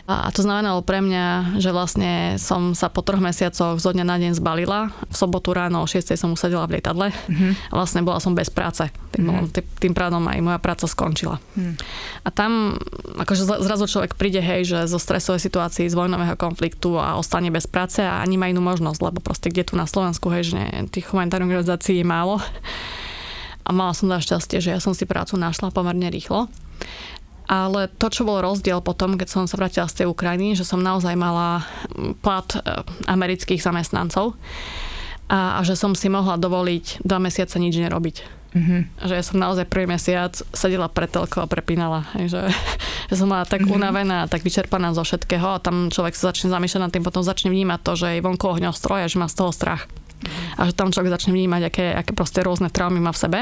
A 0.04 0.28
to 0.36 0.44
znamenalo 0.44 0.84
pre 0.84 1.00
mňa, 1.00 1.56
že 1.56 1.72
vlastne 1.72 2.36
som 2.36 2.76
sa 2.76 2.92
po 2.92 3.00
troch 3.00 3.24
mesiacoch 3.24 3.80
zo 3.80 3.88
dňa 3.88 4.04
na 4.04 4.20
deň 4.20 4.36
zbalila. 4.36 4.92
V 5.08 5.16
sobotu 5.16 5.56
ráno 5.56 5.80
o 5.80 5.88
6 5.88 6.12
som 6.20 6.36
usadila 6.36 6.68
v 6.68 6.76
lietadle 6.76 7.08
mm-hmm. 7.08 7.72
vlastne 7.72 8.04
bola 8.04 8.20
som 8.20 8.36
bez 8.36 8.52
práce. 8.52 8.84
Tým, 9.16 9.32
mm-hmm. 9.32 9.80
tým 9.80 9.96
pádom 9.96 10.20
aj 10.28 10.44
moja 10.44 10.60
práca 10.60 10.84
skončila. 10.84 11.40
Mm. 11.56 11.80
A 12.20 12.28
tam 12.28 12.76
akože 13.16 13.48
zrazu 13.64 13.88
človek 13.88 14.12
príde, 14.20 14.44
hej, 14.44 14.68
že 14.68 14.78
zo 14.92 15.00
stresovej 15.00 15.40
situácii, 15.40 15.88
z 15.88 15.96
vojnového 15.96 16.36
konfliktu 16.36 17.00
a 17.00 17.16
ostane 17.16 17.48
bez 17.48 17.64
práce 17.64 18.04
a 18.04 18.20
ani 18.20 18.36
má 18.36 18.52
inú 18.52 18.60
možnosť, 18.60 19.00
lebo 19.00 19.24
proste 19.24 19.48
kde 19.48 19.64
tu 19.64 19.74
na 19.80 19.88
Slovensku, 19.88 20.28
hej, 20.28 20.52
že 20.52 20.60
tých 20.92 21.08
humanitárnych 21.16 21.48
organizácií 21.48 22.04
je 22.04 22.06
málo. 22.06 22.44
A 23.64 23.72
mala 23.72 23.96
som 23.96 24.12
za 24.12 24.20
šťastie, 24.20 24.60
že 24.60 24.76
ja 24.76 24.80
som 24.84 24.92
si 24.92 25.08
prácu 25.08 25.40
našla 25.40 25.72
pomerne 25.72 26.12
rýchlo. 26.12 26.52
Ale 27.44 27.92
to, 28.00 28.08
čo 28.08 28.24
bol 28.24 28.40
rozdiel 28.40 28.80
potom, 28.80 29.20
keď 29.20 29.28
som 29.28 29.44
sa 29.44 29.60
vrátila 29.60 29.84
z 29.84 30.02
tej 30.02 30.06
Ukrajiny, 30.08 30.56
že 30.56 30.64
som 30.64 30.80
naozaj 30.80 31.12
mala 31.12 31.68
plat 32.24 32.48
e, 32.56 32.60
amerických 33.04 33.60
zamestnancov 33.60 34.32
a, 35.28 35.56
a 35.56 35.60
že 35.60 35.76
som 35.76 35.92
si 35.92 36.08
mohla 36.08 36.40
dovoliť 36.40 37.04
dva 37.04 37.20
mesiace 37.20 37.60
nič 37.60 37.76
nerobiť. 37.76 38.16
Mm-hmm. 38.54 38.80
Že 39.02 39.14
ja 39.18 39.24
som 39.26 39.42
naozaj 39.42 39.66
prvý 39.68 39.84
mesiac 39.84 40.32
sedela 40.54 40.88
pre 40.88 41.04
telko 41.04 41.44
a 41.44 41.50
prepínala. 41.50 42.08
Že, 42.16 42.48
že 43.12 43.14
som 43.18 43.28
bola 43.28 43.44
tak 43.44 43.66
mm-hmm. 43.66 43.76
unavená, 43.76 44.18
tak 44.24 44.40
vyčerpaná 44.40 44.96
zo 44.96 45.04
všetkého 45.04 45.60
a 45.60 45.60
tam 45.60 45.92
človek 45.92 46.16
sa 46.16 46.32
začne 46.32 46.48
zamýšľať 46.48 46.80
nad 46.80 46.92
tým, 46.96 47.04
potom 47.04 47.20
začne 47.20 47.52
vnímať 47.52 47.80
to, 47.84 47.92
že 47.92 48.08
je 48.16 48.24
vonku 48.24 48.46
ohňostroj 48.56 49.04
a 49.04 49.10
že 49.10 49.20
má 49.20 49.28
z 49.28 49.36
toho 49.36 49.52
strach 49.52 49.84
a 50.58 50.60
že 50.68 50.72
tam 50.76 50.90
človek 50.90 51.12
začne 51.12 51.32
vnímať, 51.34 51.62
aké, 51.68 51.86
aké 51.94 52.12
proste 52.12 52.40
rôzne 52.44 52.68
traumy 52.70 52.98
má 52.98 53.10
v 53.10 53.20
sebe. 53.20 53.38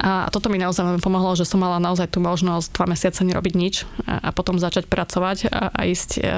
A 0.00 0.30
toto 0.32 0.48
mi 0.48 0.56
naozaj 0.56 1.02
pomohlo, 1.04 1.36
že 1.36 1.44
som 1.44 1.60
mala 1.60 1.82
naozaj 1.82 2.08
tú 2.12 2.22
možnosť 2.22 2.72
dva 2.72 2.86
mesiace 2.88 3.20
nerobiť 3.26 3.54
nič 3.56 3.74
a, 4.06 4.32
potom 4.32 4.56
začať 4.56 4.88
pracovať 4.88 5.50
a, 5.50 5.68
a 5.74 5.80
ísť 5.84 6.10
a, 6.20 6.22
e, 6.22 6.30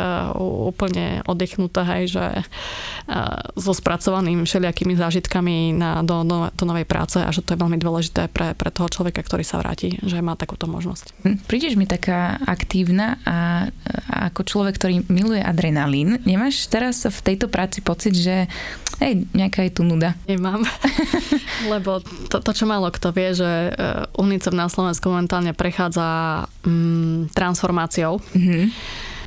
úplne 0.42 1.22
oddychnutá, 1.28 1.86
hej, 1.96 2.18
že 2.18 2.24
a, 2.24 2.42
e, 2.42 3.60
so 3.60 3.72
spracovaným 3.76 4.42
všelijakými 4.42 4.98
zážitkami 4.98 5.76
na, 5.76 6.02
do, 6.02 6.26
do, 6.26 6.50
do 6.50 6.64
novej 6.66 6.88
práce 6.88 7.22
a 7.22 7.30
že 7.30 7.44
to 7.44 7.54
je 7.54 7.62
veľmi 7.62 7.78
dôležité 7.78 8.26
pre, 8.32 8.56
pre 8.58 8.70
toho 8.74 8.90
človeka, 8.90 9.22
ktorý 9.22 9.46
sa 9.46 9.62
vráti, 9.62 10.00
že 10.02 10.18
má 10.24 10.34
takúto 10.34 10.66
možnosť. 10.66 11.14
Hm, 11.22 11.36
prídeš 11.46 11.78
mi 11.78 11.86
taká 11.86 12.40
aktívna 12.42 13.22
a, 13.22 13.68
a 14.10 14.32
ako 14.32 14.42
človek, 14.42 14.74
ktorý 14.78 14.94
miluje 15.06 15.42
adrenalín, 15.42 16.18
nemáš 16.26 16.66
teraz 16.66 17.04
v 17.06 17.20
tejto 17.22 17.46
práci 17.46 17.84
pocit, 17.84 18.14
že 18.16 18.50
hej, 19.02 19.26
nejaká 19.34 19.61
je 19.66 19.72
tu 19.74 19.82
nuda. 19.86 20.14
Nemám, 20.28 20.62
lebo 21.72 22.02
to, 22.28 22.38
to, 22.42 22.50
čo 22.52 22.64
málo 22.68 22.90
kto 22.90 23.14
vie, 23.14 23.32
že 23.32 23.50
eh, 23.72 24.20
UNICEF 24.20 24.54
na 24.54 24.66
Slovensku 24.68 25.08
momentálne 25.08 25.54
prechádza 25.56 26.44
mm, 26.66 27.32
transformáciou, 27.32 28.20
mm-hmm. 28.20 28.64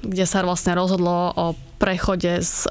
kde 0.06 0.26
sa 0.28 0.44
vlastne 0.44 0.76
rozhodlo 0.78 1.34
o 1.34 1.56
prechode 1.78 2.42
z, 2.42 2.68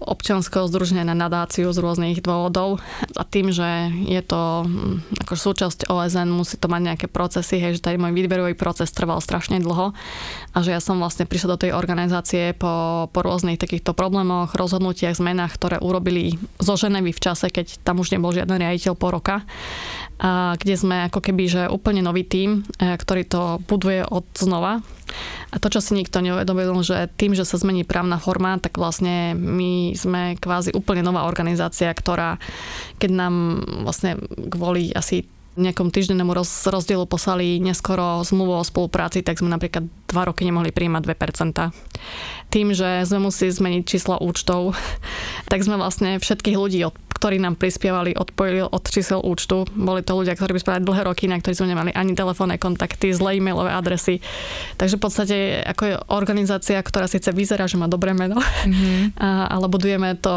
občianského 0.00 0.66
združenia 0.66 1.04
na 1.04 1.14
nadáciu 1.14 1.70
z 1.70 1.78
rôznych 1.78 2.24
dôvodov 2.24 2.80
a 3.14 3.22
tým, 3.22 3.52
že 3.52 3.92
je 4.08 4.22
to 4.24 4.64
mm, 4.64 5.22
ako 5.26 5.34
súčasť 5.36 5.92
OSN, 5.92 6.32
musí 6.32 6.56
to 6.56 6.66
mať 6.66 6.82
nejaké 6.94 7.06
procesy, 7.06 7.60
hej, 7.60 7.78
že 7.78 7.84
tady 7.84 8.00
môj 8.00 8.16
výberový 8.16 8.56
proces 8.56 8.90
trval 8.90 9.20
strašne 9.20 9.60
dlho 9.60 9.92
a 10.54 10.58
že 10.64 10.72
ja 10.72 10.80
som 10.80 10.98
vlastne 10.98 11.28
prišla 11.28 11.54
do 11.54 11.60
tej 11.68 11.70
organizácie 11.76 12.56
po, 12.56 13.06
po 13.12 13.20
rôznych 13.20 13.60
takýchto 13.60 13.92
problémoch, 13.92 14.56
rozhodnutiach, 14.56 15.18
zmenách, 15.18 15.54
ktoré 15.54 15.76
urobili 15.78 16.40
zo 16.58 16.74
Ženevy 16.74 17.12
v 17.12 17.22
čase, 17.22 17.52
keď 17.52 17.84
tam 17.84 18.00
už 18.00 18.16
nebol 18.16 18.32
žiaden 18.32 18.58
riaditeľ 18.58 18.94
po 18.96 19.12
roka 19.12 19.44
a 20.18 20.58
kde 20.58 20.74
sme 20.74 20.96
ako 21.06 21.22
keby, 21.22 21.44
že 21.46 21.62
úplne 21.70 22.02
nový 22.02 22.26
tím, 22.26 22.66
e, 22.82 22.98
ktorý 22.98 23.22
to 23.22 23.42
buduje 23.70 24.02
od 24.02 24.26
znova. 24.34 24.82
A 25.48 25.56
to, 25.56 25.72
čo 25.72 25.80
si 25.80 25.96
nikto 25.96 26.20
neuvedomil, 26.20 26.84
že 26.84 27.08
tým, 27.16 27.32
že 27.32 27.46
sa 27.46 27.56
zmení 27.56 27.86
právna 27.86 28.20
forma, 28.20 28.60
tak 28.60 28.76
vlastne 28.76 29.32
my 29.32 29.96
sme 29.96 30.36
kvázi 30.36 30.74
úplne 30.76 31.00
nová 31.00 31.24
organizácia, 31.24 31.88
ktorá, 31.88 32.36
keď 33.00 33.10
nám 33.14 33.34
vlastne 33.86 34.20
kvôli 34.50 34.92
asi 34.92 35.24
nejakom 35.58 35.90
týždennému 35.90 36.30
roz, 36.32 36.70
rozdielu 36.70 37.04
poslali 37.04 37.58
neskoro 37.58 38.22
zmluvu 38.22 38.62
o 38.62 38.64
spolupráci, 38.64 39.26
tak 39.26 39.42
sme 39.42 39.50
napríklad 39.50 39.86
dva 40.08 40.22
roky 40.30 40.46
nemohli 40.46 40.70
príjmať 40.70 41.02
2%. 41.04 42.54
Tým, 42.54 42.72
že 42.72 43.04
sme 43.04 43.28
museli 43.28 43.50
zmeniť 43.50 43.82
číslo 43.84 44.16
účtov, 44.22 44.72
tak 45.50 45.60
sme 45.66 45.76
vlastne 45.76 46.22
všetkých 46.22 46.56
ľudí 46.56 46.80
ktorí 47.18 47.42
nám 47.42 47.58
prispievali, 47.58 48.14
odpojili 48.14 48.62
od 48.62 48.84
čísel 48.86 49.18
účtu. 49.18 49.66
Boli 49.74 50.06
to 50.06 50.14
ľudia, 50.14 50.38
ktorí 50.38 50.54
spravili 50.62 50.86
dlhé 50.86 51.02
roky, 51.02 51.26
na 51.26 51.42
ktorých 51.42 51.58
sme 51.58 51.74
nemali 51.74 51.90
ani 51.90 52.14
telefónne 52.14 52.62
kontakty, 52.62 53.10
zlé 53.10 53.42
e-mailové 53.42 53.74
adresy. 53.74 54.22
Takže 54.78 54.94
v 54.94 55.02
podstate 55.02 55.36
ako 55.66 55.82
je 55.82 55.94
organizácia, 56.14 56.78
ktorá 56.78 57.10
síce 57.10 57.34
vyzerá, 57.34 57.66
že 57.66 57.74
má 57.74 57.90
dobré 57.90 58.14
meno, 58.14 58.38
mm-hmm. 58.42 59.18
ale 59.50 59.66
budujeme 59.66 60.14
to 60.14 60.30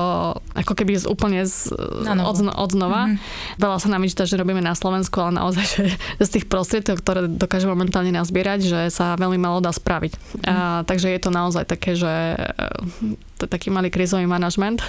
ako 0.58 0.74
keby 0.74 0.98
z, 0.98 1.06
úplne 1.06 1.46
z, 1.46 1.70
od, 2.02 2.38
od 2.50 2.70
znova. 2.74 3.14
Mm-hmm. 3.14 3.62
Veľa 3.62 3.78
sa 3.78 3.88
nám 3.94 4.02
vyčíta, 4.02 4.26
že 4.26 4.42
robíme 4.42 4.66
na 4.66 4.74
Slovensku, 4.74 5.11
ale 5.20 5.32
naozaj, 5.36 5.66
že, 5.68 5.84
že 6.22 6.24
z 6.24 6.34
tých 6.40 6.46
prostriedkov, 6.48 7.04
ktoré 7.04 7.28
dokážeme 7.28 7.76
momentálne 7.76 8.16
nazbierať, 8.16 8.60
že 8.64 8.80
sa 8.94 9.20
veľmi 9.20 9.42
malo 9.42 9.60
dá 9.60 9.76
spraviť. 9.76 10.14
A, 10.48 10.88
takže 10.88 11.12
je 11.12 11.20
to 11.20 11.32
naozaj 11.34 11.68
také, 11.68 12.00
že 12.00 12.40
to 13.42 13.50
je 13.50 13.58
taký 13.58 13.74
malý 13.74 13.90
krizový 13.90 14.30
manažment. 14.30 14.86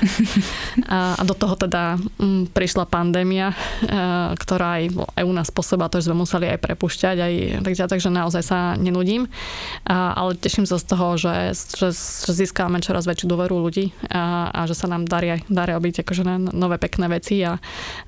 A, 0.88 1.16
a 1.16 1.22
do 1.24 1.32
toho 1.32 1.56
teda 1.56 1.96
m, 1.96 2.44
mm, 2.44 2.44
prišla 2.52 2.84
pandémia, 2.84 3.52
a, 3.52 4.34
e, 4.34 4.40
ktorá 4.40 4.82
aj, 4.82 4.84
aj 4.92 5.24
u 5.24 5.32
nás 5.32 5.48
spôsobila 5.48 5.88
to, 5.88 6.00
že 6.00 6.08
sme 6.12 6.20
museli 6.20 6.48
aj 6.48 6.58
prepušťať, 6.60 7.16
aj, 7.16 7.32
takže, 7.64 7.82
takže 7.88 8.08
naozaj 8.12 8.42
sa 8.44 8.58
nenudím. 8.76 9.28
A, 9.88 10.12
ale 10.16 10.36
teším 10.36 10.68
sa 10.68 10.76
z 10.76 10.84
toho, 10.84 11.16
že, 11.16 11.54
že, 11.54 11.92
že 11.96 12.32
získávame 12.32 12.84
čoraz 12.84 13.08
väčšiu 13.08 13.30
dôveru 13.30 13.56
ľudí 13.56 13.94
a, 14.12 14.52
a 14.52 14.60
že 14.68 14.76
sa 14.76 14.90
nám 14.90 15.08
darí, 15.08 15.40
darí 15.48 15.72
robiť 15.72 16.04
akože 16.04 16.52
nové 16.52 16.76
pekné 16.76 17.08
veci 17.08 17.40
a, 17.44 17.56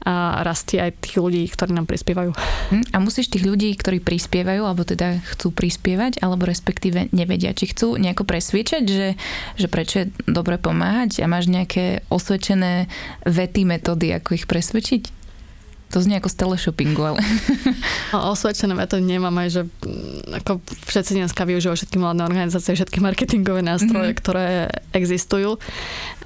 a 0.04 0.44
rastie 0.44 0.80
aj 0.80 1.00
tých 1.04 1.16
ľudí, 1.20 1.48
ktorí 1.48 1.72
nám 1.72 1.88
prispievajú. 1.88 2.32
Hm, 2.74 2.84
a 2.92 2.96
musíš 3.00 3.32
tých 3.32 3.48
ľudí, 3.48 3.72
ktorí 3.76 4.00
prispievajú, 4.04 4.66
alebo 4.66 4.84
teda 4.84 5.24
chcú 5.36 5.54
prispievať, 5.54 6.20
alebo 6.20 6.44
respektíve 6.48 7.12
nevedia, 7.16 7.56
či 7.56 7.70
chcú 7.70 7.96
nejako 7.96 8.28
presviečať, 8.28 8.82
že, 8.84 9.08
že 9.56 9.66
prečo 9.70 10.04
je 10.04 10.33
dobre 10.34 10.58
pomáhať 10.58 11.22
a 11.22 11.30
máš 11.30 11.46
nejaké 11.46 12.02
osvedčené 12.10 12.90
vety, 13.22 13.62
metódy, 13.62 14.10
ako 14.10 14.34
ich 14.34 14.50
presvedčiť? 14.50 15.24
To 15.94 16.02
znie 16.02 16.18
ako 16.18 16.26
z 16.26 16.36
teleshoppingu, 16.42 17.02
ale... 17.06 17.22
Osvedčené 18.34 18.74
metódy 18.74 19.06
nemám 19.06 19.34
aj, 19.38 19.48
že 19.54 19.62
mm, 19.62 20.42
ako 20.42 20.58
všetci 20.90 21.22
dneska 21.22 21.46
využívajú 21.46 21.76
všetky 21.78 21.96
mladé 22.02 22.26
organizácie, 22.26 22.74
všetky 22.74 22.98
marketingové 22.98 23.62
nástroje, 23.62 24.10
mm-hmm. 24.10 24.22
ktoré 24.26 24.74
existujú. 24.90 25.62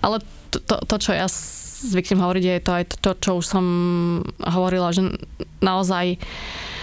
Ale 0.01 0.25
to, 0.49 0.65
to, 0.65 0.81
to, 0.89 0.97
čo 0.97 1.11
ja 1.13 1.29
zvyknem 1.85 2.25
hovoriť, 2.25 2.45
je 2.49 2.65
to 2.65 2.73
aj 2.73 2.85
to, 2.97 3.11
čo 3.21 3.31
už 3.37 3.45
som 3.45 3.65
hovorila, 4.41 4.89
že 4.89 5.05
naozaj 5.61 6.17
Uh, 6.17 6.78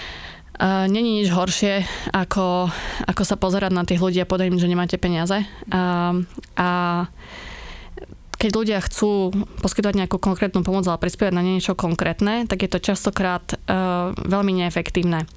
Není 0.63 1.19
nič 1.19 1.35
horšie, 1.35 1.83
ako, 2.15 2.71
ako 3.03 3.23
sa 3.27 3.35
pozerať 3.35 3.75
na 3.75 3.83
tých 3.83 3.99
ľudí 3.99 4.23
a 4.23 4.29
povedať 4.29 4.55
im, 4.55 4.61
že 4.61 4.71
nemáte 4.71 4.95
peniaze. 4.95 5.43
Uh, 5.67 6.23
a 6.55 6.69
keď 8.39 8.51
ľudia 8.55 8.79
chcú 8.79 9.35
poskytovať 9.59 9.95
nejakú 10.05 10.15
konkrétnu 10.15 10.63
pomoc, 10.63 10.87
ale 10.87 11.01
prispievať 11.01 11.33
na 11.35 11.43
niečo 11.43 11.75
konkrétne, 11.75 12.47
tak 12.47 12.63
je 12.63 12.71
to 12.71 12.79
častokrát 12.79 13.43
uh, 13.51 14.15
veľmi 14.15 14.63
neefektívne. 14.63 15.27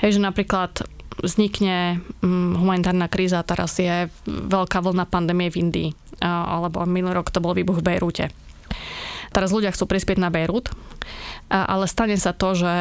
Hej, 0.00 0.16
že 0.16 0.24
napríklad 0.24 0.88
vznikne 1.20 2.00
um, 2.24 2.56
humanitárna 2.56 3.12
kríza, 3.12 3.44
teraz 3.44 3.76
je 3.76 4.08
veľká 4.24 4.80
vlna 4.80 5.04
pandémie 5.04 5.52
v 5.52 5.68
Indii, 5.68 5.90
uh, 5.92 6.60
alebo 6.60 6.80
minulý 6.88 7.20
rok 7.20 7.28
to 7.28 7.44
bol 7.44 7.52
výbuch 7.52 7.84
v 7.84 7.92
Bejrúte. 7.92 8.32
Teraz 9.36 9.52
ľudia 9.52 9.72
chcú 9.72 9.84
prispieť 9.84 10.16
na 10.16 10.32
Bejrút, 10.32 10.72
uh, 10.72 10.76
ale 11.52 11.84
stane 11.84 12.16
sa 12.16 12.32
to, 12.32 12.56
že 12.56 12.72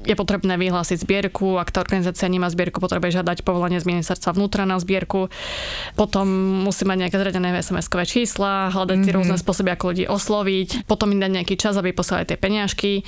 je 0.00 0.14
potrebné 0.16 0.56
vyhlásiť 0.56 1.04
zbierku, 1.04 1.60
ak 1.60 1.70
tá 1.70 1.84
organizácia 1.84 2.24
nemá 2.26 2.48
zbierku, 2.48 2.80
potrebuje 2.80 3.20
žiadať 3.20 3.44
povolenie 3.44 3.78
z 3.78 3.88
ministerstva 3.88 4.32
vnútra 4.32 4.64
na 4.64 4.80
zbierku. 4.80 5.28
Potom 5.94 6.26
musí 6.64 6.88
mať 6.88 7.06
nejaké 7.06 7.16
zradené 7.20 7.52
SMS-kové 7.60 8.08
čísla, 8.08 8.72
hľadať 8.72 8.96
mm-hmm. 8.96 9.16
rôzne 9.16 9.36
spôsoby, 9.36 9.70
ako 9.76 9.84
ľudí 9.92 10.04
osloviť, 10.08 10.88
potom 10.88 11.12
im 11.12 11.20
dať 11.20 11.32
nejaký 11.36 11.54
čas, 11.60 11.76
aby 11.76 11.92
poslali 11.92 12.24
tie 12.24 12.40
peňažky, 12.40 13.04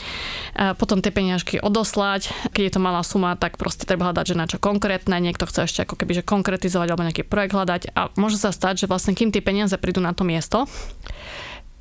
potom 0.76 1.00
tie 1.00 1.10
peňažky 1.10 1.64
odoslať. 1.64 2.28
Keď 2.52 2.62
je 2.68 2.72
to 2.76 2.80
malá 2.80 3.00
suma, 3.00 3.34
tak 3.40 3.56
proste 3.56 3.88
treba 3.88 4.12
hľadať, 4.12 4.24
že 4.28 4.38
na 4.38 4.46
čo 4.46 4.60
konkrétne, 4.60 5.16
niekto 5.16 5.48
chce 5.48 5.64
ešte 5.64 5.88
ako 5.88 5.96
keby 5.96 6.20
že 6.20 6.22
konkretizovať 6.26 6.88
alebo 6.92 7.06
nejaký 7.08 7.24
projekt 7.24 7.56
hľadať 7.56 7.82
a 7.96 8.12
môže 8.20 8.36
sa 8.36 8.52
stať, 8.52 8.84
že 8.84 8.90
vlastne 8.90 9.16
kým 9.16 9.32
tie 9.32 9.40
peniaze 9.40 9.74
prídu 9.80 10.04
na 10.04 10.12
to 10.12 10.28
miesto, 10.28 10.68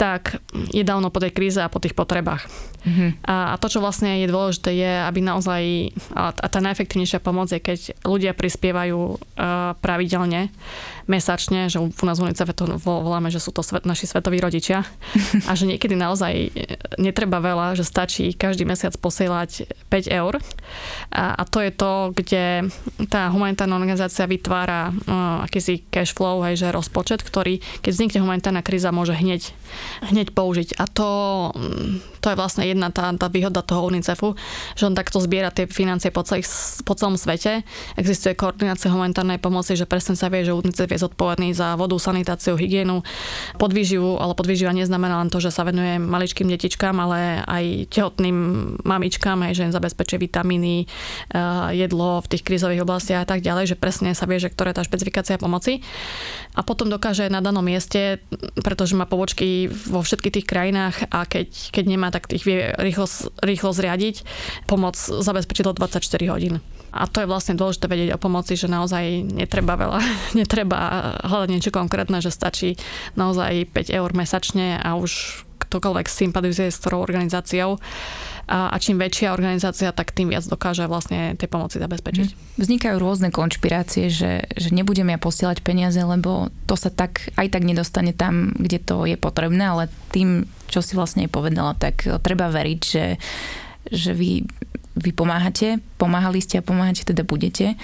tak 0.02 0.42
je 0.74 0.82
dávno 0.82 1.14
po 1.14 1.22
tej 1.22 1.30
kríze 1.30 1.62
a 1.62 1.70
po 1.70 1.78
tých 1.78 1.94
potrebách. 1.94 2.50
Mm-hmm. 2.82 3.22
A, 3.22 3.54
a 3.54 3.56
to, 3.62 3.70
čo 3.70 3.78
vlastne 3.78 4.26
je 4.26 4.34
dôležité, 4.34 4.74
je, 4.74 4.94
aby 5.06 5.22
naozaj, 5.22 5.94
a, 6.18 6.34
a 6.34 6.48
tá 6.50 6.58
najefektívnejšia 6.58 7.22
pomoc 7.22 7.54
je, 7.54 7.62
keď 7.62 7.94
ľudia 8.02 8.34
prispievajú 8.34 8.98
uh, 8.98 9.78
pravidelne 9.78 10.50
mesačne, 11.06 11.70
že 11.70 11.78
u 11.78 12.06
nás 12.08 12.18
v 12.18 12.32
UNICEF 12.32 12.56
to 12.58 12.66
voláme, 12.82 13.30
že 13.30 13.38
sú 13.38 13.54
to 13.54 13.62
svet, 13.62 13.86
naši 13.86 14.10
svetoví 14.10 14.42
rodičia 14.42 14.82
a 15.50 15.52
že 15.54 15.70
niekedy 15.70 15.94
naozaj 15.94 16.50
netreba 16.98 17.38
veľa, 17.38 17.78
že 17.78 17.86
stačí 17.86 18.34
každý 18.34 18.66
mesiac 18.66 18.96
posielať 18.98 19.70
5 19.92 20.08
eur 20.10 20.42
a, 21.14 21.38
a 21.38 21.44
to 21.46 21.62
je 21.62 21.72
to, 21.76 22.16
kde 22.16 22.72
tá 23.12 23.30
humanitárna 23.30 23.78
organizácia 23.78 24.26
vytvára 24.26 24.90
uh, 24.90 25.46
akýsi 25.46 25.84
cash 25.94 26.16
flow, 26.16 26.42
hej, 26.48 26.58
že 26.58 26.74
rozpočet, 26.74 27.22
ktorý, 27.22 27.60
keď 27.84 27.92
vznikne 27.92 28.20
humanitárna 28.24 28.64
kríza, 28.64 28.96
môže 28.96 29.14
hneď, 29.14 29.52
hneď 30.00 30.32
použiť. 30.32 30.80
A 30.80 30.86
to, 30.88 31.10
to 32.24 32.28
je 32.32 32.40
vlastne 32.40 32.64
jedna 32.64 32.94
tá, 32.94 33.12
tá 33.18 33.28
výhoda 33.28 33.60
toho 33.66 33.88
UNICEFu, 33.90 34.34
že 34.78 34.88
on 34.88 34.96
takto 34.96 35.20
zbiera 35.20 35.52
tie 35.52 35.68
financie 35.68 36.14
po, 36.14 36.24
celých, 36.24 36.48
po 36.88 36.96
celom 36.96 37.20
svete. 37.20 37.66
Existuje 38.00 38.38
koordinácia 38.38 38.94
humanitárnej 38.94 39.42
pomoci, 39.42 39.76
že 39.76 39.90
presne 39.90 40.16
sa 40.16 40.32
vie, 40.32 40.48
že 40.48 40.56
UNICEF 40.56 40.90
je 40.92 41.04
zodpovedný 41.04 41.52
za 41.52 41.76
vodu, 41.76 41.98
sanitáciu, 41.98 42.56
hygienu, 42.56 43.04
podvýživu, 43.60 44.18
ale 44.22 44.38
podvýživa 44.38 44.72
neznamená 44.72 45.20
len 45.22 45.30
to, 45.34 45.44
že 45.44 45.52
sa 45.52 45.68
venuje 45.68 46.00
maličkým 46.00 46.48
detičkám, 46.48 46.96
ale 46.98 47.44
aj 47.46 47.92
tehotným 47.92 48.38
mamičkám, 48.86 49.42
aj 49.46 49.54
že 49.58 49.66
im 49.68 49.74
zabezpečuje 49.76 50.20
vitamíny, 50.22 50.86
eh, 50.86 51.40
jedlo 51.76 52.22
v 52.22 52.30
tých 52.38 52.46
krízových 52.46 52.84
oblastiach 52.86 53.24
a 53.26 53.30
tak 53.30 53.42
ďalej, 53.42 53.76
že 53.76 53.80
presne 53.80 54.14
sa 54.14 54.30
vie, 54.30 54.38
že 54.38 54.54
ktorá 54.54 54.72
je 54.72 54.78
tá 54.80 54.84
špecifikácia 54.86 55.42
pomoci. 55.42 55.82
A 56.52 56.62
potom 56.62 56.92
dokáže 56.92 57.32
na 57.32 57.40
danom 57.40 57.64
mieste, 57.64 58.20
pretože 58.60 58.94
má 58.94 59.08
pobočky 59.08 59.72
vo 59.88 60.02
všetkých 60.06 60.36
tých 60.42 60.50
krajinách 60.50 61.10
a 61.10 61.26
keď, 61.26 61.74
keď 61.74 61.84
nemá, 61.88 62.14
tak 62.14 62.30
tých 62.30 62.46
vie 62.46 62.74
rýchlo, 62.78 63.10
rýchlo 63.42 63.72
zriadiť, 63.74 64.26
pomoc 64.66 64.98
zabezpečiť 64.98 65.64
do 65.66 65.74
24 65.74 66.34
hodín. 66.34 66.62
A 66.92 67.08
to 67.08 67.24
je 67.24 67.30
vlastne 67.32 67.56
dôležité 67.56 67.88
vedieť 67.88 68.20
o 68.20 68.20
pomoci, 68.20 68.60
že 68.60 68.68
naozaj 68.68 69.24
netreba 69.24 69.80
veľa, 69.80 70.00
netreba 70.40 71.16
hľadať 71.24 71.50
niečo 71.50 71.72
konkrétne, 71.72 72.20
že 72.20 72.36
stačí 72.36 72.76
naozaj 73.16 73.72
5 73.72 73.96
eur 73.96 74.10
mesačne 74.12 74.76
a 74.76 75.00
už 75.00 75.44
ktokoľvek 75.72 76.08
sympatizuje 76.12 76.68
s 76.68 76.82
ktorou 76.84 77.00
organizáciou 77.00 77.80
a, 78.52 78.68
a 78.68 78.76
čím 78.84 79.00
väčšia 79.00 79.32
organizácia, 79.32 79.96
tak 79.96 80.12
tým 80.12 80.36
viac 80.36 80.44
dokáže 80.44 80.84
vlastne 80.92 81.40
tej 81.40 81.48
pomoci 81.48 81.80
zabezpečiť. 81.80 82.28
Mhm. 82.36 82.38
Vznikajú 82.60 82.96
rôzne 83.00 83.32
konšpirácie, 83.32 84.12
že, 84.12 84.44
že 84.52 84.70
nebudem 84.76 85.08
ja 85.08 85.16
posielať 85.16 85.64
peniaze, 85.64 86.04
lebo 86.04 86.52
to 86.68 86.76
sa 86.76 86.92
tak 86.92 87.32
aj 87.40 87.48
tak 87.48 87.64
nedostane 87.64 88.12
tam, 88.12 88.52
kde 88.60 88.84
to 88.84 89.08
je 89.08 89.16
potrebné, 89.16 89.72
ale 89.72 89.84
tým, 90.12 90.52
čo 90.68 90.84
si 90.84 91.00
vlastne 91.00 91.32
povedala, 91.32 91.80
tak 91.80 92.04
treba 92.20 92.52
veriť, 92.52 92.80
že, 92.84 93.06
že 93.88 94.12
vy 94.12 94.44
vy 94.92 95.16
pomáhate, 95.16 95.80
pomáhali 95.96 96.44
ste 96.44 96.60
a 96.60 96.68
pomáhate 96.68 97.08
teda 97.08 97.24
budete 97.24 97.80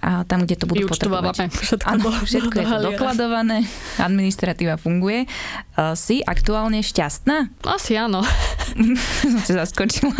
a 0.00 0.24
tam, 0.24 0.48
kde 0.48 0.56
to 0.56 0.64
budú 0.64 0.88
potrebovať. 0.88 1.52
všetko, 1.52 1.84
ano, 1.84 2.08
do, 2.08 2.10
všetko 2.24 2.56
do 2.56 2.60
je 2.60 2.66
to 2.66 2.78
dokladované, 2.88 3.58
administratíva 4.00 4.80
funguje. 4.80 5.28
Uh, 5.76 5.92
si 5.92 6.24
aktuálne 6.24 6.80
šťastná? 6.80 7.52
Asi 7.68 8.00
áno. 8.00 8.24
som 9.20 9.40
sa 9.44 9.64
zaskočila. 9.64 10.16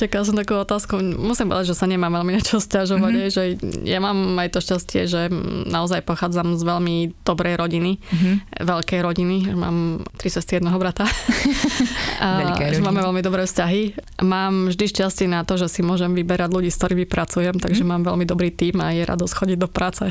Čakala 0.00 0.24
som 0.24 0.36
takú 0.36 0.56
otázku. 0.56 0.96
Musím 1.00 1.52
povedať, 1.52 1.76
že 1.76 1.76
sa 1.76 1.84
nemám 1.84 2.08
veľmi 2.16 2.40
na 2.40 2.42
čo 2.42 2.56
stiažovať. 2.56 3.12
Mm-hmm. 3.12 3.32
Že 3.36 3.42
ja 3.84 3.98
mám 4.00 4.16
aj 4.40 4.48
to 4.56 4.58
šťastie, 4.64 5.00
že 5.04 5.28
naozaj 5.68 6.00
pochádzam 6.08 6.56
z 6.56 6.62
veľmi 6.64 6.96
dobrej 7.20 7.60
rodiny, 7.60 8.00
mm-hmm. 8.00 8.64
veľkej 8.64 9.00
rodiny. 9.04 9.36
Mám 9.52 10.08
tri 10.16 10.32
sestry, 10.32 10.56
jedného 10.64 10.80
brata. 10.80 11.04
a, 12.24 12.56
že 12.72 12.80
máme 12.80 13.04
veľmi 13.04 13.20
dobré 13.20 13.44
vzťahy. 13.44 13.92
Mám 14.24 14.72
vždy 14.72 14.84
šťastie 14.88 15.26
na 15.28 15.44
to, 15.44 15.60
že 15.60 15.68
si 15.68 15.80
môžem 15.84 16.16
vyberať 16.16 16.48
ľudí, 16.48 16.72
s 16.72 16.80
ktorými 16.80 17.04
pracujem, 17.04 17.60
takže 17.60 17.84
mm-hmm. 17.84 18.00
mám 18.00 18.08
veľmi 18.08 18.24
dobrý 18.24 18.53
tým 18.54 18.80
a 18.80 18.94
je 18.94 19.02
radosť 19.02 19.34
chodiť 19.34 19.58
do 19.58 19.68
práce. 19.68 20.06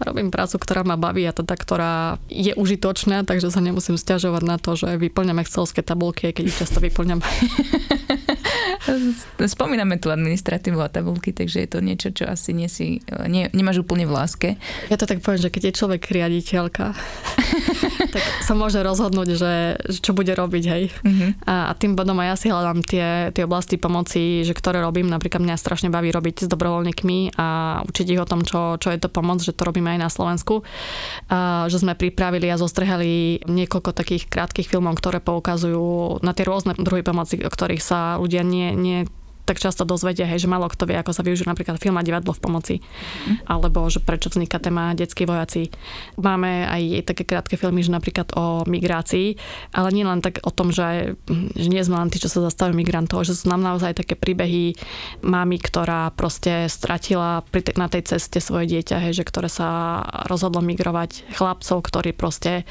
Robím 0.00 0.32
prácu, 0.32 0.56
ktorá 0.58 0.82
ma 0.82 0.98
baví 0.98 1.22
a 1.28 1.36
teda, 1.36 1.54
ktorá 1.54 1.92
je 2.26 2.56
užitočná, 2.56 3.22
takže 3.22 3.52
sa 3.52 3.60
nemusím 3.60 4.00
stiažovať 4.00 4.42
na 4.42 4.56
to, 4.56 4.74
že 4.74 4.98
vyplňam 4.98 5.38
excelské 5.44 5.84
tabulky, 5.84 6.32
keď 6.32 6.44
ich 6.48 6.58
často 6.58 6.80
vyplňam. 6.80 7.20
Spomíname 9.38 9.98
tu 10.02 10.10
administratívu 10.10 10.78
a 10.82 10.90
tabulky, 10.90 11.30
takže 11.30 11.62
je 11.62 11.68
to 11.70 11.78
niečo, 11.78 12.08
čo 12.10 12.26
asi 12.26 12.50
nie 12.50 12.66
si, 12.66 12.98
nie, 13.30 13.46
nemáš 13.54 13.86
úplne 13.86 14.06
v 14.06 14.12
láske. 14.14 14.48
Ja 14.90 14.98
to 14.98 15.06
tak 15.06 15.22
poviem, 15.22 15.38
že 15.38 15.52
keď 15.54 15.62
je 15.70 15.78
človek 15.78 16.02
riaditeľka, 16.10 16.96
tak 18.14 18.24
sa 18.42 18.52
môže 18.58 18.82
rozhodnúť, 18.82 19.28
že, 19.38 19.54
že 19.86 19.98
čo 20.02 20.12
bude 20.12 20.34
robiť, 20.34 20.64
hej. 20.66 20.84
Uh-huh. 20.90 21.30
A, 21.46 21.70
a 21.70 21.72
tým 21.78 21.94
bodom 21.94 22.18
aj 22.18 22.28
ja 22.28 22.36
si 22.36 22.46
hľadám 22.50 22.80
tie, 22.82 23.08
tie 23.30 23.46
oblasti 23.46 23.78
pomoci, 23.78 24.42
že 24.42 24.56
ktoré 24.56 24.82
robím. 24.82 25.06
Napríklad 25.06 25.42
mňa 25.42 25.56
strašne 25.60 25.88
baví 25.88 26.10
robiť 26.10 26.46
s 26.46 26.50
dobrovoľníkmi 26.50 27.38
a 27.38 27.80
učiť 27.86 28.06
ich 28.10 28.20
o 28.20 28.28
tom, 28.28 28.42
čo, 28.42 28.76
čo 28.82 28.90
je 28.90 28.98
to 28.98 29.08
pomoc, 29.08 29.40
že 29.40 29.54
to 29.54 29.62
robíme 29.62 29.94
aj 29.94 30.00
na 30.00 30.10
Slovensku. 30.10 30.66
A, 31.30 31.70
že 31.70 31.78
sme 31.78 31.94
pripravili 31.94 32.50
a 32.50 32.58
zostrehali 32.58 33.44
niekoľko 33.46 33.94
takých 33.94 34.26
krátkých 34.26 34.66
filmov, 34.68 34.98
ktoré 34.98 35.22
poukazujú 35.22 36.18
na 36.24 36.34
tie 36.34 36.44
rôzne 36.48 36.74
druhy 36.74 37.06
pomoci, 37.06 37.38
o 37.42 37.50
ktorých 37.50 37.82
sa 37.82 38.18
ľudia 38.18 38.42
nie 38.42 38.71
nie, 38.76 39.04
tak 39.52 39.60
často 39.60 39.84
dozvedia, 39.84 40.24
hej, 40.24 40.48
že 40.48 40.48
malo 40.48 40.64
kto 40.64 40.88
vie, 40.88 40.96
ako 40.96 41.12
sa 41.12 41.20
využije 41.20 41.44
napríklad 41.44 41.76
film 41.76 42.00
a 42.00 42.06
divadlo 42.06 42.32
v 42.32 42.40
pomoci. 42.40 42.74
Mm. 42.80 43.44
Alebo 43.44 43.84
že 43.92 44.00
prečo 44.00 44.32
vzniká 44.32 44.56
téma 44.56 44.96
detskí 44.96 45.28
vojaci. 45.28 45.68
Máme 46.16 46.64
aj 46.64 47.12
také 47.12 47.28
krátke 47.28 47.60
filmy, 47.60 47.84
že 47.84 47.92
napríklad 47.92 48.32
o 48.32 48.64
migrácii, 48.64 49.36
ale 49.76 49.88
nie 49.92 50.08
len 50.08 50.24
tak 50.24 50.40
o 50.40 50.48
tom, 50.48 50.72
že, 50.72 51.20
že 51.52 51.68
nie 51.68 51.84
sme 51.84 52.00
len 52.00 52.08
tí, 52.08 52.16
čo 52.16 52.32
sa 52.32 52.40
zastavujú 52.48 52.80
migrantov, 52.80 53.28
že 53.28 53.36
sú 53.36 53.52
nám 53.52 53.60
naozaj 53.60 53.92
také 53.92 54.16
príbehy 54.16 54.72
mami, 55.20 55.60
ktorá 55.60 56.08
proste 56.16 56.72
stratila 56.72 57.44
pri 57.52 57.60
te, 57.60 57.72
na 57.76 57.92
tej 57.92 58.16
ceste 58.16 58.40
svoje 58.40 58.72
dieťa, 58.72 59.04
hej, 59.04 59.20
že 59.20 59.28
ktoré 59.28 59.52
sa 59.52 60.00
rozhodlo 60.32 60.64
migrovať, 60.64 61.28
chlapcov, 61.36 61.84
ktorí 61.84 62.16
proste 62.16 62.64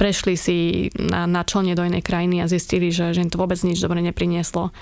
prešli 0.00 0.34
si 0.40 0.56
na, 0.96 1.28
na 1.28 1.44
člne 1.44 1.76
do 1.76 1.84
inej 1.84 2.00
krajiny 2.00 2.40
a 2.40 2.48
zistili, 2.48 2.88
že, 2.88 3.12
že 3.12 3.20
im 3.20 3.28
to 3.28 3.36
vôbec 3.36 3.60
nič 3.60 3.82
dobre 3.84 4.00
neprinieslo. 4.00 4.72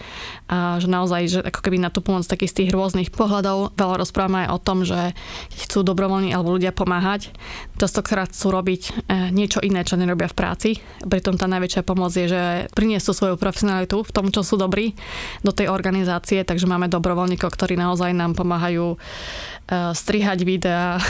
A 0.47 0.79
že 0.79 0.87
naozaj 0.87 1.23
že 1.27 1.40
ako 1.45 1.61
keby 1.65 1.81
na 1.81 1.89
tú 1.89 2.05
pomoc 2.05 2.25
takých 2.29 2.51
z 2.53 2.57
tých 2.65 2.71
rôznych 2.73 3.11
pohľadov. 3.13 3.77
Veľa 3.77 3.97
rozprávame 4.01 4.47
aj 4.47 4.49
o 4.53 4.59
tom, 4.63 4.79
že 4.85 5.17
chcú 5.67 5.85
dobrovoľní 5.85 6.33
alebo 6.33 6.55
ľudia 6.55 6.71
pomáhať, 6.71 7.33
častokrát 7.81 8.31
chcú 8.31 8.53
robiť 8.53 8.83
e, 8.87 8.91
niečo 9.33 9.65
iné, 9.65 9.83
čo 9.83 9.97
nerobia 9.97 10.29
v 10.29 10.37
práci. 10.37 10.71
Pritom 11.03 11.41
tá 11.41 11.49
najväčšia 11.49 11.83
pomoc 11.87 12.13
je, 12.13 12.29
že 12.29 12.43
priniesú 12.77 13.17
svoju 13.17 13.41
profesionalitu 13.41 14.05
v 14.05 14.15
tom, 14.15 14.29
čo 14.29 14.45
sú 14.45 14.61
dobrí 14.61 14.93
do 15.41 15.51
tej 15.51 15.73
organizácie, 15.73 16.45
takže 16.45 16.69
máme 16.69 16.93
dobrovoľníkov, 16.93 17.49
ktorí 17.51 17.81
naozaj 17.81 18.13
nám 18.13 18.37
pomáhajú 18.37 19.01
strihať 19.71 20.43
videá, 20.43 20.99
e, 21.01 21.03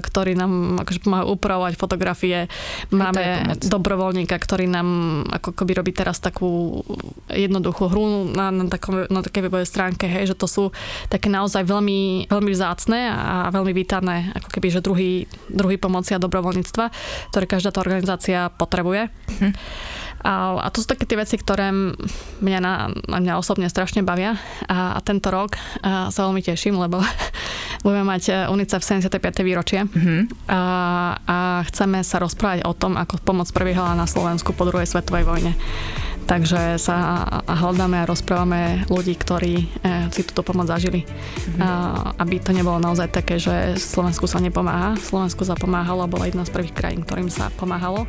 ktorí 0.00 0.32
nám 0.32 0.80
akože 0.80 1.00
pomáhajú 1.04 1.26
upravovať 1.36 1.72
fotografie. 1.76 2.48
Máme 2.88 3.56
dobrovoľníka, 3.60 4.36
ktorý 4.36 4.66
nám 4.66 4.88
ako 5.28 5.52
keby 5.52 5.72
robí 5.76 5.92
teraz 5.92 6.18
takú 6.18 6.80
jednoduchú 7.28 7.92
hru 7.92 8.32
na, 8.32 8.48
na, 8.48 8.66
takom, 8.68 9.04
na 9.06 9.20
takej 9.20 9.48
webovej 9.48 9.68
stránke, 9.68 10.08
hej, 10.08 10.32
že 10.32 10.36
to 10.36 10.48
sú 10.48 10.64
také 11.12 11.28
naozaj 11.28 11.68
veľmi, 11.68 12.32
veľmi 12.32 12.50
vzácne 12.52 13.12
a 13.12 13.48
veľmi 13.52 13.72
vítané 13.76 14.32
ako 14.36 14.48
keby, 14.48 14.68
že 14.72 14.80
druhý, 14.84 15.28
druhý 15.52 15.76
pomoci 15.76 16.16
a 16.16 16.22
dobrovoľníctva, 16.22 16.84
ktoré 17.30 17.44
každá 17.44 17.70
tá 17.74 17.84
organizácia 17.84 18.48
potrebuje. 18.56 19.12
Hm. 19.40 19.52
A, 20.22 20.62
a 20.62 20.68
to 20.70 20.82
sú 20.82 20.86
také 20.86 21.02
tie 21.02 21.18
veci, 21.18 21.34
ktoré 21.34 21.74
mňa, 22.42 22.60
na, 22.62 22.90
na 23.10 23.18
mňa 23.18 23.42
osobne 23.42 23.66
strašne 23.66 24.06
bavia. 24.06 24.38
A, 24.70 24.96
a 24.96 24.98
tento 25.02 25.34
rok 25.34 25.58
a 25.82 26.14
sa 26.14 26.26
veľmi 26.26 26.42
teším, 26.42 26.78
lebo 26.78 27.02
budeme 27.84 28.06
mať 28.06 28.22
e, 28.30 28.32
UNICEF 28.46 28.82
75. 28.86 29.42
výročie. 29.42 29.82
Mm-hmm. 29.82 30.20
A, 30.46 30.60
a 31.26 31.36
chceme 31.66 32.06
sa 32.06 32.22
rozprávať 32.22 32.62
o 32.62 32.72
tom, 32.72 32.94
ako 32.94 33.18
pomoc 33.22 33.50
prebiehala 33.50 33.98
na 33.98 34.06
Slovensku 34.06 34.54
po 34.54 34.62
druhej 34.62 34.86
svetovej 34.86 35.26
vojne. 35.26 35.52
Takže 36.22 36.78
sa 36.78 37.26
hľadáme 37.50 37.98
a 37.98 38.06
rozprávame 38.06 38.86
ľudí, 38.86 39.18
ktorí 39.18 39.54
e, 39.58 39.66
si 40.14 40.22
túto 40.22 40.46
pomoc 40.46 40.70
zažili. 40.70 41.02
Mm-hmm. 41.02 41.58
A, 41.58 41.68
aby 42.22 42.38
to 42.38 42.54
nebolo 42.54 42.78
naozaj 42.78 43.10
také, 43.10 43.42
že 43.42 43.74
Slovensku 43.74 44.30
sa 44.30 44.38
nepomáha. 44.38 44.94
Slovensku 45.02 45.42
sa 45.42 45.58
pomáhalo, 45.58 46.06
bola 46.06 46.30
jedna 46.30 46.46
z 46.46 46.54
prvých 46.54 46.78
krajín, 46.78 47.02
ktorým 47.02 47.26
sa 47.26 47.50
pomáhalo 47.58 48.06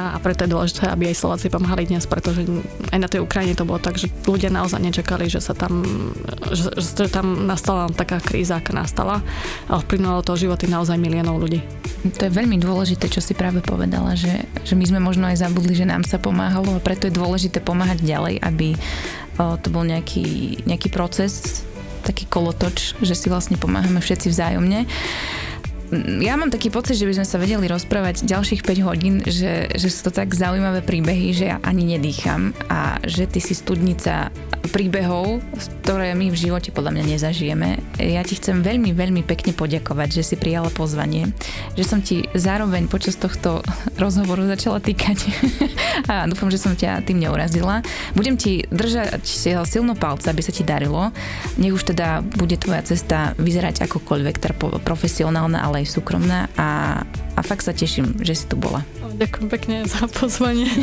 a, 0.00 0.16
a 0.16 0.18
preto 0.18 0.48
je 0.48 0.54
dôležité, 0.56 0.88
aby 0.88 1.12
aj 1.12 1.20
Slováci 1.20 1.52
pomáhali 1.52 1.84
dnes, 1.84 2.08
pretože 2.08 2.40
aj 2.88 2.98
na 2.98 3.08
tej 3.10 3.20
Ukrajine 3.20 3.52
to 3.52 3.68
bolo 3.68 3.76
tak, 3.76 4.00
že 4.00 4.08
ľudia 4.24 4.48
naozaj 4.48 4.80
nečakali, 4.80 5.28
že 5.28 5.44
sa 5.44 5.52
tam, 5.52 5.84
že, 6.48 6.72
že 6.80 7.12
tam 7.12 7.44
nastala 7.44 7.92
taká 7.92 8.16
kríza, 8.16 8.56
aká 8.56 8.72
nastala 8.72 9.20
a 9.68 9.76
ovplyvnilo 9.76 10.24
to 10.24 10.40
životy 10.40 10.64
naozaj 10.72 10.96
miliónov 10.96 11.36
ľudí. 11.36 11.60
To 12.16 12.22
je 12.24 12.32
veľmi 12.32 12.56
dôležité, 12.56 13.12
čo 13.12 13.20
si 13.20 13.36
práve 13.36 13.60
povedala, 13.60 14.16
že, 14.16 14.48
že 14.64 14.72
my 14.72 14.84
sme 14.88 15.00
možno 15.04 15.28
aj 15.28 15.44
zabudli, 15.44 15.76
že 15.76 15.84
nám 15.84 16.08
sa 16.08 16.16
pomáhalo 16.16 16.80
a 16.80 16.84
preto 16.84 17.12
je 17.12 17.18
dôležité 17.20 17.60
pomáhať 17.60 18.00
ďalej, 18.00 18.40
aby 18.40 18.72
to 19.36 19.68
bol 19.68 19.84
nejaký, 19.84 20.60
nejaký 20.64 20.88
proces, 20.88 21.64
taký 22.00 22.24
kolotoč, 22.24 22.96
že 23.04 23.12
si 23.12 23.28
vlastne 23.28 23.60
pomáhame 23.60 24.00
všetci 24.00 24.32
vzájomne 24.32 24.88
ja 26.22 26.38
mám 26.38 26.54
taký 26.54 26.70
pocit, 26.70 26.94
že 26.94 27.06
by 27.06 27.18
sme 27.18 27.26
sa 27.26 27.36
vedeli 27.42 27.66
rozprávať 27.66 28.22
ďalších 28.22 28.62
5 28.62 28.86
hodín, 28.86 29.14
že, 29.26 29.66
že 29.74 29.88
sú 29.90 30.10
to 30.10 30.12
tak 30.14 30.30
zaujímavé 30.30 30.86
príbehy, 30.86 31.34
že 31.34 31.44
ja 31.50 31.56
ani 31.66 31.98
nedýcham 31.98 32.54
a 32.70 33.02
že 33.02 33.26
ty 33.26 33.42
si 33.42 33.58
studnica 33.58 34.30
príbehov, 34.70 35.40
ktoré 35.82 36.12
my 36.12 36.30
v 36.30 36.36
živote 36.36 36.70
podľa 36.70 37.00
mňa 37.00 37.04
nezažijeme. 37.16 37.68
Ja 37.98 38.22
ti 38.22 38.36
chcem 38.36 38.60
veľmi, 38.60 38.92
veľmi 38.92 39.24
pekne 39.24 39.56
poďakovať, 39.56 40.20
že 40.20 40.22
si 40.22 40.34
prijala 40.36 40.68
pozvanie, 40.70 41.32
že 41.74 41.84
som 41.88 42.04
ti 42.04 42.28
zároveň 42.36 42.86
počas 42.86 43.16
tohto 43.16 43.64
rozhovoru 43.96 44.44
začala 44.46 44.78
týkať 44.78 45.32
a 46.12 46.28
dúfam, 46.28 46.52
že 46.52 46.60
som 46.60 46.76
ťa 46.76 47.02
tým 47.08 47.24
neurazila. 47.24 47.82
Budem 48.12 48.36
ti 48.36 48.62
držať 48.68 49.24
silno 49.66 49.96
palce, 49.96 50.28
aby 50.30 50.44
sa 50.44 50.52
ti 50.52 50.62
darilo. 50.62 51.10
Nech 51.56 51.74
už 51.74 51.96
teda 51.96 52.20
bude 52.22 52.54
tvoja 52.60 52.84
cesta 52.84 53.32
vyzerať 53.40 53.88
akokoľvek, 53.88 54.36
teda 54.38 54.54
profesionálna, 54.84 55.64
ale 55.80 55.88
aj 55.88 55.96
súkromná 55.96 56.52
a, 56.60 57.00
a 57.08 57.40
fakt 57.40 57.64
sa 57.64 57.72
teším, 57.72 58.20
že 58.20 58.36
si 58.36 58.44
tu 58.44 58.60
bola. 58.60 58.84
Ďakujem 59.16 59.48
pekne 59.48 59.76
za 59.88 60.04
pozvanie. 60.12 60.68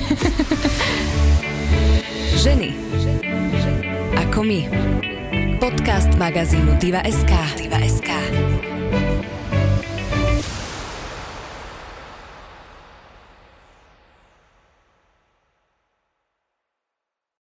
Ženy 2.42 2.74
ako 4.26 4.42
my. 4.42 4.62
Podcast 5.62 6.10
magazínu 6.18 6.82
Diva.sk. 6.82 7.30
Diva.sk. 7.62 8.10